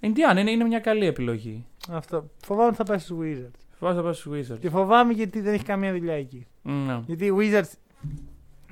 [0.00, 1.64] Ινδιάνα είναι, είναι μια καλή επιλογή.
[1.90, 2.30] Αυτό.
[2.44, 3.60] Φοβάμαι ότι θα πάει στους Wizards.
[3.78, 4.58] Φοβάσαι να πάει στους Wizards.
[4.60, 6.46] Και φοβάμαι γιατί δεν έχει καμία δουλειά εκεί.
[6.62, 7.00] Ναι.
[7.06, 7.72] Γιατί οι Wizards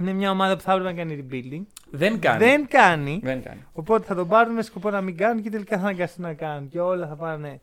[0.01, 1.63] είναι μια ομάδα που θα έπρεπε να κάνει rebuilding.
[1.91, 2.39] Δεν κάνει.
[2.39, 3.21] Δεν κάνει.
[3.23, 3.65] Δεν κάνει.
[3.73, 6.69] Οπότε θα τον πάρουν με σκοπό να μην κάνουν και τελικά θα αναγκαστούν να κάνουν.
[6.69, 7.61] Και όλα θα πάνε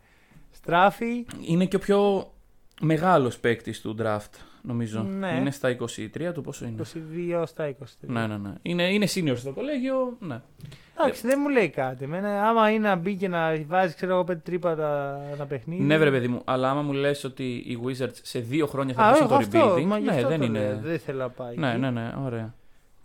[0.52, 1.26] στράφη.
[1.42, 2.32] Είναι και ο πιο
[2.82, 4.30] μεγάλος παίκτης του draft,
[4.62, 5.02] νομίζω.
[5.04, 5.36] Ναι.
[5.40, 6.82] Είναι στα 23 του, πόσο είναι;
[7.42, 7.74] 22 στα 23.
[8.00, 8.54] Ναι, ναι, ναι.
[8.62, 10.42] Είναι, είναι senior στο κολέγιο, ναι.
[11.00, 12.04] Εντάξει, δεν μου λέει κάτι.
[12.04, 14.72] Εμένα, άμα είναι να μπει και να βάζει, ξέρω εγώ, πέντε τρύπα
[15.34, 15.84] ένα παιχνίδι.
[15.84, 19.04] Ναι, βρε παιδί μου, αλλά άμα μου λες ότι οι Wizards σε δύο χρόνια θα
[19.04, 19.84] Α, αφήσουν εγώ το αυτό, rebuilding.
[19.86, 20.60] μα γι' ναι, αυτό δεν το είναι.
[20.60, 21.56] λέω, Δεν θέλω να πάει.
[21.56, 21.80] Ναι, εκεί.
[21.80, 22.54] ναι, ναι, ωραία.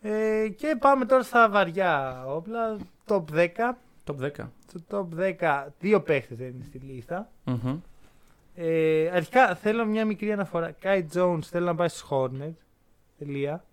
[0.00, 2.76] Ε, και πάμε τώρα στα βαριά όπλα.
[3.08, 3.46] Top 10.
[4.04, 4.28] Top 10.
[4.68, 7.30] Στο top 10 δύο παίχτες δεν είναι στη λίστα.
[7.44, 7.78] Μμμ.
[8.58, 10.74] Ε, αρχικά θέλω μια μικρή αναφορά.
[10.82, 12.54] Kai Jones θέλω να πάει στους Hornets.
[13.18, 13.64] Τελεία.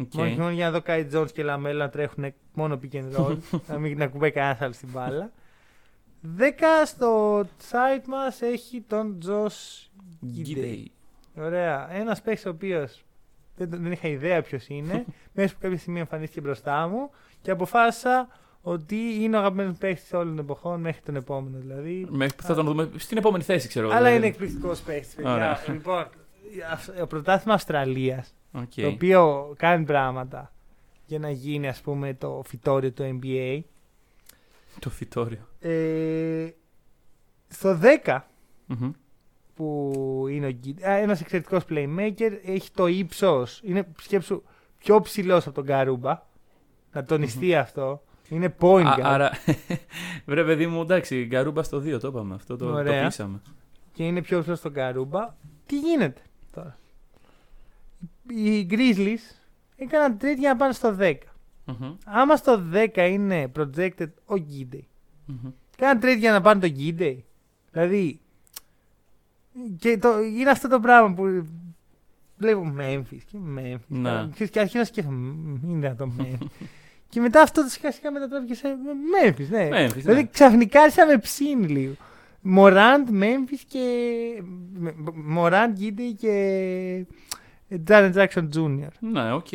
[0.00, 0.14] Οκ.
[0.14, 3.16] Μόνο και μόνο για να δω Kai Jones και Lamelo να τρέχουν μόνο pick and
[3.16, 3.36] roll.
[3.68, 5.30] να μην ακουμπάει κανένας άλλος στην μπάλα.
[6.38, 6.42] 10
[6.84, 9.86] στο site μας έχει τον Josh
[10.36, 10.56] Giddey.
[10.56, 10.84] Giddey.
[11.38, 11.88] Ωραία.
[11.92, 13.04] Ένας παίχτη ο οποίος
[13.56, 15.04] δεν, τον- δεν είχα ιδέα ποιος είναι.
[15.34, 17.10] Μέχρι που κάποια στιγμή εμφανίστηκε μπροστά μου
[17.42, 18.28] και αποφάσισα
[18.62, 22.06] ότι είναι ο αγαπημένος παίχτης όλων των εποχών μέχρι τον επόμενο δηλαδή.
[22.10, 23.94] Μέχρι που θα τον δούμε στην επόμενη θέση, ξέρω εγώ.
[23.94, 24.26] Αλλά δηλαδή.
[24.26, 25.54] είναι εκπληκτικός παίχτης, Ωραία.
[25.54, 25.72] παιδιά.
[25.74, 26.06] λοιπόν,
[27.02, 28.72] το πρωτάθλημα Αυστραλίας, Οκ.
[28.76, 30.52] το οποίο κάνει πράγματα
[31.06, 33.60] για να γίνει ας πούμε το φυτόριο του NBA.
[34.78, 35.48] Το φυτόριο.
[35.60, 36.48] Ε,
[37.48, 38.20] στο 10
[38.66, 38.90] Μμμ.
[39.54, 39.92] που
[40.30, 40.78] είναι ο Γκίντι.
[40.82, 42.30] Ένας εξαιρετικός playmaker.
[42.44, 43.60] Έχει το ύψος.
[43.64, 44.42] Είναι σκέψου
[44.78, 46.22] πιο ψηλός από τον Γκαρούμπα.
[46.92, 48.02] Να τονιστεί αυτό.
[48.32, 49.02] Είναι point Α, guard.
[49.02, 49.30] άρα,
[50.26, 52.34] βρε παιδί μου, εντάξει, γκαρούμπα στο 2 το είπαμε.
[52.34, 53.04] Αυτό το, το Ωραία.
[53.04, 53.40] πείσαμε.
[53.92, 55.34] Και είναι πιο ψηλό στον Καρούμπα.
[55.66, 56.20] Τι γίνεται
[56.54, 56.78] τώρα;
[58.28, 59.36] Οι Grizzlies
[59.76, 61.14] έκαναν trade για να πάνε στο 10.
[61.64, 61.94] Μμμ.
[62.04, 62.62] Άμα στο
[62.94, 64.84] 10 είναι projected ο Γκίντε.
[65.26, 65.50] Μμμ.
[65.76, 67.24] Κάναν trade για να πάνε τον Γκίντε.
[67.70, 68.20] Δηλαδή.
[69.78, 71.46] Και το, είναι αυτό το πράγμα που
[72.36, 73.78] βλέπω Memphis και Memphis.
[73.86, 74.28] Ναι.
[74.34, 75.16] Και, και αρχίζω να σκέφτομαι.
[75.16, 76.46] «Μμ, Είναι δυνατόν Memphis.
[77.12, 78.68] και μετά αυτό το σιγά σιγά μετατράπηκε σε
[79.24, 79.46] Memphis.
[79.50, 79.68] Ναι.
[79.72, 80.28] Memphis, δηλαδή ναι.
[80.32, 81.94] ξαφνικά άρχισα να με ψήνει λίγο.
[82.40, 83.84] Μοράντ, Memphis και.
[85.14, 87.06] Μοράντ, Γκίντι και.
[87.84, 88.88] Τζάρεν Jackson Jr.
[89.00, 89.46] Ναι, οκ.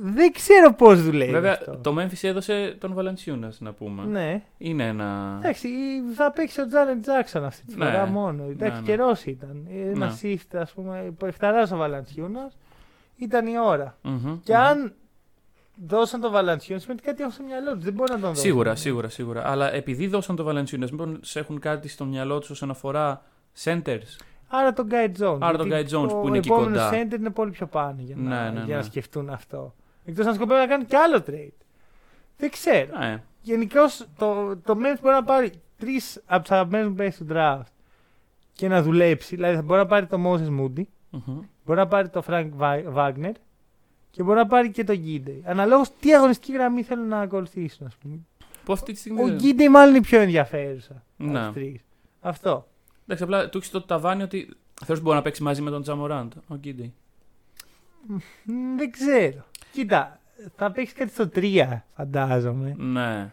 [0.00, 1.30] Δεν ξέρω πώς δουλεύει.
[1.32, 1.76] Βέβαια, αυτό.
[1.76, 4.04] το Memphis έδωσε τον Βαλαντσιούνα, να πούμε.
[4.04, 4.42] Ναι.
[4.58, 5.38] Είναι ένα.
[5.42, 5.68] Εντάξει,
[6.14, 7.84] θα παίξει ο Τζάρεν Τζάκσον αυτή τη Ναι.
[7.84, 8.42] φορά μόνο.
[8.42, 8.86] Εντάξει, Ναι, ναι.
[8.86, 9.66] καιρός ήταν.
[9.92, 10.12] Ένα Ναι.
[10.22, 12.50] shift, ας πούμε, που εκταράζει ο Βαλαντσιούνα.
[13.16, 13.98] Ήταν η ώρα.
[14.02, 14.60] Μμμ, Και μμμ.
[14.62, 14.94] αν
[15.86, 17.84] δώσαν τον Βαλαντσιούνα, σημαίνει ότι κάτι έχουν στο μυαλό τους.
[17.84, 18.42] Δεν μπορεί να τον δώσουν.
[18.44, 19.50] Σίγουρα, σίγουρα, σίγουρα.
[19.50, 23.22] Αλλά επειδή δώσαν το Βαλαντσιούνα, μήπω έχουν κάτι στο μυαλό τους όσον αφορά
[23.64, 24.16] centers;
[24.48, 25.38] Άρα τον Γκάι Jones.
[25.40, 26.90] Άρα τον γιατί Guy Jones που είναι εκεί Το επόμενο κοντά.
[26.92, 28.86] center είναι πολύ πιο πάνω για να, Ναι, ναι, για να ναι.
[28.86, 29.74] σκεφτούν αυτό.
[30.04, 31.64] Εκτός αν σκοπεύουν να κάνουν και άλλο trade.
[32.36, 32.98] Δεν ξέρω.
[32.98, 33.22] Ναι.
[33.42, 33.80] Γενικώ
[34.18, 37.70] το, το Memphis μπορεί να πάρει τρεις από του αγαπημένου μου παίχτε του draft
[38.52, 39.34] και να δουλέψει.
[39.34, 41.40] Δηλαδή θα μπορεί να πάρει το Moses Moody, Μμμ.
[41.64, 43.32] μπορεί να πάρει το Frank Va- Wagner
[44.16, 45.32] και μπορεί να πάρει και το Γκίντε.
[45.44, 48.18] Αναλόγως τι αγωνιστική γραμμή θέλουν να ακολουθήσουν, ας πούμε.
[48.64, 49.22] Που αυτή τη στιγμή.
[49.22, 51.02] Ο δεν- Γκίντε μάλλον είναι η πιο ενδιαφέρουσα.
[51.18, 51.38] από Ναι.
[51.44, 51.80] τις τρεις.
[52.20, 52.68] Αυτό.
[53.02, 54.38] Εντάξει, απλά του έχεις το ταβάνι ότι
[54.78, 56.32] θεωρώ ότι μπορεί να παίξει μαζί με τον Τζαμοράντ.
[56.48, 56.94] Ο Γκίντι.
[58.06, 59.44] Μ, Δεν ξέρω.
[59.72, 60.20] Κοίτα,
[60.56, 62.74] θα παίξεις κάτι στο 3, φαντάζομαι.
[62.78, 63.30] Ναι.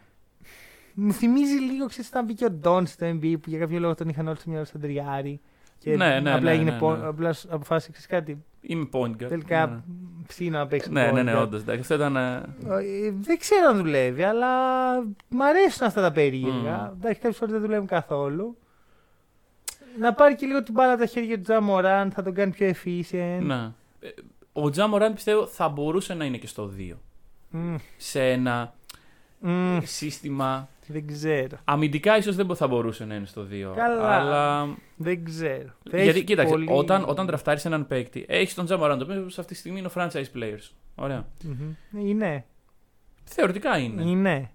[0.94, 4.10] Μου θυμίζει λίγο, ξέρεις, όταν μπήκε ο Ντόν στο NBA που για κάποιο λόγο τον
[4.10, 5.42] είχαν όλοι στο μυαλό στον τριάρι.
[5.78, 7.06] Και Ναι, ναι, απλά ναι, έγινε ναι, πο- ναι.
[7.06, 8.44] απλά σ- αποφάσισε ξέρεις κάτι.
[8.66, 9.28] Είμαι point guard.
[9.28, 9.80] Τελικά Ναι.
[10.28, 10.92] ψήνα να παίξει.
[10.92, 11.42] Ναι, ναι, ναι, point guard.
[11.42, 11.64] όντως.
[11.80, 12.16] Αυτό ήταν.
[12.16, 12.36] ε,
[12.70, 14.50] Ε, Δεν ξέρω αν δουλεύει, αλλά
[15.30, 16.78] μ' αρέσουν αυτά τα περίεργα.
[16.78, 16.98] Μμμ.
[17.00, 18.58] Εντάξει, κάποιες φορές δεν δουλεύουν καθόλου.
[20.00, 22.70] Να πάρει και λίγο την μπάλα από τα χέρια του Τζαμοράν, θα τον κάνει πιο
[22.70, 23.40] efficient.
[23.42, 23.72] Ναι.
[24.00, 24.10] Ε,
[24.54, 26.94] Ο Τζαμοράντ πιστεύω θα μπορούσε να είναι και στο 2.
[27.50, 28.74] Μμ, Σε ένα
[29.40, 30.68] μμ, σύστημα.
[30.88, 31.58] Δεν ξέρω.
[31.64, 33.74] Αμυντικά ίσως δεν θα μπορούσε να είναι στο 2.
[33.76, 34.10] Καλά.
[34.16, 34.68] Αλλά.
[34.96, 35.70] Δεν ξέρω.
[35.84, 39.54] Γιατί Έχεις κοίταξε, πολύ- όταν, όταν τραφτάρει έναν παίκτη, έχεις τον Τζαμοράντ, ο οποίος αυτή
[39.54, 40.70] τη στιγμή είναι ο franchise players.
[40.96, 41.26] Ωραία.
[41.44, 42.08] Μμμ.
[42.08, 42.46] Είναι.
[43.24, 44.04] Θεωρητικά είναι.
[44.04, 44.50] Είναι.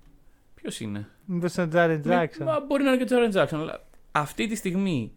[0.54, 2.46] Ποιος είναι; Μήπω είναι ο Τζάρετ Ναι, Τζάξον.
[2.46, 3.80] μα μπορεί να είναι και ο Τζάρεν Τζάξον, αλλά
[4.12, 5.12] αυτή τη στιγμή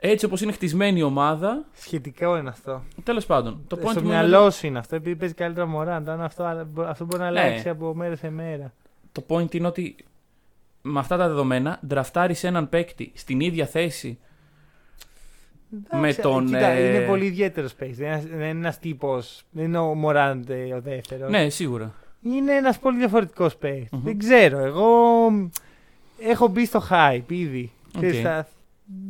[0.00, 1.64] έτσι όπως είναι χτισμένη η ομάδα.
[1.72, 2.82] Σχετικό είναι αυτό.
[3.02, 3.64] Τέλος πάντων.
[3.66, 5.96] Το point Στο μου είναι- μυαλό σου είναι αυτό, επειδή παίζει καλύτερα μωρέ.
[5.96, 7.40] Αν αυτό, αλλά μπο- αυτό μπορεί να Ναι.
[7.40, 8.72] αλλάξει από μέρα σε μέρα.
[9.12, 9.96] Το point είναι ότι
[10.82, 14.18] με αυτά τα δεδομένα draftάρει έναν παίκτη στην ίδια θέση.
[15.90, 17.96] Εντάξει, τον, Κοίτα, ε, είναι πολύ ιδιαίτερος παίκτης.
[17.96, 19.42] Δεν είναι- δεν είναι ένας τύπος.
[19.50, 21.30] Δεν είναι ο Μωράντ ε, ο δεύτερος.
[21.30, 21.94] Ναι, σίγουρα.
[22.22, 23.90] Είναι ένας πολύ διαφορετικός παίκτης.
[23.92, 24.02] Μμμ.
[24.02, 24.58] Δεν ξέρω.
[24.58, 24.86] Εγώ
[25.30, 25.48] μ,
[26.18, 27.70] έχω μπει στο hype ήδη.
[27.86, 28.00] Οκ.
[28.00, 28.48] Ξέρεις, θα-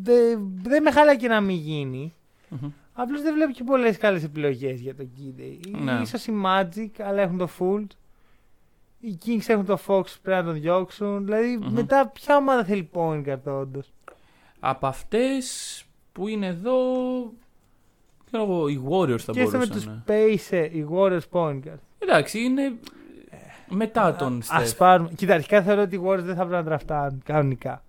[0.03, 2.13] Δεν δεν με χαλά και να μην γίνει.
[2.49, 2.71] Μμμ.
[2.93, 5.59] Απλώς δεν βλέπω και πολλές καλές επιλογές για το Kid.
[5.83, 6.05] Ναι.
[6.05, 7.87] σω η Magic, αλλά έχουν το Fult.
[9.01, 11.25] Οι Kings έχουν το Fox, πρέπει να τον διώξουν.
[11.25, 11.73] Δηλαδή, Μμμ.
[11.73, 13.93] μετά ποια ομάδα θέλει point guard όντως;
[14.61, 16.73] Από αυτές που είναι εδώ.
[18.27, 20.05] Ξέρω εγώ, οι Warriors θα Και έστω με τους μπορούσαν.
[20.07, 21.79] Pacer, οι Warriors point guard.
[21.99, 22.73] Εντάξει, είναι
[23.69, 24.77] μετά τον Α Steph.
[24.77, 25.11] πάρουμε.
[25.17, 27.83] Κοίτα, αρχικά θεωρώ ότι οι Warriors δεν θα πρέπει να τραφτάνουν κανονικά.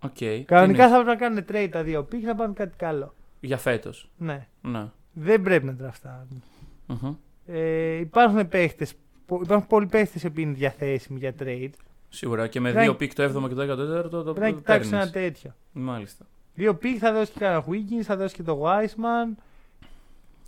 [0.00, 0.44] ΟΚ.
[0.46, 2.96] Κανονικά Τι θα πρέπει να κάνουν trade τα δύο picks να πάρουν κάτι καλό.
[3.04, 4.10] είναι, Για φέτος.
[4.16, 4.46] Ναι.
[4.62, 4.84] Ναι.
[5.12, 6.42] Δεν πρέπει να draftάρουν.
[6.86, 7.14] Μμμ.
[7.46, 8.92] Ε, υπάρχουν παίχτες.
[9.30, 11.70] Υπάρχουν πολλοί παίχτες που είναι διαθέσιμοι για trade.
[12.08, 14.52] Σίγουρα και με Πρέπει δύο να- pick το 7ο και το 14ο το, το Πρέπει
[14.52, 15.54] να κοιτάξουν ένα τέτοιο.
[15.72, 16.24] Μάλιστα.
[16.54, 19.36] Δύο pick θα δώσει και κανένα Wiggins, θα δώσει και το Wiseman.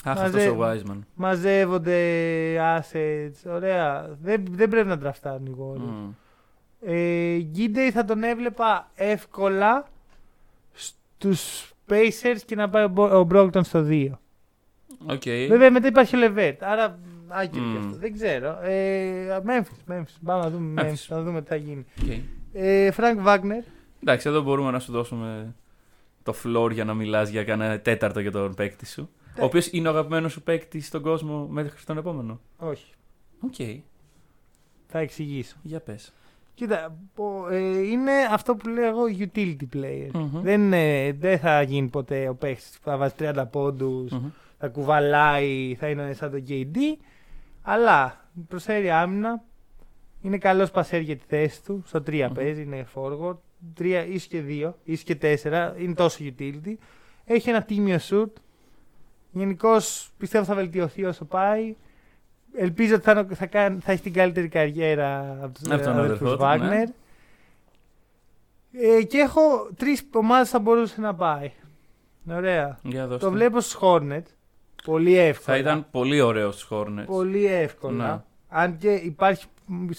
[0.05, 0.99] Αχ, Μαζε- αυτό ο Wiseman.
[1.15, 1.99] Μαζεύονται
[2.79, 3.51] assets.
[3.55, 4.17] Ωραία.
[4.23, 5.91] Δεν, δεν πρέπει να draftάρουν οι Warriors.
[5.91, 6.11] Μμ.
[6.83, 9.89] Ε, Giddey θα τον έβλεπα εύκολα
[10.73, 14.11] στους Pacers και να πάει ο Μπο- ο Brogdon στο 2.
[15.07, 15.23] Οκ.
[15.25, 16.99] Βέβαια μετά υπάρχει ο LeVert, άρα
[17.33, 17.87] άκυρο και Μμ.
[17.87, 17.99] αυτό.
[17.99, 18.59] Δεν ξέρω.
[18.63, 20.15] Ε, Memphis, Memphis.
[20.25, 20.91] Πάμε να δούμε Memphis.
[20.91, 21.85] Memphis, να δούμε τι θα γίνει.
[22.03, 22.09] Οκ.
[22.53, 23.65] Ε, Franz Wagner.
[24.03, 25.55] Εντάξει, εδώ μπορούμε να σου δώσουμε
[26.23, 29.09] το floor για να μιλάς για κανένα τέταρτο για τον παίκτη σου.
[29.37, 29.43] Ναι.
[29.43, 32.41] Ο οποίος είναι ο αγαπημένος σου παίκτης στον κόσμο μέχρι τον επόμενο.
[32.59, 32.93] Όχι.
[33.41, 33.55] Οκ.
[34.87, 35.57] Θα εξηγήσω.
[35.63, 36.13] Για πες.
[36.55, 40.09] Κοίτα, πο- ε, είναι αυτό που λέω εγώ utility player.
[40.13, 40.41] Μμμ.
[40.43, 44.29] Δεν, ε, δεν θα γίνει ποτέ ο παίχτη που θα βάζει 30 πόντους, Μμμ.
[44.59, 46.77] θα κουβαλάει, θα είναι σαν το KD.
[47.63, 49.43] Αλλά προσφέρει άμυνα.
[50.23, 51.83] Είναι καλός πασέρ για τη θέση του.
[51.87, 52.33] Στο 3 Μμμ.
[52.35, 53.37] παίζει, είναι forward.
[53.79, 55.75] 3 ίσως και 2, ίσως και 4.
[55.79, 56.75] Είναι τόσο utility.
[57.25, 58.31] Έχει ένα τίμιο shoot.
[59.33, 61.75] Γενικώς πιστεύω θα βελτιωθεί όσο πάει.
[62.55, 65.99] Ελπίζω ότι θα, είναι- θα, κάνει, θα έχει την καλύτερη καριέρα από τους Από τον
[65.99, 66.83] αδερφό του, ναι.
[68.73, 71.51] Ε, και έχω τρεις ομάδες θα μπορούσε να πάει.
[72.31, 72.79] Ωραία.
[72.83, 73.25] Για δώστε.
[73.25, 74.23] Το βλέπω στους Hornets.
[74.85, 75.57] Πολύ εύκολα.
[75.57, 77.05] Θα ήταν πολύ ωραίος στους Hornets.
[77.07, 78.15] Πολύ εύκολα.
[78.15, 78.23] Ναι.
[78.49, 79.47] Αν και υπάρχει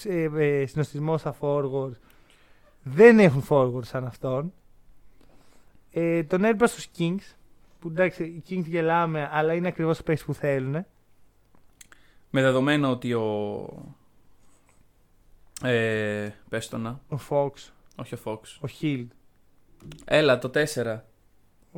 [0.04, 1.96] ε, ε, συνοστισμός στα forwards.
[2.82, 4.52] Δεν έχουν forwards σαν αυτόν.
[5.90, 7.34] Ε, τον έριξα στους Kings.
[7.80, 10.72] Που εντάξει, οι Kings γελάμε, αλλά είναι ακριβώς οι παίκτες που θέλουν.
[12.30, 13.66] Με δεδομένο ότι ο.
[15.62, 17.00] Ε, πες το να.
[17.08, 17.50] Ο Fox,
[17.96, 18.38] Όχι ο Fox.
[18.60, 19.06] ο Hill,
[20.04, 21.00] Έλα, το 4.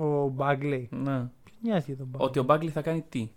[0.02, 0.84] ο Bagley.
[0.90, 1.26] Ναι.
[1.64, 2.20] Ποιος νοιάζεται για τον Bagley.
[2.24, 3.28] Ότι ο Bagley θα κάνει τι;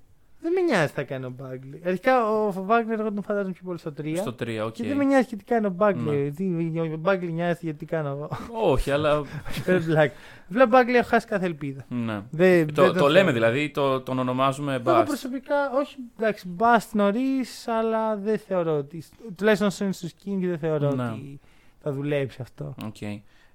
[0.42, 1.80] Δεν με νοιάζει τι θα κάνει ο Bagley.
[1.86, 4.14] Αρχικά ο Wagner εγώ τον φαντάζομαι πιο πολύ στο 3.
[4.18, 4.72] Στο 3, οκ.
[4.74, 5.96] Και δεν με νοιάζει και τι κάνει ο Bagley.
[5.96, 6.30] Ναι.
[6.30, 6.44] Τι,
[6.80, 8.30] ο Bagley νοιάζει γιατί κάνω εγώ.
[8.72, 9.22] Όχι, αλλά.
[9.66, 10.08] Fair black.
[10.48, 11.86] Βλέπω Bagley έχω χάσει κάθε ελπίδα.
[11.90, 12.22] ναι.
[12.32, 13.46] Δεν, Το, δεν το τον λέμε θέλω.
[13.46, 15.04] δηλαδή, το, τον ονομάζουμε Εγώ Bust.
[15.06, 19.04] προσωπικά, όχι, εντάξει, μπαστ νωρίς, αλλά δεν θεωρώ ότι.
[19.36, 21.04] Τουλάχιστον όσο είναι στου Kings δεν θεωρώ Ναι.
[21.10, 21.40] ότι
[21.82, 22.76] θα δουλέψει αυτό.
[22.86, 23.02] Οκ.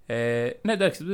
[0.07, 1.05] Ε, ναι, εντάξει.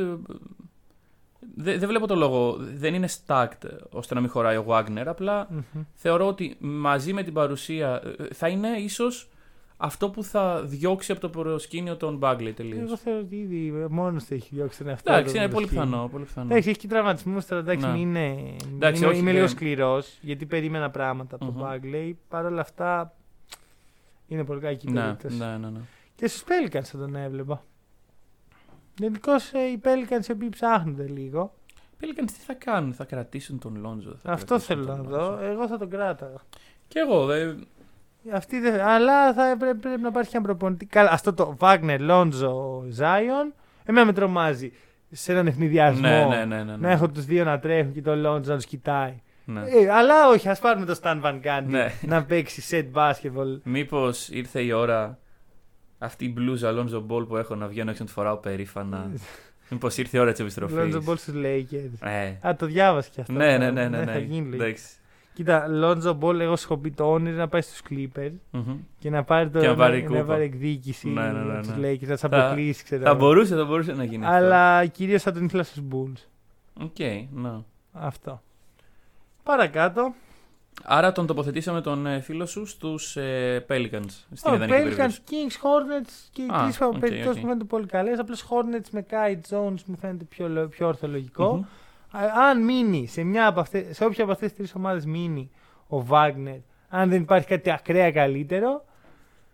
[1.54, 2.56] Δεν δε, δεν βλέπω το λόγο.
[2.58, 5.04] Δεν είναι stacked ώστε να μην χωράει ο Wagner.
[5.06, 5.82] Απλά Μμμ.
[5.94, 9.28] θεωρώ ότι μαζί με την παρουσία ε, θα είναι ίσως
[9.76, 12.82] αυτό που θα διώξει από το προσκήνιο τον Bagley τελείως.
[12.86, 15.66] Εγώ θεωρώ ότι ήδη μόνος του έχει διώξει τον εαυτό Εντάξει, του είναι το πολύ
[15.66, 15.82] σκύλο.
[15.82, 16.08] πιθανό.
[16.08, 16.46] Πολύ πιθανό.
[16.50, 17.60] Εντάξει, έχει και τραυματισμούς τώρα.
[17.60, 17.92] Εντάξει, Ναι.
[17.92, 18.56] μην είναι.
[18.74, 21.58] Εντάξει, είμαι όχι, είμαι λίγο δεν- σκληρός γιατί περίμενα πράγματα από Μμμ.
[21.58, 22.12] τον Bagley.
[22.28, 23.14] Παρ' όλα αυτά
[24.28, 25.36] είναι πολύ κακή ναι, περίπτωση.
[25.36, 25.80] ναι, ναι, ναι.
[26.14, 27.64] Και στους Pelicans θα τον έβλεπα.
[28.98, 31.52] Γενικώ ε, οι Pelicans οι οποίοι ψάχνονται λίγο.
[32.00, 34.14] Pelicans τι θα κάνουν, θα κρατήσουν τον Lonzo.
[34.22, 35.20] θα Αυτό κρατήσουν θέλω τον να Lonzo.
[35.20, 35.38] δω.
[35.44, 36.36] Εγώ θα τον κράταγα.
[36.88, 37.54] Και εγώ, δε,
[38.32, 38.80] Αυτή δεν...
[38.80, 40.86] Αλλά θα πρέπει, πρέπει να υπάρχει ένα προπονητή.
[40.86, 42.52] Καλά, αυτό το Wagner, Lonzo,
[42.98, 43.52] Zion.
[43.84, 44.72] Εμένα με τρομάζει
[45.10, 46.00] σε έναν ευνηδιασμό.
[46.08, 46.76] ναι, ναι, ναι, ναι, ναι.
[46.76, 49.14] Να έχω τους δύο να τρέχουν και τον Lonzo να τους κοιτάει.
[49.44, 49.60] ναι.
[49.60, 51.92] Ε, αλλά όχι, ας πάρουμε το Stan Van Gundy Ναι.
[52.02, 53.60] να παίξει set basketball.
[53.62, 55.18] Μήπως ήρθε η ώρα
[55.98, 59.10] αυτή η μπλούζα Alonso Ball που έχω να βγαίνω έξω να τη φοράω περήφανα.
[59.70, 60.76] Μήπως ήρθε η ώρα της επιστροφής.
[60.78, 62.06] Lonzo Ball στου Lakers.
[62.08, 63.32] Ε, Α, το διάβασε κι αυτό.
[63.32, 64.18] ναι, ναι, ναι, ναι, θα ναι.
[64.18, 64.64] γίνει λογικά.
[64.64, 64.84] Εντάξει.
[65.34, 68.76] Κοίτα, Lonzo Ball, εγώ σου έχω πει το όνειρο να πάει στους Clippers Μμμ.
[68.98, 70.22] και να πάρει, το, Και να πάρει να, κούπα.
[70.24, 71.90] πάρει εκδίκηση Ναι, ναι, ναι, από τους ναι.
[71.90, 73.02] Lakers, να του Θα- αποκλείσει, ξέρω.
[73.02, 73.18] Θα εγώ.
[73.18, 76.12] μπορούσε, θα μπορούσε να γίνει Αλλά κυρίως θα τον ήθελα στους Bulls.
[76.76, 76.84] αυτό.
[76.84, 76.98] Οκ,
[77.42, 77.50] ναι.
[77.92, 78.42] Αυτό.
[79.42, 80.14] Παρακάτω.
[80.82, 85.20] Άρα τον τοποθετήσαμε τον ε, φίλο σου στους ε, Pelicans στην Oh, ιδανική Pelicans, περίπτωση.
[85.30, 87.34] Kings, Hornets και οι Α, τρεις οκ, περιπτώσεις οκ.
[87.36, 88.18] μου φαίνονται πολύ καλές.
[88.18, 91.54] Απλώς Hornets με Kai Jones μου φαίνεται πιο, λο- πιο ορθολογικό.
[91.54, 91.64] Μμμ.
[92.24, 95.50] Α- Αν μείνει σε, μια από αυτές, σε όποια από αυτές τις τρεις ομάδες μείνει
[95.88, 96.56] ο Βάγνερ,
[96.88, 98.84] αν δεν υπάρχει κάτι ακραία καλύτερο,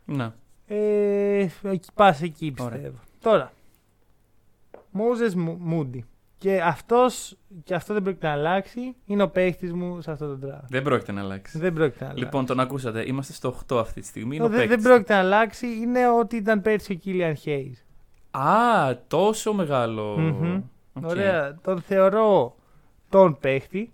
[0.05, 0.31] Ναι.
[0.67, 1.47] ε,
[1.95, 2.71] πας εκεί Ωραία.
[2.73, 2.97] πιστεύω.
[3.21, 3.53] Τώρα,
[4.91, 6.05] Μόζε Μούντι.
[6.45, 8.97] Και, αυτός, και αυτό δεν πρόκειται να αλλάξει.
[9.07, 10.67] Είναι ο παίχτης μου σε αυτό το draft.
[10.69, 11.59] Δεν πρόκειται να αλλάξει.
[11.59, 12.25] Δεν πρόκειται να αλλάξει.
[12.25, 13.05] Λοιπόν, τον ακούσατε.
[13.07, 14.37] Είμαστε στο 8 αυτή τη στιγμή.
[14.37, 14.87] Είναι ο δεν, δεν παίκτης.
[14.87, 15.67] πρόκειται να αλλάξει.
[15.67, 17.87] Είναι ότι ήταν πέρσι ο Κίλιαν Χέις.
[18.31, 20.17] Α, τόσο μεγάλο.
[20.19, 20.63] Μμμ.
[20.93, 21.05] Οκ.
[21.09, 21.59] Ωραία.
[21.63, 22.55] Τον θεωρώ
[23.09, 23.93] τον παίχτη.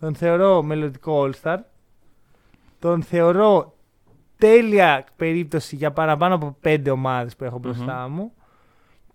[0.00, 1.58] Τον θεωρώ μελλοντικό All-Star.
[2.78, 3.74] Τον θεωρώ
[4.38, 8.32] τέλεια περίπτωση για παραπάνω από πέντε ομάδες που έχω μπροστά μου.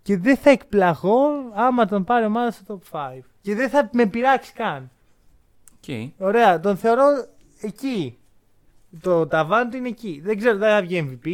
[0.04, 3.18] Και δεν θα εκπλαγώ άμα τον πάρει ομάδα στο top 5.
[3.40, 4.90] Και δεν θα με πειράξει καν.
[5.76, 6.12] Οκ.
[6.18, 7.04] Ωραία, τον θεωρώ
[7.60, 8.18] εκεί.
[9.00, 10.20] Το ταβάνι του είναι εκεί.
[10.24, 11.26] Δεν ξέρω, δεν θα βγει MVP.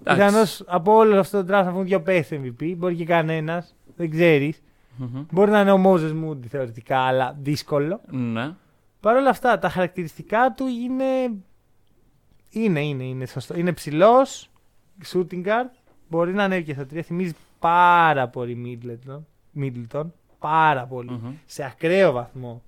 [0.00, 0.24] Εντάξει.
[0.24, 2.74] Πιθανώς από όλο αυτό το draft θα βγουν δύο παίχτες MVP.
[2.76, 3.74] Μπορεί και κανένας.
[3.96, 4.62] Δεν ξέρεις.
[4.96, 5.24] Μμμ.
[5.30, 8.00] Μπορεί να είναι ο Μόζε Μούντι θεωρητικά, αλλά δύσκολο.
[8.10, 8.54] Ναι.
[9.00, 11.04] Παρ' όλα αυτά, τα χαρακτηριστικά του είναι.
[12.50, 13.58] Είναι, είναι, είναι σωστό.
[13.58, 14.50] Είναι ψηλός,
[15.12, 15.70] shooting guard.
[16.08, 17.02] Μπορεί να ανέβει και στα τρία.
[17.02, 19.20] Θυμίζει πάρα πολύ Middleton.
[19.60, 20.04] Middleton
[20.38, 21.10] πάρα πολύ.
[21.10, 21.34] Μμμ.
[21.46, 22.62] Σε ακραίο βαθμό.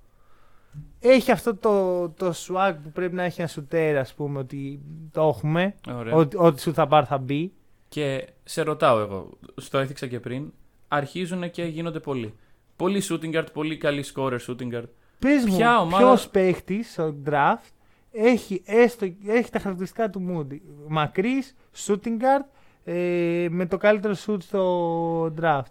[0.99, 4.79] Έχει αυτό το, το swag που πρέπει να έχει ένα σουτέρ, ας πούμε, ότι
[5.11, 5.75] το έχουμε.
[5.95, 6.13] Ωραία.
[6.13, 7.51] Ότι, ό,τι σου θα πάρει θα μπει.
[7.89, 10.51] Και σε ρωτάω εγώ, στο έθιξα και πριν,
[10.87, 12.33] αρχίζουν και γίνονται πολλοί.
[12.75, 14.83] Πολλοί shooting guard, πολύ καλοί scorer shooting guard.
[15.19, 17.69] Πες μου, Ποια ομάδα- ποιος παίχτης στο draft
[18.11, 20.57] έχει, έστω, έχει τα χαρακτηριστικά του Moody.
[20.87, 22.45] Μακρύς, shooting guard,
[22.93, 25.61] ε, με το καλύτερο shoot στο draft.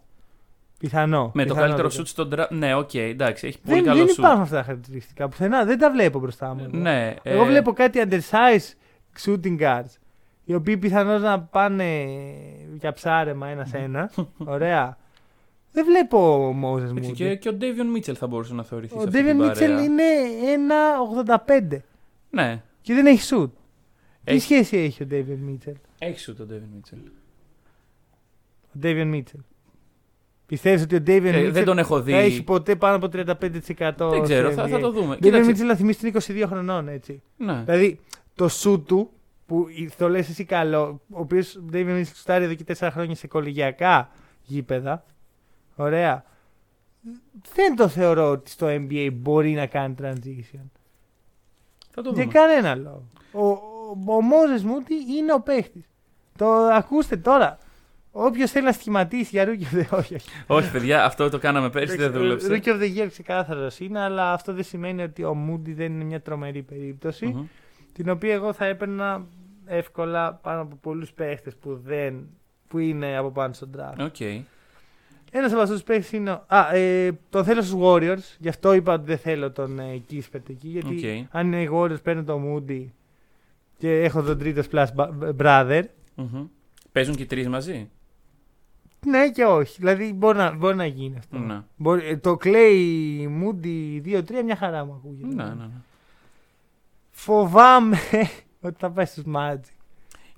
[0.79, 1.31] Πιθανό.
[1.35, 2.49] Με το πιθανό, καλύτερο δεν- shoot στον draft.
[2.51, 4.19] Ναι, οκ, εντάξει, έχει πολύ Δεν, καλό δεν shoot.
[4.19, 5.65] υπάρχουν αυτά τα χαρακτηριστικά πουθενά.
[5.65, 6.61] Δεν τα βλέπω μπροστά μου.
[6.73, 6.77] εγώ.
[6.83, 8.75] Ναι, Εγώ ε, βλέπω κάτι undersize
[9.25, 9.95] shooting guards.
[10.45, 12.05] Οι οποίοι πιθανώς να πάνε
[12.79, 14.11] για ψάρεμα ένα-ένα.
[14.45, 14.99] Ωραία.
[15.73, 17.15] Δεν βλέπω ο Moses εντάξει, Moody.
[17.15, 19.79] και, και ο Davion Mitchell θα μπορούσε να θεωρηθεί Ο σε αυτή David την παρέα.
[19.79, 20.05] Mitchell είναι
[21.73, 21.79] 1,85
[22.31, 23.51] Ναι, και δεν έχει shoot.
[24.31, 27.11] Τι Έχει- σχέση έχει ο David Mitchell; έχεις shoot ο Davion Mitchell.
[28.75, 29.41] Ο David Mitchell.
[30.47, 32.13] Πιστεύεις ότι ο David Ε, Mitchell δεν τον έχω δει.
[32.13, 34.11] θα έχει ποτέ πάνω από 35%.
[34.11, 34.81] Δεν ξέρω, στο θα, θα NBA.
[34.81, 35.15] το δούμε.
[35.15, 37.23] David Κοίταξε, Mitchell να θυμίσεις είναι 22 χρονών, έτσι.
[37.37, 37.63] ναι.
[37.65, 38.01] Δηλαδή
[38.35, 39.11] το shoot του
[39.47, 39.67] που
[39.97, 44.11] το λες εσύ καλό, ο οποίος David Mitchell στάρει εδώ και 4 χρόνια σε κολεγιακά
[44.43, 45.05] γήπεδα.
[45.77, 46.25] Ωραία.
[47.55, 50.65] Δεν το θεωρώ ότι στο NBA μπορεί να κάνει transition.
[51.91, 52.33] Θα το Για δούμε.
[52.33, 53.05] κανένα λόγο.
[53.33, 53.59] Ο,
[54.07, 55.85] ο, ο Μόζες Μούτι είναι ο παίχτης.
[56.39, 57.59] Το ακούστε τώρα.
[58.13, 60.29] Όποιος θέλει να σχηματίσει για Rookie of the όχι, όχι.
[60.47, 62.47] Όχι, παιδιά, αυτό το κάναμε πέρσι, δεν δούλεψε.
[62.51, 66.05] Rookie of the Year ξεκάθαρος είναι, αλλά αυτό δεν σημαίνει ότι ο Moody δεν είναι
[66.05, 67.27] μια τρομερή περίπτωση.
[67.27, 67.45] Μμμ.
[67.93, 69.27] Την οποία εγώ θα έπαιρνα
[69.67, 72.27] εύκολα πάνω από πολλούς παίχτες που, δεν,
[72.69, 74.05] που είναι από πάνω στον draft.
[74.05, 74.21] Οκ.
[75.33, 76.31] Ένας από αυτούς τους παίχτες είναι.
[76.31, 78.37] ο- Α, ε, τον θέλω στους Warriors.
[78.39, 80.69] Γι' αυτό είπα ότι δεν θέλω τον ε, Kispert εκεί.
[80.69, 81.37] Γιατί Οκ.
[81.37, 82.85] αν είναι οι Warriors, παίρνω τον Moody
[83.81, 85.83] και έχω τον τρίτος plus ba- brother.
[86.15, 86.45] Μμμ.
[86.93, 87.91] Παίζουν και οι τρεις μαζί;
[89.07, 89.77] Ναι και όχι.
[89.79, 91.39] Δηλαδή μπορεί να, μπορεί να γίνει αυτό.
[91.39, 91.61] Ναι.
[91.77, 95.35] Μπορεί, ε, το Clay Moody 2-3 μια χαρά μου ακούγεται.
[95.35, 95.71] Ναι, ναι, ναι.
[97.11, 97.97] Φοβάμαι
[98.61, 99.59] ότι θα πάει στους Magic.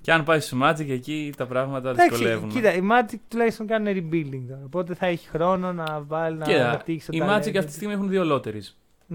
[0.01, 2.49] Και αν πάει στο Magic εκεί τα πράγματα Εντάξει, δυσκολεύουν.
[2.49, 4.63] κοίτα, οι Magic τουλάχιστον κάνουν rebuilding τώρα.
[4.65, 7.73] Οπότε θα έχει χρόνο να βάλει να Κοίτα, αναπτύξει το οι ταλέντο Magic αυτή τη
[7.73, 8.75] στιγμή έχουν δύο lotteries.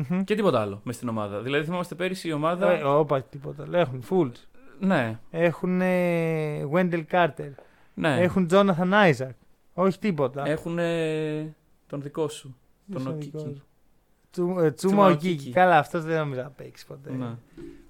[0.09, 0.23] Μμμ.
[0.23, 1.41] Και τίποτα άλλο μες στην ομάδα.
[1.41, 2.71] Δηλαδή θυμάμαστε πέρυσι η ομάδα.
[2.71, 3.65] Ε, Όπα, τίποτα.
[3.71, 4.31] Έχουν Fools.
[4.79, 5.79] Ναι, Έχουν
[6.73, 7.51] Wendell Carter.
[7.93, 8.21] ναι.
[8.21, 9.29] Έχουν Jonathan Isaac.
[9.73, 10.47] Όχι τίποτα.
[10.47, 10.77] Έχουν
[11.87, 12.55] τον δικό σου.
[12.91, 13.55] Ποιος Τον είναι ο δικός Οκίκη.
[13.57, 13.65] σου;
[14.31, 15.35] Τσου- ε, Τσούμα Τσούμα ο Οκίκη.
[15.35, 15.51] Κίκη.
[15.51, 17.11] Καλά, αυτός δεν νομίζω να παίξει ποτέ.
[17.11, 17.35] Ναι.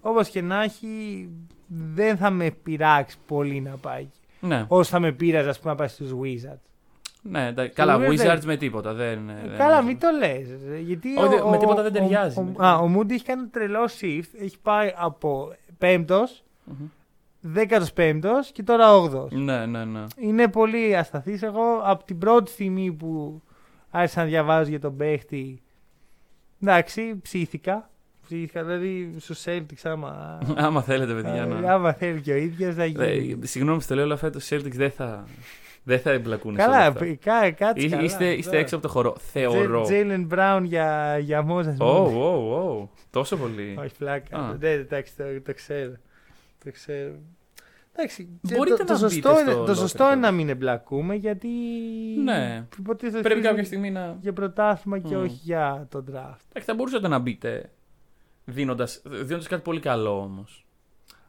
[0.02, 1.30] Όπως και να έχει,
[1.68, 4.20] δεν θα με πειράξει πολύ να πάει εκεί.
[4.40, 6.60] Ναι, Όσο θα με πείραζε, ας πούμε, να πάει στους Wizards.
[7.30, 7.74] Ναι εντάξει.
[7.74, 8.94] καλά, Wizards Wizards δεν- με τίποτα.
[8.94, 9.88] Δεν, Ε, δεν Καλά, νομίζω.
[9.88, 10.48] μην το λες.
[10.86, 12.78] Γιατί Όχι, ο- με ο- τίποτα δεν ο- ταιριάζει, ο- με α, τίποτα.
[12.80, 14.42] ο Μούντι έχει κάνει ένα τρελό shift.
[14.44, 16.88] Έχει πάει από πέμπτος, Μμμ.
[17.42, 19.28] δέκατος πέμπτος και τώρα όγδοο.
[19.32, 20.04] Ναι, ναι, ναι.
[20.20, 21.42] Είναι πολύ ασταθής.
[21.44, 23.42] Εγώ από την πρώτη στιγμή που
[23.90, 25.62] άρχισα να διαβάζω για τον παίχτη.
[26.62, 27.90] Εντάξει, ψήθηκα.
[28.26, 30.40] Ψήθηκα, δηλαδή στου Celtics, άμα.
[30.56, 31.34] Άμα θέλετε, παιδιά.
[31.42, 33.48] ε, να- άμα θέλει και ο ίδιος, θα Ε, γίνει.
[33.48, 35.26] Συγγνώμη που το λέω, αλλά φέτος οι Celtics δεν θα,
[35.88, 37.06] δεν θα εμπλακούν σε όλα Καλά, αυτά.
[37.06, 37.86] π- κα- κάτσε.
[37.86, 38.62] Εί- καλά, Είστε, είστε τώρα.
[38.62, 39.16] έξω από το χώρο.
[39.20, 39.82] Θεωρώ.
[39.82, 41.80] Τζέιλεν Μπράουν για, για Μόζας.
[41.80, 42.90] Ω, ω, ω.
[43.10, 43.76] Τόσο πολύ.
[43.80, 44.38] Όχι, πλάκα.
[44.38, 44.56] Α.
[44.60, 45.94] Ναι, εντάξει, το, το ξέρω.
[46.64, 47.16] Το ξέρω.
[47.96, 50.22] Εντάξει, και Μπορείτε το, να το, μπείτε σωστό, είναι, στο το lottery σωστό είναι να
[50.22, 50.34] τότε.
[50.34, 51.48] μην εμπλακούμε γιατί.
[52.24, 52.66] Ναι.
[52.80, 54.18] υποτίθεται Πρέπει ότι κάποια στιγμή να.
[54.22, 55.22] Για πρωτάθλημα και Μμ.
[55.22, 56.42] όχι για το draft.
[56.50, 57.70] Εντάξει, θα μπορούσατε να μπείτε
[58.46, 60.66] δίνοντας, δίνοντας κάτι πολύ καλό όμως.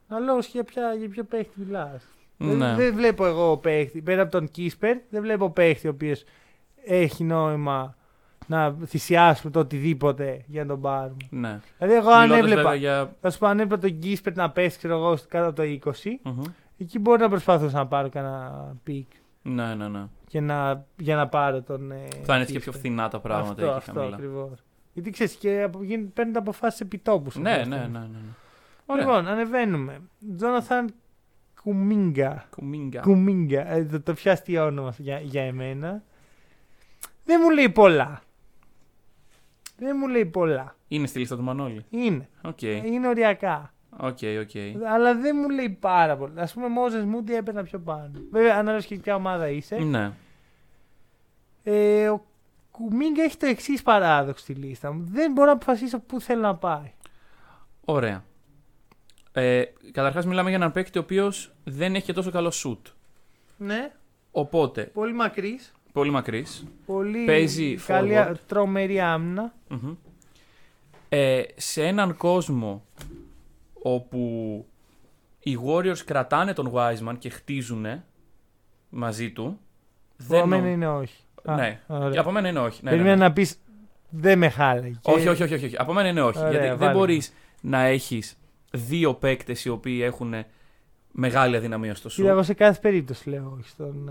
[0.09, 2.02] Αλλά για, ποια, για ποιο παίχτη μιλάς.
[2.39, 2.55] Ναι.
[2.55, 4.03] Δεν, δεν βλέπω εγώ παίχτη.
[4.03, 6.24] Πέρα από τον Kispert, δεν βλέπω παίχτη ο οποίος
[6.84, 7.97] έχει νόημα
[8.47, 11.16] να θυσιάσουμε το οτιδήποτε για να τον πάρουμε.
[11.30, 11.61] Ναι.
[11.78, 12.57] Δηλαδή, εγώ αν Μιλώντας έβλεπα.
[12.62, 13.12] βέβαια για...
[13.20, 16.09] Θα σου πω, αν έβλεπα τον Kispert να πέσει, ξέρω εγώ, κάτω από το 20,
[16.22, 16.43] Μμμ.
[16.78, 19.11] εκεί μπορεί να προσπαθούσα να πάρω κανένα pick.
[19.43, 20.05] Ναι, ναι, ναι.
[20.26, 21.91] Και να, για να πάρω τον.
[21.91, 22.76] Ε, Θα είναι έτσι και πιο Kispert.
[22.76, 24.16] φθηνά τα πράγματα Αυτό, εκεί αυτό χαμηλά.
[24.16, 24.59] ακριβώς.
[24.93, 27.30] Γιατί ξέρεις και απο- γίν- παίρνουν αποφάσεις επιτόπου.
[27.41, 27.99] Ναι, ναι, ναι, ναι.
[27.99, 28.18] ναι.
[28.86, 29.05] Ωραία.
[29.05, 30.01] Λοιπόν, ανεβαίνουμε.
[30.36, 30.95] Jonathan
[31.62, 32.47] Kuminga.
[32.51, 33.01] Kuminga.
[33.01, 33.72] Kuminga.
[33.72, 36.02] Ε, το, το πιο αστείο όνομα για, για εμένα.
[37.24, 38.22] Δεν μου λέει πολλά.
[39.76, 40.76] Δεν μου λέει πολλά.
[40.88, 41.84] Είναι στη λίστα του Μανώλη.
[41.90, 42.28] Είναι.
[42.42, 42.62] Οκ.
[42.62, 43.72] Είναι οριακά.
[43.96, 44.84] Οκ, οκ.
[44.86, 46.40] Αλλά δεν μου λέει πάρα πολύ.
[46.41, 48.11] Ας πούμε, Moses Moody έπαιρνα πιο πάνω.
[48.30, 49.76] Βέβαια, ανάλογα και ποια ομάδα είσαι.
[49.76, 50.12] Ναι.
[51.62, 52.24] Ε, ο
[52.70, 55.06] Κουμίγκα έχει το εξής παράδοξο στη λίστα μου.
[55.11, 56.92] Δεν μπορώ να αποφασίσω πού θέλω να πάει.
[57.84, 58.24] Ωραία.
[59.39, 62.86] Ε, Καταρχάς, μιλάμε για έναν παίκτη ο οποίος δεν έχει και τόσο καλό σουτ.
[63.57, 63.91] Ναι.
[64.30, 65.72] Οπότε, Πολύ μακρύς.
[65.93, 66.64] πολύ μακρύς.
[66.86, 68.34] Πολύ Παίζει καλή, forward.
[68.47, 69.53] τρομερή άμυνα.
[71.09, 72.84] Ε, σε έναν κόσμο
[73.82, 74.64] όπου
[75.41, 77.86] οι Warriors κρατάνε τον Wiseman και χτίζουν
[78.89, 79.59] μαζί του.
[80.16, 81.22] Δεν νο- μένα είναι όχι.
[81.45, 81.80] Α, Ναι.
[81.86, 82.20] ωραία.
[82.20, 82.80] Από μένα είναι όχι.
[82.82, 83.24] Ναι, ναι, Περίμενα ναι.
[83.28, 83.61] να πεις
[84.11, 84.99] δεν με χάλαγε.
[85.03, 85.76] Όχι, όχι, όχι, όχι, όχι.
[85.78, 86.39] Από μένα είναι όχι.
[86.39, 86.93] Ωραία, γιατί δεν βάλε.
[86.93, 88.38] μπορείς να έχεις
[88.71, 90.35] δύο παίκτες οι οποίοι έχουν
[91.12, 92.16] μεγάλη αδυναμία στο σου.
[92.21, 94.09] Κοίτα, εγώ σε κάθε περίπτωση λέω όχι στον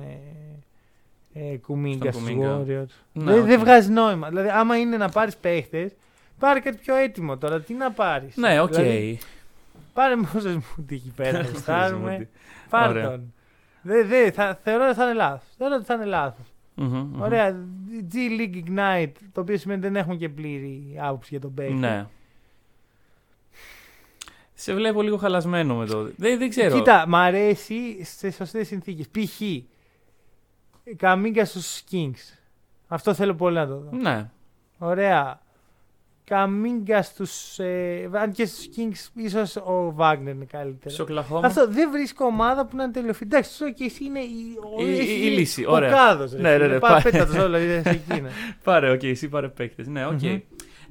[1.34, 2.60] ε, ε, Κουμίγκα Στον στους Κουμίγκα.
[2.60, 2.91] Warriors.
[3.14, 3.47] Ναι, δεν, οκ.
[3.47, 4.28] δεν βγάζει νόημα.
[4.30, 5.91] Δηλαδή, άμα είναι να πάρεις παίχτες,
[6.39, 7.62] πάρε κάτι πιο έτοιμο τώρα.
[7.62, 8.74] Τι να πάρεις; Ναι, οκ.
[8.74, 9.20] Δηλαδή,
[9.93, 11.38] πάρε Μόζε μου εκεί πέρα.
[11.38, 12.30] να στάρουμε.
[12.70, 13.10] Πάρε Ωραία.
[13.10, 13.34] τον.
[13.82, 15.49] Δε, δε, θα, θεωρώ ότι θα είναι λάθος.
[15.58, 16.45] Θεωρώ ότι θα είναι λάθος.
[16.76, 17.22] Μμμ, μμμ.
[17.22, 17.55] Ωραία.
[18.12, 21.74] G League Ignite, το οποίο σημαίνει ότι δεν έχουμε και πλήρη άποψη για τον παίχτη.
[21.74, 22.05] Ναι.
[24.60, 26.03] Σε βλέπω λίγο χαλασμένο με το.
[26.16, 26.76] Δεν, δεν ξέρω.
[26.78, 29.08] Κοίτα, μ' αρέσει σε σωστές συνθήκες.
[29.08, 29.41] Π.χ.
[30.95, 32.38] Καμίγκα στους Kings.
[32.88, 33.89] Αυτό θέλω πολύ να το δω.
[33.97, 34.30] Ναι.
[34.78, 35.39] Ωραία.
[36.24, 37.60] Καμίγκα στους.
[37.60, 40.93] Ε, αν και στους Kings, ίσως ο Βάγνερ είναι καλύτερος.
[40.93, 41.47] Στο Οκλαχώμα.
[41.47, 43.24] Αυτό δεν βρίσκω ομάδα που να είναι τελειοφυ.
[43.24, 45.89] Εντάξει, το και εσύ είναι η, ο, Η- η- εσύ η λύση, Ο ωραία.
[45.91, 46.68] κάδος, ρε Ναι, φίλε.
[46.68, 47.12] ναι, ναι, Πάμε πάει.
[47.12, 48.30] πέτατος όλα, είδες εκείνα.
[48.64, 49.88] Πάρε, οκ, εσύ πάρε παίκτες.
[49.88, 50.22] Ναι, οκ.
[50.22, 50.39] Μμμ.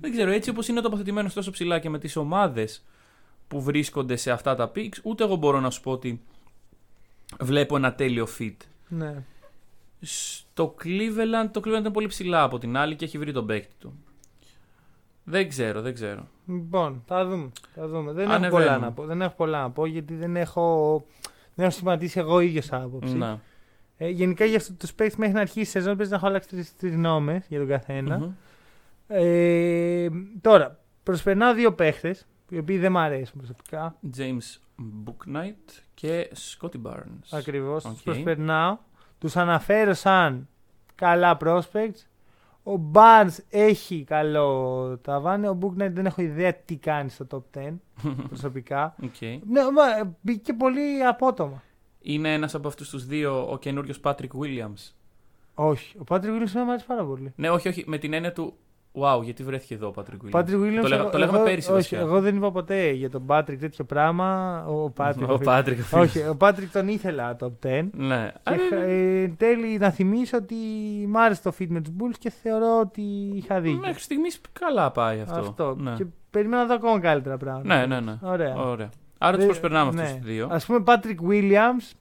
[0.01, 2.85] Δεν ξέρω, έτσι όπως είναι τοποθετημένος τόσο ψηλά και με τις ομάδες
[3.49, 6.21] που βρίσκονται σε αυτά τα picks, ούτε εγώ μπορώ να σου πω ότι
[7.41, 8.57] βλέπω ένα τέλειο fit.
[8.89, 9.23] ναι.
[10.01, 13.75] Στο Cleveland, το Cleveland είναι πολύ ψηλά από την άλλη και έχει βρει τον παίκτη
[13.79, 13.95] του.
[15.25, 16.29] Δεν ξέρω, δεν ξέρω.
[16.47, 17.51] Λοιπόν, θα δούμε.
[17.75, 18.13] Θα δούμε.
[18.13, 18.65] Δεν έχω, Ανεβαίνουμε.
[18.65, 19.05] πολλά να πω.
[19.05, 21.05] δεν έχω πολλά να πω γιατί δεν έχω,
[21.55, 23.15] δεν έχω σχηματίσει εγώ ίδιος άποψη.
[23.17, 23.41] Να.
[23.97, 26.49] Ε, γενικά για αυτούς τους παίκτες μέχρι να αρχίσει η σεζόν πρέπει να έχω αλλάξει
[26.79, 28.19] τρεις γνώμες για τον καθένα.
[28.19, 28.31] Μμμ.
[29.09, 30.09] Ε,
[30.41, 32.17] τώρα, προσπερνάω δύο παίχτες,
[32.49, 33.97] οι οποίοι δεν μ' αρέσουν προσωπικά.
[34.17, 34.59] James
[35.05, 37.29] Bouknight και Scottie Barnes.
[37.31, 37.85] Ακριβώς.
[37.85, 37.93] Οκ.
[37.97, 38.79] Τους προσπερνάω.
[39.19, 40.49] Τους αναφέρω σαν
[40.95, 42.07] καλά prospects.
[42.63, 45.47] Ο Barnes έχει καλό ταβάνι.
[45.47, 47.75] Ο Bouknight δεν έχω ιδέα τι κάνει στο top 10
[48.29, 48.95] προσωπικά.
[49.03, 49.21] Οκ.
[49.21, 51.63] Ναι, μα, μπήκε πολύ απότομα.
[52.01, 54.93] Είναι ένας από αυτούς τους δύο ο καινούριος Patrick Williams.
[55.55, 55.99] Όχι.
[55.99, 57.33] Ο Patrick Williams μου αρέσει πάρα πολύ.
[57.37, 58.57] Ναι, όχι, όχι, με την έννοια του
[59.01, 61.47] Wow, γιατί βρέθηκε εδώ ο Patrick Williams; Patrick Williams, το, λέγα, εγώ- το λέγαμε εγώ-
[61.47, 62.01] πέρυσι όχι, βασικά.
[62.01, 64.63] εγώ δεν είπα ποτέ για τον Patrick τέτοιο πράγμα.
[64.67, 65.29] Ο Patrick.
[65.29, 65.77] Ο Patrick.
[65.95, 67.89] ο όχι, ο Patrick τον ήθελα top 10.
[67.93, 68.33] Ναι.
[68.43, 70.55] Και Α, ε, εν τέλει να θυμίσω ότι
[71.09, 73.03] μ' άρεσε το fit με τους Bulls και θεωρώ ότι
[73.35, 73.79] είχα δίκιο.
[73.79, 75.39] Μέχρι στιγμής καλά πάει αυτό.
[75.41, 75.75] Αυτό.
[75.79, 75.93] Ναι.
[75.97, 77.75] Και περιμένω να δω ακόμα καλύτερα πράγματα.
[77.77, 78.19] ναι, ναι, ναι.
[78.23, 78.55] Ωραία.
[78.55, 78.89] Ωραία.
[79.19, 80.03] Άρα τους Δεν- προσπερνάμε ναι.
[80.03, 80.47] αυτούς τους δύο.
[80.51, 81.95] Ας πούμε, Patrick Williams,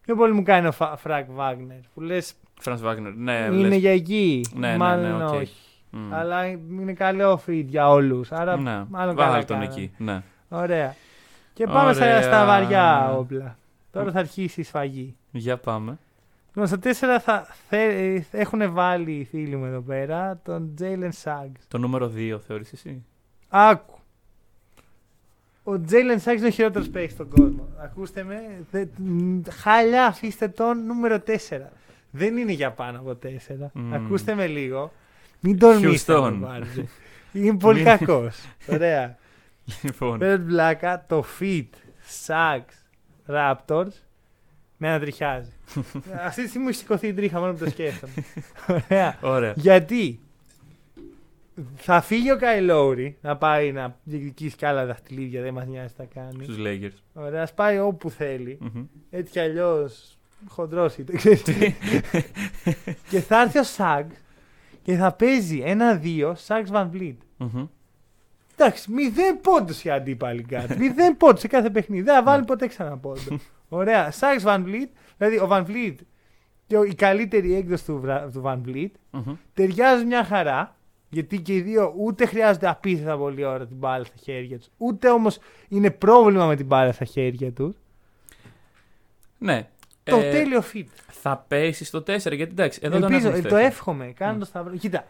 [0.00, 1.80] πιο πολύ μου κάνει ο Φρα- Franz Wagner.
[1.94, 2.34] Που λες
[2.64, 3.12] Franz Wagner.
[3.16, 3.76] Ναι, είναι λες.
[3.78, 4.46] για εκεί.
[4.54, 5.32] Ναι, ναι, Μάλλον ναι, οκ.
[5.32, 5.52] όχι.
[5.94, 6.14] Μμ.
[6.14, 8.32] Αλλά είναι καλό fit για όλους.
[8.32, 8.84] Άρα ναι.
[8.88, 9.72] μάλλον καλά Βάλε τον κάνανε.
[9.72, 9.90] εκεί.
[9.98, 10.22] Ναι.
[10.48, 10.94] Ωραία.
[11.54, 12.22] Και πάμε στα, Ωραία.
[12.22, 13.56] στα βαριά όπλα.
[13.92, 15.16] Τώρα θα αρχίσει η σφαγή.
[15.30, 15.98] Για πάμε.
[16.46, 21.60] Λοιπόν, στα τέσσερα θα, θε- έχουν βάλει οι φίλοι μου εδώ πέρα τον Jalen Suggs.
[21.68, 23.04] Το νούμερο 2 θεωρείς εσύ;
[23.48, 23.98] Άκου.
[25.64, 27.68] Ο Jalen Suggs είναι ο χειρότερος παίκτης στον κόσμο.
[27.82, 28.40] Ακούστε με.
[28.70, 31.32] Δε, μ, χάλια, αφήστε τον νούμερο 4.
[32.10, 33.70] Δεν είναι για πάνω από 4.
[33.72, 33.94] Μμμ.
[33.94, 34.92] Ακούστε με λίγο.
[35.44, 36.22] Μην τολμήσετε να Houston.
[36.30, 36.86] τον πάρετε.
[37.32, 38.36] Είναι πολύ Μην- κακός.
[38.66, 39.16] Ωραία.
[39.82, 40.18] Λοιπόν.
[40.18, 41.66] Παίρνει πλάκα το fit
[42.26, 42.74] Suggs
[43.34, 43.92] Raptors
[44.76, 45.52] με ανατριχιάζει.
[46.26, 48.12] Αυτή τη στιγμή μου έχει σηκωθεί η τρίχα μόνο που το σκέφτομαι.
[48.88, 49.18] Ωραία.
[49.22, 49.52] Ωραία.
[49.56, 50.20] Γιατί
[51.76, 55.88] θα φύγει ο Κάι Λόουρι να πάει να διεκδικήσει και άλλα δαχτυλίδια, δεν μας νοιάζει
[55.88, 56.44] τι θα κάνει.
[56.44, 56.98] Στους Lakers.
[57.12, 58.58] Ωραία, ας πάει όπου θέλει.
[58.60, 58.84] Μμμ.
[59.10, 60.18] Έτσι κι αλλιώς
[60.48, 61.12] χοντρός είτε.
[63.10, 64.06] και θα έρθει ο Σαγ
[64.82, 67.16] και θα παίζει ένα-δύο Σαγ Van Vliet.
[67.36, 67.66] Μμμ.
[68.56, 70.74] Εντάξει, μηδέν πόντους οι αντίπαλοι κάτω.
[70.78, 72.02] μηδέν πόντους σε κάθε παιχνίδι.
[72.02, 73.20] Δεν θα βάλει ποτέ ξανά πόντο.
[73.68, 74.10] Ωραία.
[74.10, 75.94] Σαγ Van Vliet, δηλαδή ο Van Vliet
[76.66, 79.34] και ο- η καλύτερη έκδοση του, Βρα- του Van Vliet Μμμ.
[79.54, 80.76] ταιριάζουν μια χαρά.
[81.14, 85.10] Γιατί και οι δύο ούτε χρειάζονται απίθετα πολύ ώρα την μπάλα στα χέρια τους, ούτε
[85.10, 87.76] όμως είναι πρόβλημα με την μπάλα στα χέρια τους.
[89.38, 89.68] Ναι.
[90.04, 90.84] Το Ε, τέλειο fit.
[91.10, 92.80] Θα πέσει στο 4 γιατί εντάξει.
[92.82, 93.60] Εδώ τον Ελπίζω, έχουν ε, στο το F.
[93.66, 94.12] εύχομαι.
[94.16, 94.76] Κάνω το σταυρό.
[94.76, 95.04] Κοίτα,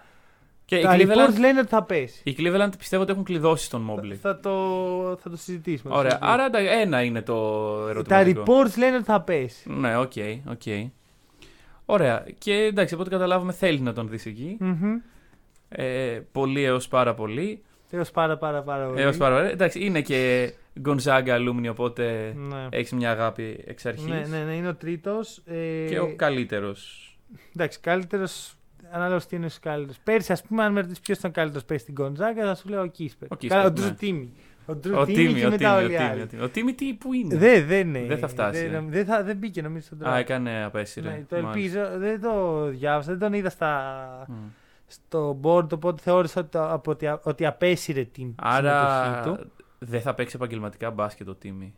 [0.65, 2.21] Και η τα Cleveland, reports λένε ότι θα πέσει.
[2.25, 4.15] η Cleveland πιστεύω ότι έχουν κλειδώσει τον Mobley.
[4.21, 4.51] Θα το,
[5.23, 5.95] θα το συζητήσουμε.
[5.95, 6.11] Ωραία.
[6.11, 6.33] Θα το συζητήσουμε.
[6.33, 8.43] Άρα εντάξει, ένα είναι το τα ερωτηματικό.
[8.47, 9.71] reports λένε ότι θα πέσει.
[9.71, 10.13] Ναι, οκ,
[10.51, 10.63] οκ.
[11.85, 12.27] Ωραία.
[12.39, 14.57] Και εντάξει, από ό,τι καταλάβουμε θέλει να τον δεις εκεί.
[14.61, 14.95] Μμμ.
[15.69, 17.63] Ε, πολύ έως πάρα πολύ.
[17.91, 19.01] Έως πάρα πάρα πάρα πολύ.
[19.01, 19.49] Έως πάρα πολύ.
[19.51, 20.53] Εντάξει, είναι και
[20.85, 22.67] Gonzaga alumni, οπότε Ναι.
[22.71, 24.07] έχεις μια αγάπη εξ αρχής.
[24.07, 25.43] Ναι, ναι, ναι, είναι ο τρίτος.
[25.47, 27.07] Ε, Και ο καλύτερος.
[27.57, 28.55] Εντάξει, καλύτερος.
[28.95, 29.99] Ανάλογα τι είναι ο καλύτερο.
[30.05, 32.69] Πέρσι, ας πούμε, αν με ρωτήσεις ποιος ήταν ο καλύτερος πέρσι στην Γκοντζάκα, θα σου
[32.69, 33.29] λέω ο Κίσπερ.
[33.33, 33.87] Ο Κίσπερ, Καλά, ο ναι.
[33.87, 34.33] Ντρου Τίμι.
[34.67, 36.21] Ο Ντρου Ο Τίμι Τίμι, και ο μετά Τίμι, όλοι ο οι Τίμι, άλλοι.
[36.23, 36.43] ο Τίμι.
[36.43, 38.07] Ο Τίμι τι, πού είναι; Δεν, δεν, είναι.
[38.07, 38.91] Δεν θα φτάσει, Δεν, ε.
[38.91, 40.19] δεν, θα, δεν μπήκε νομίζω στον Α, draft.
[40.21, 41.09] έκανε απέσυρε.
[41.11, 41.79] Ναι, το Μάλιστα.
[41.81, 41.99] ελπίζω.
[41.99, 44.35] Δεν το διάβασα, δεν τον είδα στα, Μμ.
[44.87, 49.51] στο board, οπότε θεώρησα ότι, το- από ότι, ότι απέσυρε την Άρα συμμετοχή του.
[49.85, 51.75] Δεν θα παίξει επαγγελματικά μπάσκετ ο Τίμι.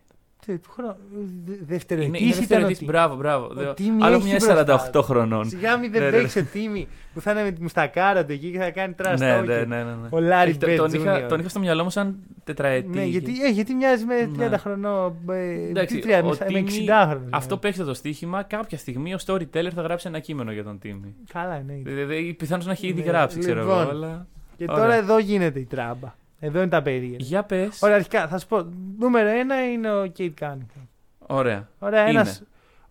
[0.47, 0.97] Τι, του χρόνου-
[1.45, 2.91] δε- Είναι, Δευτεροετής είναι ήταν ο δευτερετής, Τίμι.
[2.91, 3.45] μπράβο, μπράβο.
[3.47, 5.03] Ο Δε- Τίμι Άλλο έχει μια μπροστά 48 του.
[5.03, 5.49] χρονών.
[5.49, 8.33] Σιγά μην Ναι, δεν ναι, παίξει ο Τίμι που θα είναι με τη μουστακάρα του
[8.33, 9.45] εκεί και θα κάνει trash Ναι, talking.
[9.45, 10.09] ναι, ναι, ναι, ναι.
[10.11, 11.29] Ο Λάρι Έχει- Μπέτ τον, είχα, Jr.
[11.29, 12.89] τον είχα στο μυαλό μου σαν τετραετή.
[12.89, 14.57] Ναι, γιατί, ε, γιατί μοιάζει με 30 Ναι.
[14.57, 15.15] χρονών.
[15.31, 17.29] ε, Εντάξει, τι 30, ο με Τίμι- 60 χρονών.
[17.31, 18.43] Αυτό παίξτε το στοίχημα.
[18.43, 21.15] Κάποια στιγμή ο storyteller θα γράψει ένα κείμενο για τον Τίμι.
[21.33, 21.75] Καλά, ναι.
[21.83, 23.79] Δηλαδή, πιθανώ να έχει ήδη Ναι, γράψει, ξέρω εγώ.
[23.79, 23.89] λοιπόν.
[23.91, 24.27] Αλλά...
[24.57, 24.83] Και Ωραία.
[24.83, 26.15] τώρα εδώ γίνεται η τράμπα.
[26.47, 27.17] Εδώ είναι τα περίεργα.
[27.19, 27.83] Για πες.
[27.83, 28.67] Ωραία, αρχικά θα σου πω.
[28.99, 30.83] Νούμερο ένα είναι ο Κέιτ Κάνιχαμ.
[31.19, 31.69] Ωραία.
[31.79, 32.21] Ωραία, Είναι.
[32.21, 32.37] ένα.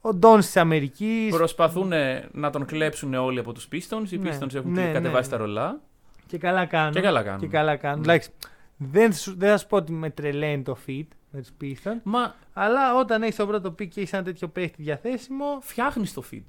[0.01, 1.29] Ο Ντόν της Αμερικής.
[1.35, 1.91] Προσπαθούν
[2.31, 4.09] να τον κλέψουν όλοι από τους Pistons.
[4.11, 5.79] Οι Ναι, Pistons έχουν ναι, κατεβάσει ναι, τα ρολά.
[6.27, 6.91] Και καλά κάνουν.
[6.93, 7.39] Και καλά κάνουν.
[7.39, 8.05] Και καλά κάνουν.
[8.05, 8.11] Ναι.
[8.13, 8.29] Εντάξει,
[8.77, 11.99] δεν, σου- δεν θα σου πω ότι με τρελαίνει το fit με τους Pistons.
[12.03, 15.45] Μα Αλλά όταν έχεις τον πρώτο pick και έχεις ένα τέτοιο παίχτη διαθέσιμο.
[15.61, 16.43] φτιάχνεις το feed.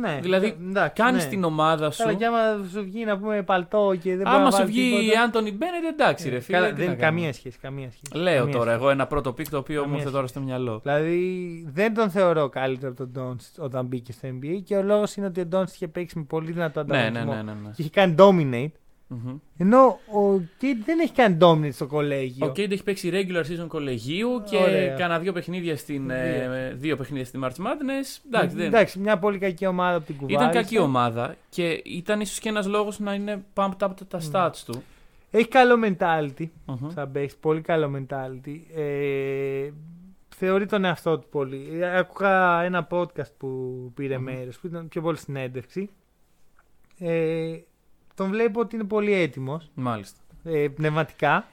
[0.00, 0.18] Ναι.
[0.22, 1.30] Δηλαδή, εντάξει, Κάνεις ναι.
[1.30, 2.02] την ομάδα σου.
[2.02, 2.38] Καλά, και άμα
[2.72, 5.20] σου βγει να πούμε παλτό και δεν μπορεί Άμα να σου βάλει βγει τίποτα.
[5.20, 6.56] η Άντωνι Μπένετ, εντάξει, ρε φίλε.
[6.58, 7.20] Καλά, τι δεν να είναι κάνουμε.
[7.20, 7.58] καμία σχέση.
[7.58, 8.22] Καμία σχέση.
[8.24, 8.82] Λέω Καμία τώρα σχέση.
[8.82, 10.78] εγώ ένα πρώτο pick το οποίο μου Καμία ήρθε τώρα στο μυαλό.
[10.82, 11.18] Δηλαδή
[11.72, 15.26] δεν τον θεωρώ καλύτερο από τον Ντόντ όταν μπήκε στο NBA και ο λόγος είναι
[15.26, 17.42] ότι ο Ντόντ είχε παίξει με πολύ δυνατό Ναι, ναι, ανταγωνισμό ναι.
[17.42, 17.68] ναι, ναι.
[17.74, 18.78] και είχε κάνει dominate.
[19.24, 19.36] Μμμ.
[19.56, 22.46] Ενώ ο Κέιτ δεν έχει κάνει dominate στο κολέγιο.
[22.46, 24.94] Ο Κέιντ έχει παίξει regular season κολεγίου και Ωραία.
[24.94, 28.22] κάνα δύο παιχνίδια στην, ε, δύο παιχνίδια στη March Madness.
[28.26, 28.66] Εντάξει, δεν...
[28.66, 30.38] Εντάξει, μια πολύ κακή ομάδα από την κουβάλα.
[30.38, 34.62] Ήταν κακή ομάδα και ήταν ίσως και ένας λόγος να είναι pumped up τα stats
[34.66, 34.82] του.
[35.30, 36.46] Έχει καλό mentality.
[36.66, 36.90] Μμμ.
[36.90, 38.60] Σαν παίχτης, πολύ καλό mentality.
[38.74, 39.70] Ε,
[40.36, 41.68] θεωρεί τον εαυτό του πολύ.
[41.72, 43.48] Ε, Άκουγα ένα podcast που
[43.94, 44.24] πήρε Μμμ.
[44.24, 45.90] μέρος, που ήταν πιο πολύ συνέντευξη.
[46.98, 47.54] Ε,
[48.14, 50.18] τον βλέπω ότι είναι πολύ έτοιμος, Μάλιστα.
[50.44, 51.46] ε, πνευματικά.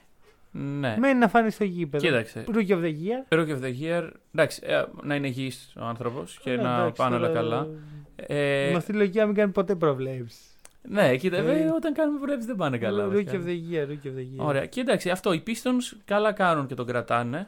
[0.54, 0.96] Ναι.
[1.00, 2.06] Μένει να φανεί στο γήπεδο.
[2.08, 2.44] Κοίταξε.
[2.48, 3.40] Rookie of the year.
[3.40, 4.10] Rookie of the Year.
[4.36, 7.68] Εντάξει, ε, να είναι υγιής ο άνθρωπος και Ε, να εντάξει, πάνε όλα τώρα, καλά.
[8.16, 10.40] Ε, Με αυτή τη λογική να μην κάνει ποτέ προβλέψεις.
[10.82, 13.06] ναι, κοίτα, Ε, ε, όταν κάνουμε προβλέψεις δεν πάνε καλά.
[13.08, 13.32] Rookie βασικά.
[13.32, 14.46] of the year, rookie of the year.
[14.46, 14.66] Ωραία.
[14.66, 15.34] Και εντάξει, αυτό.
[15.34, 17.48] Οι Pistons καλά κάνουν και τον κρατάνε.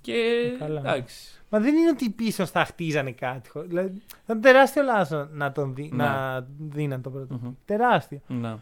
[0.00, 0.14] Και
[0.58, 0.80] Καλά.
[0.80, 1.35] εντάξει.
[1.50, 3.48] Μα δεν είναι ότι οι πίσω θα χτίζανε κάτι.
[3.48, 6.04] χω- Δηλαδή, θα ήταν τεράστιο λάθος να τον δει, Ναι.
[6.04, 7.38] να δίναν το πρώτο.
[7.42, 7.50] Μμμ.
[7.64, 8.20] Τεράστιο.
[8.26, 8.58] Να.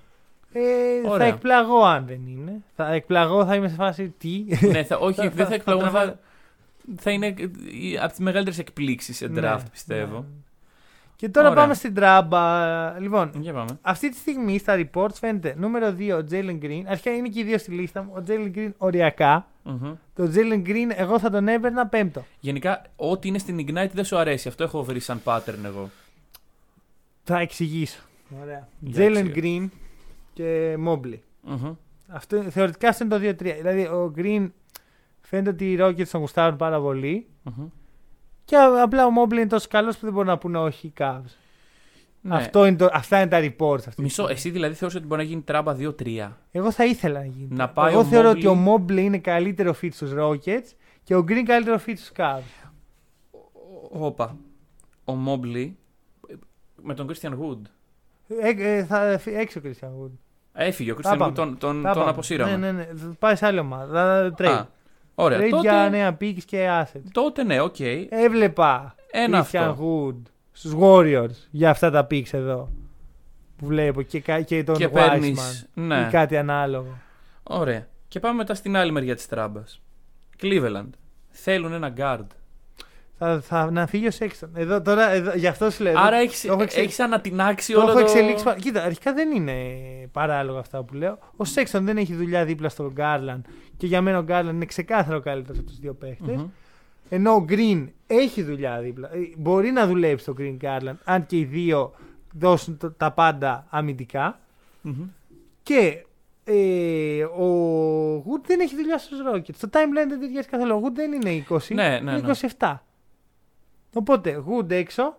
[0.53, 1.27] Ε, θα Ωραία.
[1.27, 2.63] εκπλαγώ αν δεν είναι.
[2.77, 5.81] Θα εκπλαγώ, θα είμαι σε φάση τι; ναι, θα, όχι, Θα- δεν θα- θα εκπλαγώ.
[5.81, 6.19] θα Θα, τραβά-
[6.97, 7.35] θα είναι
[8.01, 10.19] από τις μεγαλύτερες εκπλήξεις σε Ναι, draft, πιστεύω.
[10.19, 10.25] ναι.
[11.25, 11.63] Και τώρα Ωραία.
[11.63, 12.99] πάμε στην τράμπα.
[12.99, 13.79] Λοιπόν, Για πάμε.
[13.83, 16.83] αυτή τη στιγμή στα reports φαίνεται νούμερο 2 ο Jalen Green.
[16.87, 18.13] Αρχικά είναι και οι δύο στη λίστα μου.
[18.17, 19.47] Ο Jalen Green οριακά.
[19.63, 19.95] Μμμ.
[20.15, 22.25] Το Jalen Green εγώ θα τον έπαιρνα πέμπτο.
[22.41, 24.49] Γενικά, ό,τι είναι στην Ignite δεν σου αρέσει.
[24.49, 25.91] Αυτό έχω βρει σαν pattern εγώ.
[27.25, 28.01] Θα εξηγήσω.
[28.43, 28.69] Ωραία.
[28.81, 29.33] Για Jalen εξήγα.
[29.37, 29.69] Green
[30.33, 31.19] και Mobley.
[31.43, 31.73] Μμμ.
[32.09, 33.57] Αυτό, θεωρητικά αυτό είναι το 2-3.
[33.57, 34.51] Δηλαδή ο Green
[35.21, 37.27] φαίνεται ότι οι Rockets τον γουστάρουν πάρα πολύ.
[37.43, 37.67] Μμμ.
[38.45, 40.93] Και α- απλά ο Mobley είναι τόσο καλός που δεν μπορούν να πούνε όχι οι
[40.99, 41.37] Cavs.
[42.21, 42.37] Ναι.
[42.37, 43.75] Αυτό είναι το, αυτά είναι τα reports.
[43.79, 44.33] Αυτή τη Μισό, στιγμή.
[44.33, 46.31] εσύ δηλαδή θεωρείς ότι μπορεί να γίνει τράμπα 2-3.
[46.51, 47.49] Εγώ θα ήθελα να γίνει.
[47.51, 50.73] Να πάει Εγώ ο θεωρώ Mobley- ότι ο Mobley είναι καλύτερο fit στους Rockets
[51.03, 52.69] και ο Green καλύτερο fit στους Cavs.
[53.91, 54.37] Όπα.
[55.05, 55.77] Ο Μόμπλι
[56.83, 57.61] με τον Christian Wood.
[58.29, 60.11] Ε, ε, θα φύ- έξω ο Christian Wood.
[60.53, 61.31] Έφυγε ο Τα Christian πάμε.
[61.33, 62.11] Wood, τον, τον, Τα τον πάμε.
[62.11, 62.57] αποσύραμε.
[62.57, 62.85] Ναι, ναι, ναι.
[62.97, 64.33] Θα Πάει σε άλλη ομάδα.
[64.37, 64.67] Θα Α, Trade.
[65.15, 65.39] Ωραία.
[65.39, 67.03] Trade τότε, για νέα picks και assets.
[67.13, 67.77] τότε ναι, οκ.
[68.09, 69.77] Έβλεπα Ένα Christian αυτό.
[69.81, 72.71] Wood στους Warriors για αυτά τα picks εδώ.
[73.57, 74.93] Που βλέπω και, κα- και τον Και Wiseman.
[74.93, 75.69] παίρνεις.
[75.75, 76.01] Ναι.
[76.01, 76.99] Ή κάτι ανάλογο.
[77.43, 77.87] Ωραία.
[78.09, 79.83] Και πάμε μετά στην άλλη μεριά της τράμπας.
[80.43, 80.89] Cleveland.
[81.29, 82.27] Θέλουν ένα guard.
[83.25, 84.49] Θα, θα να φύγει ο Sexton.
[84.55, 85.99] Εδώ, τώρα, εδώ, γι' αυτό σου λέω.
[85.99, 88.05] Άρα το έχει έχω εξε- έχεις ανατινάξει Το όλο έχω το...
[88.05, 88.45] εξελίξει.
[88.45, 89.55] πα- Κοίτα, αρχικά δεν είναι
[90.13, 91.19] παράλογα αυτά που λέω.
[91.37, 93.45] Ο Σέξον δεν έχει δουλειά δίπλα στον Γκάρλαν
[93.77, 96.37] και για μένα ο Γκάρλαν είναι ξεκάθαρο καλύτερος από τους δύο παίχτες.
[96.37, 96.47] Μμμ.
[97.09, 99.09] Ενώ ο Green έχει δουλειά δίπλα.
[99.15, 101.93] Ε, Μπορεί να δουλέψει το Green Garland, αν και οι δύο
[102.39, 104.39] δώσουν το- τα πάντα αμυντικά.
[104.83, 105.05] Μμμ.
[105.63, 106.05] Και
[106.45, 107.49] ε, ο
[108.19, 109.55] Wood δεν έχει δουλειά στους Rockets.
[109.61, 110.75] Το timeline δεν ταιριάζει καθόλου.
[110.77, 112.35] Ο Wood δεν είναι 20, Ναι, ναι, είναι ναι.
[113.95, 113.97] 27.
[113.97, 115.17] Οπότε, Wood έξω,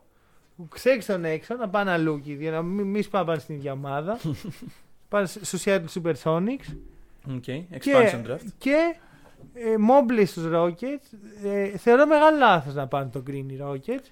[0.73, 3.71] Σέξτον έξω, να πάνε αλλού και οι δύο, να μην μη σπάμε πάνε στην ίδια
[3.71, 4.19] ομάδα.
[5.09, 6.75] πάνε στους Seattle Supersonics.
[7.29, 7.63] Okay.
[7.71, 8.47] Expansion draft.
[8.57, 8.95] Και
[9.53, 11.17] ε, Mobley στους Rockets.
[11.43, 14.05] Ε, θεωρώ μεγάλο λάθος να πάνε το Green οι Rockets.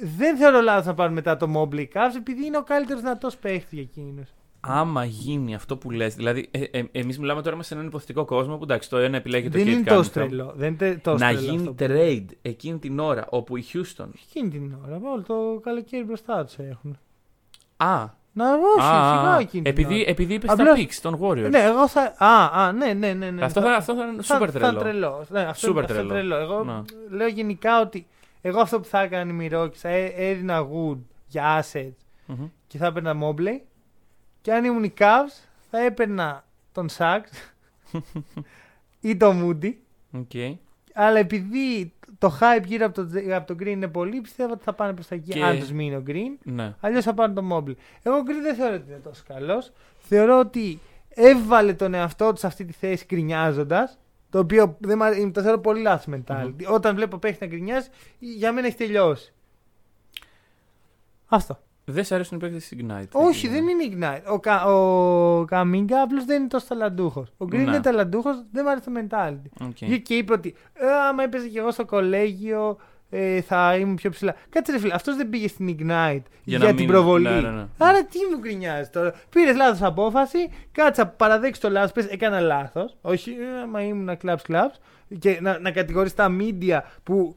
[0.00, 3.36] Δεν θεωρώ λάθος να πάνε μετά το Mobley οι Cavs επειδή είναι ο καλύτερος δυνατός
[3.36, 4.28] παίχτης για εκείνους.
[4.68, 8.24] Άμα γίνει αυτό που λες, δηλαδή ε, ε, εμείς μιλάμε τώρα είμαστε σε έναν υποθετικό
[8.24, 10.12] κόσμο που εντάξει το ένα επιλέγει το δεν Kate είναι τόσο Cunningham.
[10.12, 10.52] τρελό.
[10.56, 13.64] Δεν είναι τε- τόσο Να τρελό γίνει αυτό που- trade εκείνη την ώρα όπου η
[13.72, 14.06] Houston.
[14.28, 15.00] Εκείνη την ώρα.
[15.12, 16.98] Όλο το καλοκαίρι μπροστά τους έχουν.
[17.76, 20.10] Α, Να όχι, α, σιγά α, εκείνη την επειδή, ώρα.
[20.10, 21.50] επειδή είπες Απλώς- στα picks των Warriors.
[21.50, 22.14] Ναι, εγώ θα.
[22.18, 23.30] Α, α, ναι, ναι, ναι.
[23.30, 23.44] ναι.
[23.44, 24.78] αυτό, θα, αυτό θα είναι θα- super θα τρελό.
[24.78, 25.24] τρελό.
[25.28, 26.34] Ναι, αυτό, Super είναι- αυτό είναι τρελό.
[26.36, 26.36] τρελό.
[26.36, 27.16] Εγώ Ναι.
[27.16, 28.06] λέω γενικά ότι
[28.40, 30.98] εγώ αυτό που θα έκανα οι Mirages θα έ- έδινα Wood
[31.28, 31.96] για assets
[32.26, 32.46] Μμμ.
[32.66, 33.60] και θα έπαιρνα Mobley.
[34.46, 37.52] Και αν ήμουν οι Cavs θα έπαιρνα τον Sachs
[39.00, 39.72] ή τον Moody.
[40.12, 40.30] Οκ.
[40.94, 44.72] Αλλά επειδή το hype γύρω από το, από το Green είναι πολύ, πιστεύω ότι θα
[44.72, 45.30] πάνε προς τα εκεί.
[45.30, 46.38] Και- Αν τους μείνει ο Green.
[46.42, 46.74] Ναι.
[46.80, 47.74] Αλλιώς θα πάνε τον Mobley.
[48.02, 49.72] Εγώ ο Green δεν θεωρώ ότι είναι τόσο καλός.
[49.98, 53.98] Θεωρώ ότι έβαλε τον εαυτό του σε αυτή τη θέση γκρινιάζοντας.
[54.30, 56.64] Το οποίο δεν μ' αρέ- το θεωρώ πολύ λάθος mentality.
[56.72, 57.88] Όταν βλέπω παίχτη να γκρινιάζει,
[58.18, 59.32] για μένα έχει τελειώσει.
[61.26, 61.60] Αυτό.
[61.88, 63.08] Δεν σε αρέσουν οι παίκτες της Ignite.
[63.12, 64.32] Όχι, δεν είναι Ignite.
[64.32, 67.28] Ο, Κα, ο Κουμίνγκα απλώς δεν είναι τόσο ταλαντούχος.
[67.36, 67.62] Ο Green Ναι.
[67.62, 69.66] είναι ταλαντούχος, δεν μου αρέσει το mentality.
[69.66, 69.76] Οκ.
[69.80, 72.76] Βγήκε και είπε ότι ε, άμα έπαιζε και εγώ στο κολέγιο
[73.10, 74.34] ε, θα ήμουν πιο ψηλά.
[74.48, 77.28] Κάτσε ρε φίλε, αυτός δεν πήγε στην Ignite για, να την μην- προβολή.
[77.28, 77.66] ναι, ναι, ναι.
[77.78, 79.14] Άρα τι μου γκρινιάζει τώρα.
[79.30, 82.96] Πήρες λάθος απόφαση, κάτσα παραδέξεις το λάθο, πες έκανα λάθος.
[83.00, 84.70] Όχι, ε, άμα ήμουν κλαμπ κλαμπ.
[85.18, 87.36] Και να, να κατηγορείς τα media που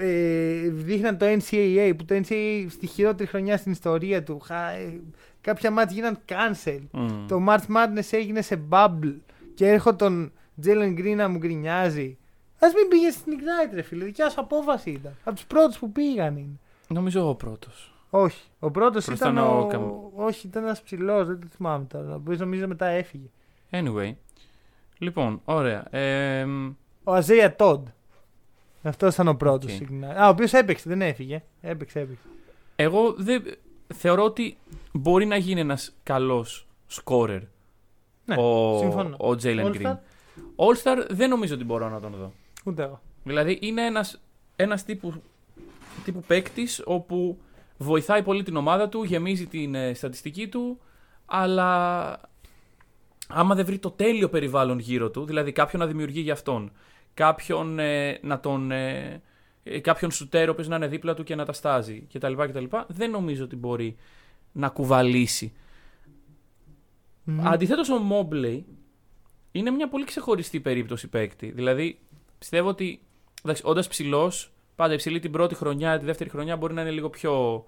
[0.00, 4.38] ε, δείχναν το NCAA, που το NCAA στη χειρότερη χρονιά στην ιστορία του.
[4.38, 5.00] χα- ε,
[5.40, 6.80] κάποια μάτια γίναν cancel.
[6.90, 7.26] Μμ.
[7.28, 9.14] Το March Madness έγινε σε bubble
[9.54, 10.32] και έρχω τον
[10.64, 12.16] Jalen Green να μου γκρινιάζει.
[12.58, 14.04] Ας μην πήγαινε στην Ignite, ρε φίλε.
[14.04, 15.12] Δικιά σου απόφαση ήταν.
[15.24, 16.58] Από τους πρώτους που πήγαν είναι.
[16.88, 17.94] Νομίζω ο πρώτος.
[18.10, 18.42] Όχι.
[18.58, 19.34] Ο πρώτος Προς ήταν.
[19.34, 19.58] τον Ο...
[19.58, 21.26] ο Καμ- Όχι, ήταν ένας ψηλός.
[21.26, 22.18] Δεν το θυμάμαι τώρα.
[22.18, 23.26] Μπορείς νομίζω μετά έφυγε.
[23.70, 24.12] Anyway.
[24.98, 25.86] Λοιπόν, ωραία.
[25.96, 26.46] Ε,
[27.04, 27.86] Ο Isaiah Todd.
[28.84, 29.80] Αυτός ήταν ο πρώτος.
[29.80, 30.04] Οκ.
[30.18, 31.42] Α, ο οποίος έπαιξε, δεν έφυγε.
[31.60, 32.26] Έπαιξε, έπαιξε.
[32.76, 33.42] εγώ δεν,
[33.94, 34.56] θεωρώ ότι
[34.92, 37.40] μπορεί να γίνει ένας καλός σκόρερ
[38.24, 39.16] Ναι, ο, συμφωνώ.
[39.16, 39.82] ο Jalen All-Star?
[39.82, 39.96] Green.
[40.56, 42.32] All-Star δεν νομίζω ότι μπορώ να τον δω.
[42.64, 43.00] Ούτε εγώ.
[43.24, 44.20] Δηλαδή είναι ένας,
[44.56, 45.22] ένας τύπου,
[46.04, 47.38] τύπου παίκτης όπου
[47.76, 50.78] βοηθάει πολύ την ομάδα του, γεμίζει την ε, στατιστική του,
[51.26, 52.20] αλλά
[53.28, 56.72] άμα δεν βρει το τέλειο περιβάλλον γύρω του, δηλαδή κάποιον να δημιουργεί για αυτόν,
[57.14, 58.70] κάποιον ε, να τον...
[58.70, 59.22] Ε,
[59.62, 62.32] ε, κάποιον σουτέρο που να είναι δίπλα του και να τα στάζει κτλ.
[62.32, 62.64] κτλ.
[62.86, 63.96] Δεν νομίζω ότι μπορεί
[64.52, 65.52] να κουβαλήσει.
[67.24, 67.46] Μμμ.
[67.46, 68.66] Αντιθέτως ο Μόμπλεϊ
[69.52, 71.50] είναι μια πολύ ξεχωριστή περίπτωση παίκτη.
[71.50, 71.98] Δηλαδή
[72.38, 73.00] πιστεύω ότι
[73.62, 77.64] όντας ψηλός, πάντα υψηλή την πρώτη χρονιά, τη δεύτερη χρονιά μπορεί να είναι λίγο πιο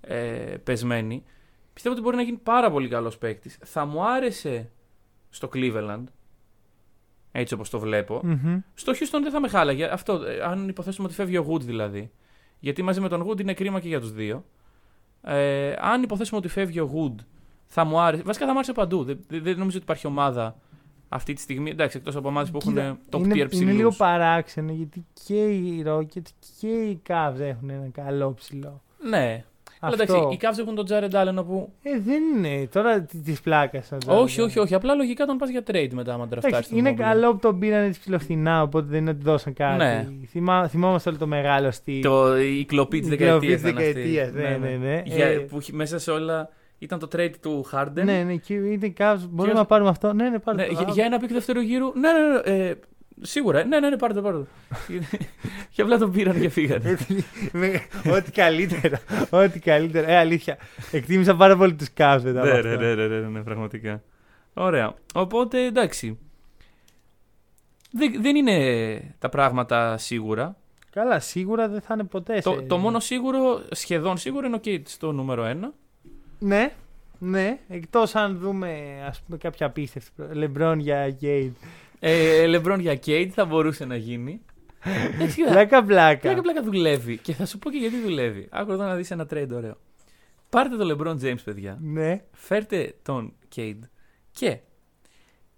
[0.00, 1.24] ε, πεσμένη.
[1.72, 3.58] Πιστεύω ότι μπορεί να γίνει πάρα πολύ καλός παίκτης.
[3.64, 4.70] Θα μου άρεσε
[5.30, 6.04] στο Cleveland,
[7.38, 8.20] έτσι όπως το βλέπω.
[8.24, 8.58] Μμμ.
[8.74, 9.84] Στο Houston δεν θα με χάλαγε.
[9.84, 12.10] Αυτό, ε, αν υποθέσουμε ότι φεύγει ο Wood δηλαδή.
[12.58, 14.44] Γιατί μαζί με τον Wood είναι κρίμα και για τους δύο.
[15.22, 17.24] Ε, αν υποθέσουμε ότι φεύγει ο Wood,
[17.66, 18.22] θα μου άρεσε.
[18.22, 19.04] Βασικά θα μου άρεσε παντού.
[19.04, 20.56] Δεν, δεν, δεν νομίζω ότι υπάρχει ομάδα
[21.08, 21.70] αυτή τη στιγμή.
[21.70, 23.74] Εντάξει, εκτός από ομάδες που έχουν Κοίτα, ε, top είναι, tier είναι ψηλούς.
[23.74, 26.30] λίγο παράξενο γιατί και οι Rockets
[26.60, 28.82] και οι Cavs έχουν ένα καλό ψηλό.
[29.08, 29.44] Ναι.
[29.86, 30.14] Αλλά Αυτό.
[30.14, 31.72] εντάξει, οι Cavs έχουν τον Jared Allen όπου.
[31.82, 33.88] Ε, δεν είναι τώρα τη πλάκας.
[34.06, 34.74] όχι, όχι, όχι.
[34.74, 36.64] Απλά λογικά τον πας για trade μετά, άμα τραφτάρει.
[36.70, 39.76] είναι καλό που τον πήραν έτσι ψηλοφθηνά, οπότε δεν είναι ότι δώσαν κάτι.
[39.76, 40.08] Ναι.
[40.30, 42.02] Θυμά, θυμόμαστε όλο το μεγάλο στυλ.
[42.02, 43.92] Το, η κλοπή της Η κλοπή της δεκαετία.
[43.92, 45.02] δεκαετίας, ναι, ναι, ναι.
[45.04, 47.88] Για, Ε, που έχει μέσα σε όλα ήταν το trade του Harden.
[48.04, 49.18] Ναι, ναι, και είναι Cavs.
[49.30, 50.12] Μπορούμε Και- να πάρουμε αυτό.
[50.12, 50.72] Ναι, ναι, πάρε Ναι, το.
[50.72, 51.92] για, Α, για ένα pick δεύτερου γύρου.
[51.94, 52.70] Ναι, ναι, ναι.
[53.22, 53.64] Ε, σίγουρα.
[53.64, 54.46] Ναι, ναι, ναι, πάρε το, πάρε το.
[55.74, 56.96] και απλά τον πήραν και φύγανε.
[57.52, 57.80] Με-
[58.12, 58.96] Ό,τι καλύτερο.
[59.30, 60.10] Ό,τι καλύτερο.
[60.10, 60.58] Ε, αλήθεια.
[60.92, 62.40] Εκτίμησα πάρα πολύ τους Cavs μετά.
[62.40, 62.68] από ναι, αυτό.
[62.68, 64.02] ναι, ναι, ναι, ναι, ναι, πραγματικά.
[64.54, 64.94] Ωραία.
[65.14, 66.18] Οπότε εντάξει.
[67.92, 70.56] Δεν, δεν είναι τα πράγματα σίγουρα.
[70.90, 72.40] Καλά, σίγουρα δεν θα είναι ποτέ.
[72.40, 75.54] Το, σε- το μόνο σίγουρο, σχεδόν σίγουρο, είναι ο Κέιτς στο νούμερο 1.
[76.38, 76.72] Ναι,
[77.18, 77.58] ναι.
[77.68, 80.10] Εκτός αν δούμε ας πούμε, κάποια απίστευτη.
[80.32, 81.50] Λεμπρόν για Gate.
[81.98, 84.40] Ε, Λεμπρόν για Κέιτ θα μπορούσε να γίνει.
[85.14, 86.20] Εντάξει, κοίτα, Πλάκα, πλάκα.
[86.20, 87.16] Πλάκα πλάκα δουλεύει.
[87.16, 88.48] Και θα σου πω και γιατί δουλεύει.
[88.50, 89.76] Άκου εδώ να δεις ένα trade ωραίο.
[90.50, 91.78] Πάρτε τον LeBron James, παιδιά.
[91.80, 92.22] Ναι.
[92.32, 93.80] Φέρτε τον Cade
[94.30, 94.58] και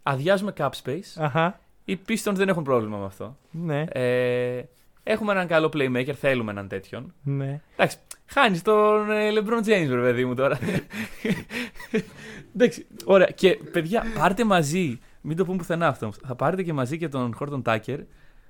[0.02, 1.12] αδειάζουμε cap space.
[1.16, 1.60] Αχα.
[1.84, 3.36] Οι Pistons δεν έχουν πρόβλημα με αυτό.
[3.50, 3.84] Ναι.
[3.88, 4.62] Ε,
[5.10, 7.14] Έχουμε έναν καλό playmaker, θέλουμε έναν τέτοιον.
[7.22, 7.60] Ναι.
[7.76, 10.58] Εντάξει, χάνεις τον ε, LeBron James, ρε παιδί μου τώρα.
[12.54, 13.26] Εντάξει, ωραία.
[13.26, 17.36] Και παιδιά, πάρτε μαζί, μην το πούμε πουθενά αυτό, θα πάρετε και μαζί και τον
[17.40, 17.98] Horton Tucker.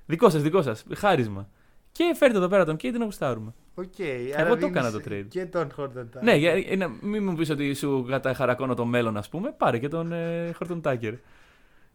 [0.05, 1.49] Δικό σας, δικό σας, χάρισμα.
[1.91, 3.53] Και φέρτε εδώ πέρα τον KD να γουστάρουμε.
[3.73, 3.99] Οκ.
[4.37, 5.25] Εγώ το έκανα το trade.
[5.27, 6.21] Και τον Horton Tucker.
[6.21, 9.53] Ναι, για, για, να μην μου πεις ότι σου καταχαρακώνω το μέλλον, ας πούμε.
[9.57, 11.13] Πάρε και τον ε, Horton Tucker.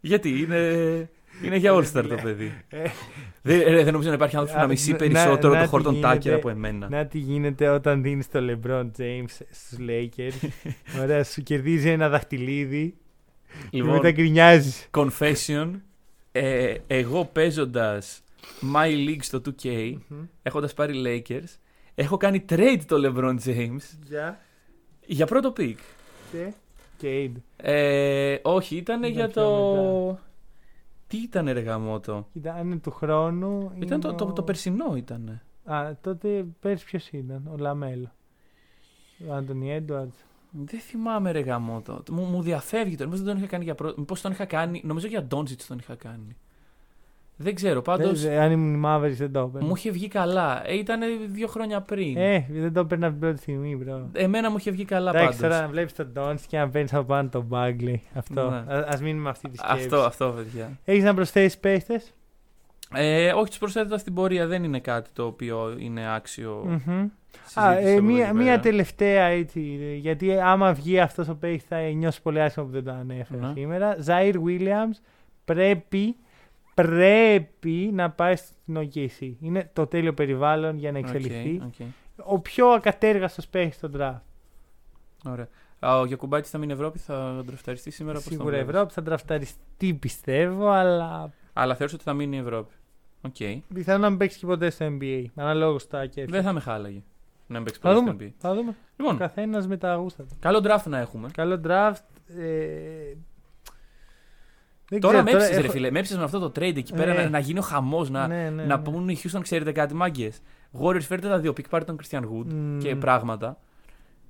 [0.01, 0.59] Γιατί είναι,
[1.45, 2.53] είναι για All Star το παιδί.
[2.69, 2.83] Ε,
[3.43, 5.79] δεν, ρε, δεν νομίζω να υπάρχει άνθρωπο που να Α, μισεί να- περισσότερο να- το
[5.79, 6.35] να Horton τι Tucker γίνεται.
[6.35, 6.89] από εμένα.
[6.89, 10.49] Να τι γίνεται όταν δίνεις το LeBron James στους Lakers.
[11.03, 12.95] Ωραία, σου κερδίζει ένα δαχτυλίδι.
[13.71, 14.89] Και Λοιπόν, μετά γκρινιάζεις.
[14.95, 15.71] confession.
[16.33, 18.23] Ε, εγώ παίζοντας
[18.75, 19.95] My League στο 2K,
[20.43, 21.59] έχοντας πάρει Lakers,
[21.95, 24.41] έχω κάνει trade το LeBron James Για.
[25.07, 25.75] για πρώτο pick.
[26.33, 26.53] Και.
[27.03, 27.33] Cade.
[27.57, 30.19] Ε, όχι, ήταν Ήταν για πιο το.
[31.07, 32.29] Τι ήταν ρε γαμότο.
[32.33, 33.73] Κοίτα, αν είναι του χρόνου.
[33.81, 35.41] Ήταν το, είναι το, ο- το περσινό ήταν.
[35.65, 38.13] Α, τότε πέρσι ποιος ήταν, ο Λαμέλο.
[39.29, 40.13] Ο Άντωνι Έντουαρτ.
[40.57, 42.03] Δεν θυμάμαι ρε γαμότο.
[42.11, 43.05] Μου, μου διαφεύγει τώρα.
[43.05, 43.95] Μήπως δεν τον είχα κάνει για πρώτο.
[43.99, 44.81] Μήπως τον είχα κάνει.
[44.85, 46.37] Νομίζω για Ντόντζιτ τον είχα κάνει.
[47.37, 47.83] Δεν ξέρω.
[47.83, 48.09] Πάντω
[48.41, 49.67] Αν ήμουν η Mavericks δεν το έπαιρνα.
[49.67, 50.63] μου είχε βγει καλά.
[50.67, 51.01] Ε, ήταν
[51.31, 52.17] δύο χρόνια πριν.
[52.17, 54.03] Ε, δεν το έπαιρνα από την πρώτη στιγμή, bro.
[54.13, 55.41] Εμένα μου είχε βγει καλά Εντάξει, πάντως.
[55.41, 57.97] τώρα να βλέπεις τον Ντόντ και να παίρνεις από πάνω τον Bagley.
[58.15, 58.51] Αυτό.
[58.51, 58.75] Ναι.
[58.75, 59.85] Α μείνουμε με αυτή τη σκέψη.
[59.85, 60.79] Αυτό, αυτό, παιδιά.
[60.85, 62.15] Έχεις να προσθέσεις παίχτες;
[62.97, 64.47] Ε, όχι, τους προσθέτω στην πορεία.
[64.47, 66.81] Δεν είναι κάτι το οποίο είναι άξιο.
[67.55, 68.61] Α, συζήτηση ε, από μία, εδώ και μία πέρα.
[68.61, 69.79] τελευταία έτσι.
[69.83, 73.47] ε, Γιατί άμα βγει αυτός ο παίχτη θα νιώσει πολύ άσχημα που δεν το ανέφερα
[73.47, 73.53] Ναι.
[73.55, 73.97] σήμερα.
[74.07, 74.99] Ζαΐρ Williams
[75.45, 76.17] πρέπει,
[76.75, 79.33] πρέπει να πάει στην OKC.
[79.41, 81.61] Είναι το τέλειο περιβάλλον για να εξελιχθεί.
[81.65, 81.87] OK, OK.
[82.17, 84.21] Ο πιο ακατέργαστος παίχτης στον draft.
[85.31, 85.49] Ωραία.
[85.79, 88.15] Α, ο Γιακουμπάτη θα μείνει Ευρώπη, θα draftαριστεί σήμερα.
[88.15, 92.39] πώς τον Σίγουρα βλέπεις; Ευρώπη θα draftαριστεί πιστεύω, αλλά Αλλά θεωρώ ότι θα μείνει η
[92.39, 92.73] Ευρώπη.
[93.27, 93.63] Οκ.
[93.75, 95.25] πιθανόν να μην παίξει και ποτέ στο NBA.
[95.35, 96.31] Αναλόγως στα κέρδη.
[96.33, 97.03] Δεν θα με χάλαγε.
[97.47, 98.25] Να μην παίξει Θα πολύ στο δούμε.
[98.29, 98.33] NBA.
[98.39, 98.71] Θα δούμε.
[98.71, 100.37] Ο Λοιπόν, καθένας με τα γούστα του.
[100.41, 101.29] καλό draft να έχουμε.
[101.33, 102.05] Καλό draft.
[102.39, 103.15] Ε...
[104.89, 105.91] Δεν Τώρα ξέρω, με έψησες, ρε έχω- φίλε.
[105.91, 106.99] Με έψησες με αυτό το trade εκεί Ναι.
[106.99, 108.11] πέρα να, να γίνει ο χαμός.
[108.11, 108.83] Να, Ναι, ναι, να ναι.
[108.83, 110.41] πούν οι Houston, ξέρετε κάτι, μάγκες.
[110.81, 112.79] Warriors φέρτε τα δύο pick, πάρτε τον Christian Wood Μμμ.
[112.79, 113.59] και πράγματα.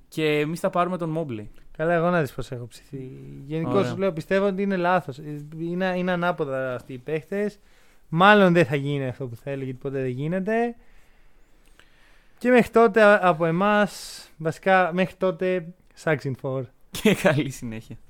[0.07, 1.45] Και εμείς θα πάρουμε τον Mobley.
[1.77, 3.11] Καλά, εγώ να δεις πώς έχω ψηθεί.
[3.45, 3.89] Γενικώς Ωραία.
[3.89, 5.17] σου λέω πιστεύω ότι είναι λάθος.
[5.59, 7.59] Είναι, είναι ανάποδα αυτοί οι παίχτες.
[8.09, 10.75] Μάλλον δεν θα γίνει αυτό που θέλει, γιατί ποτέ δεν γίνεται.
[12.37, 15.65] Και μέχρι τότε α- από εμάς, βασικά μέχρι τότε,
[16.03, 16.61] Saxin 4.
[16.91, 17.97] Και καλή συνέχεια.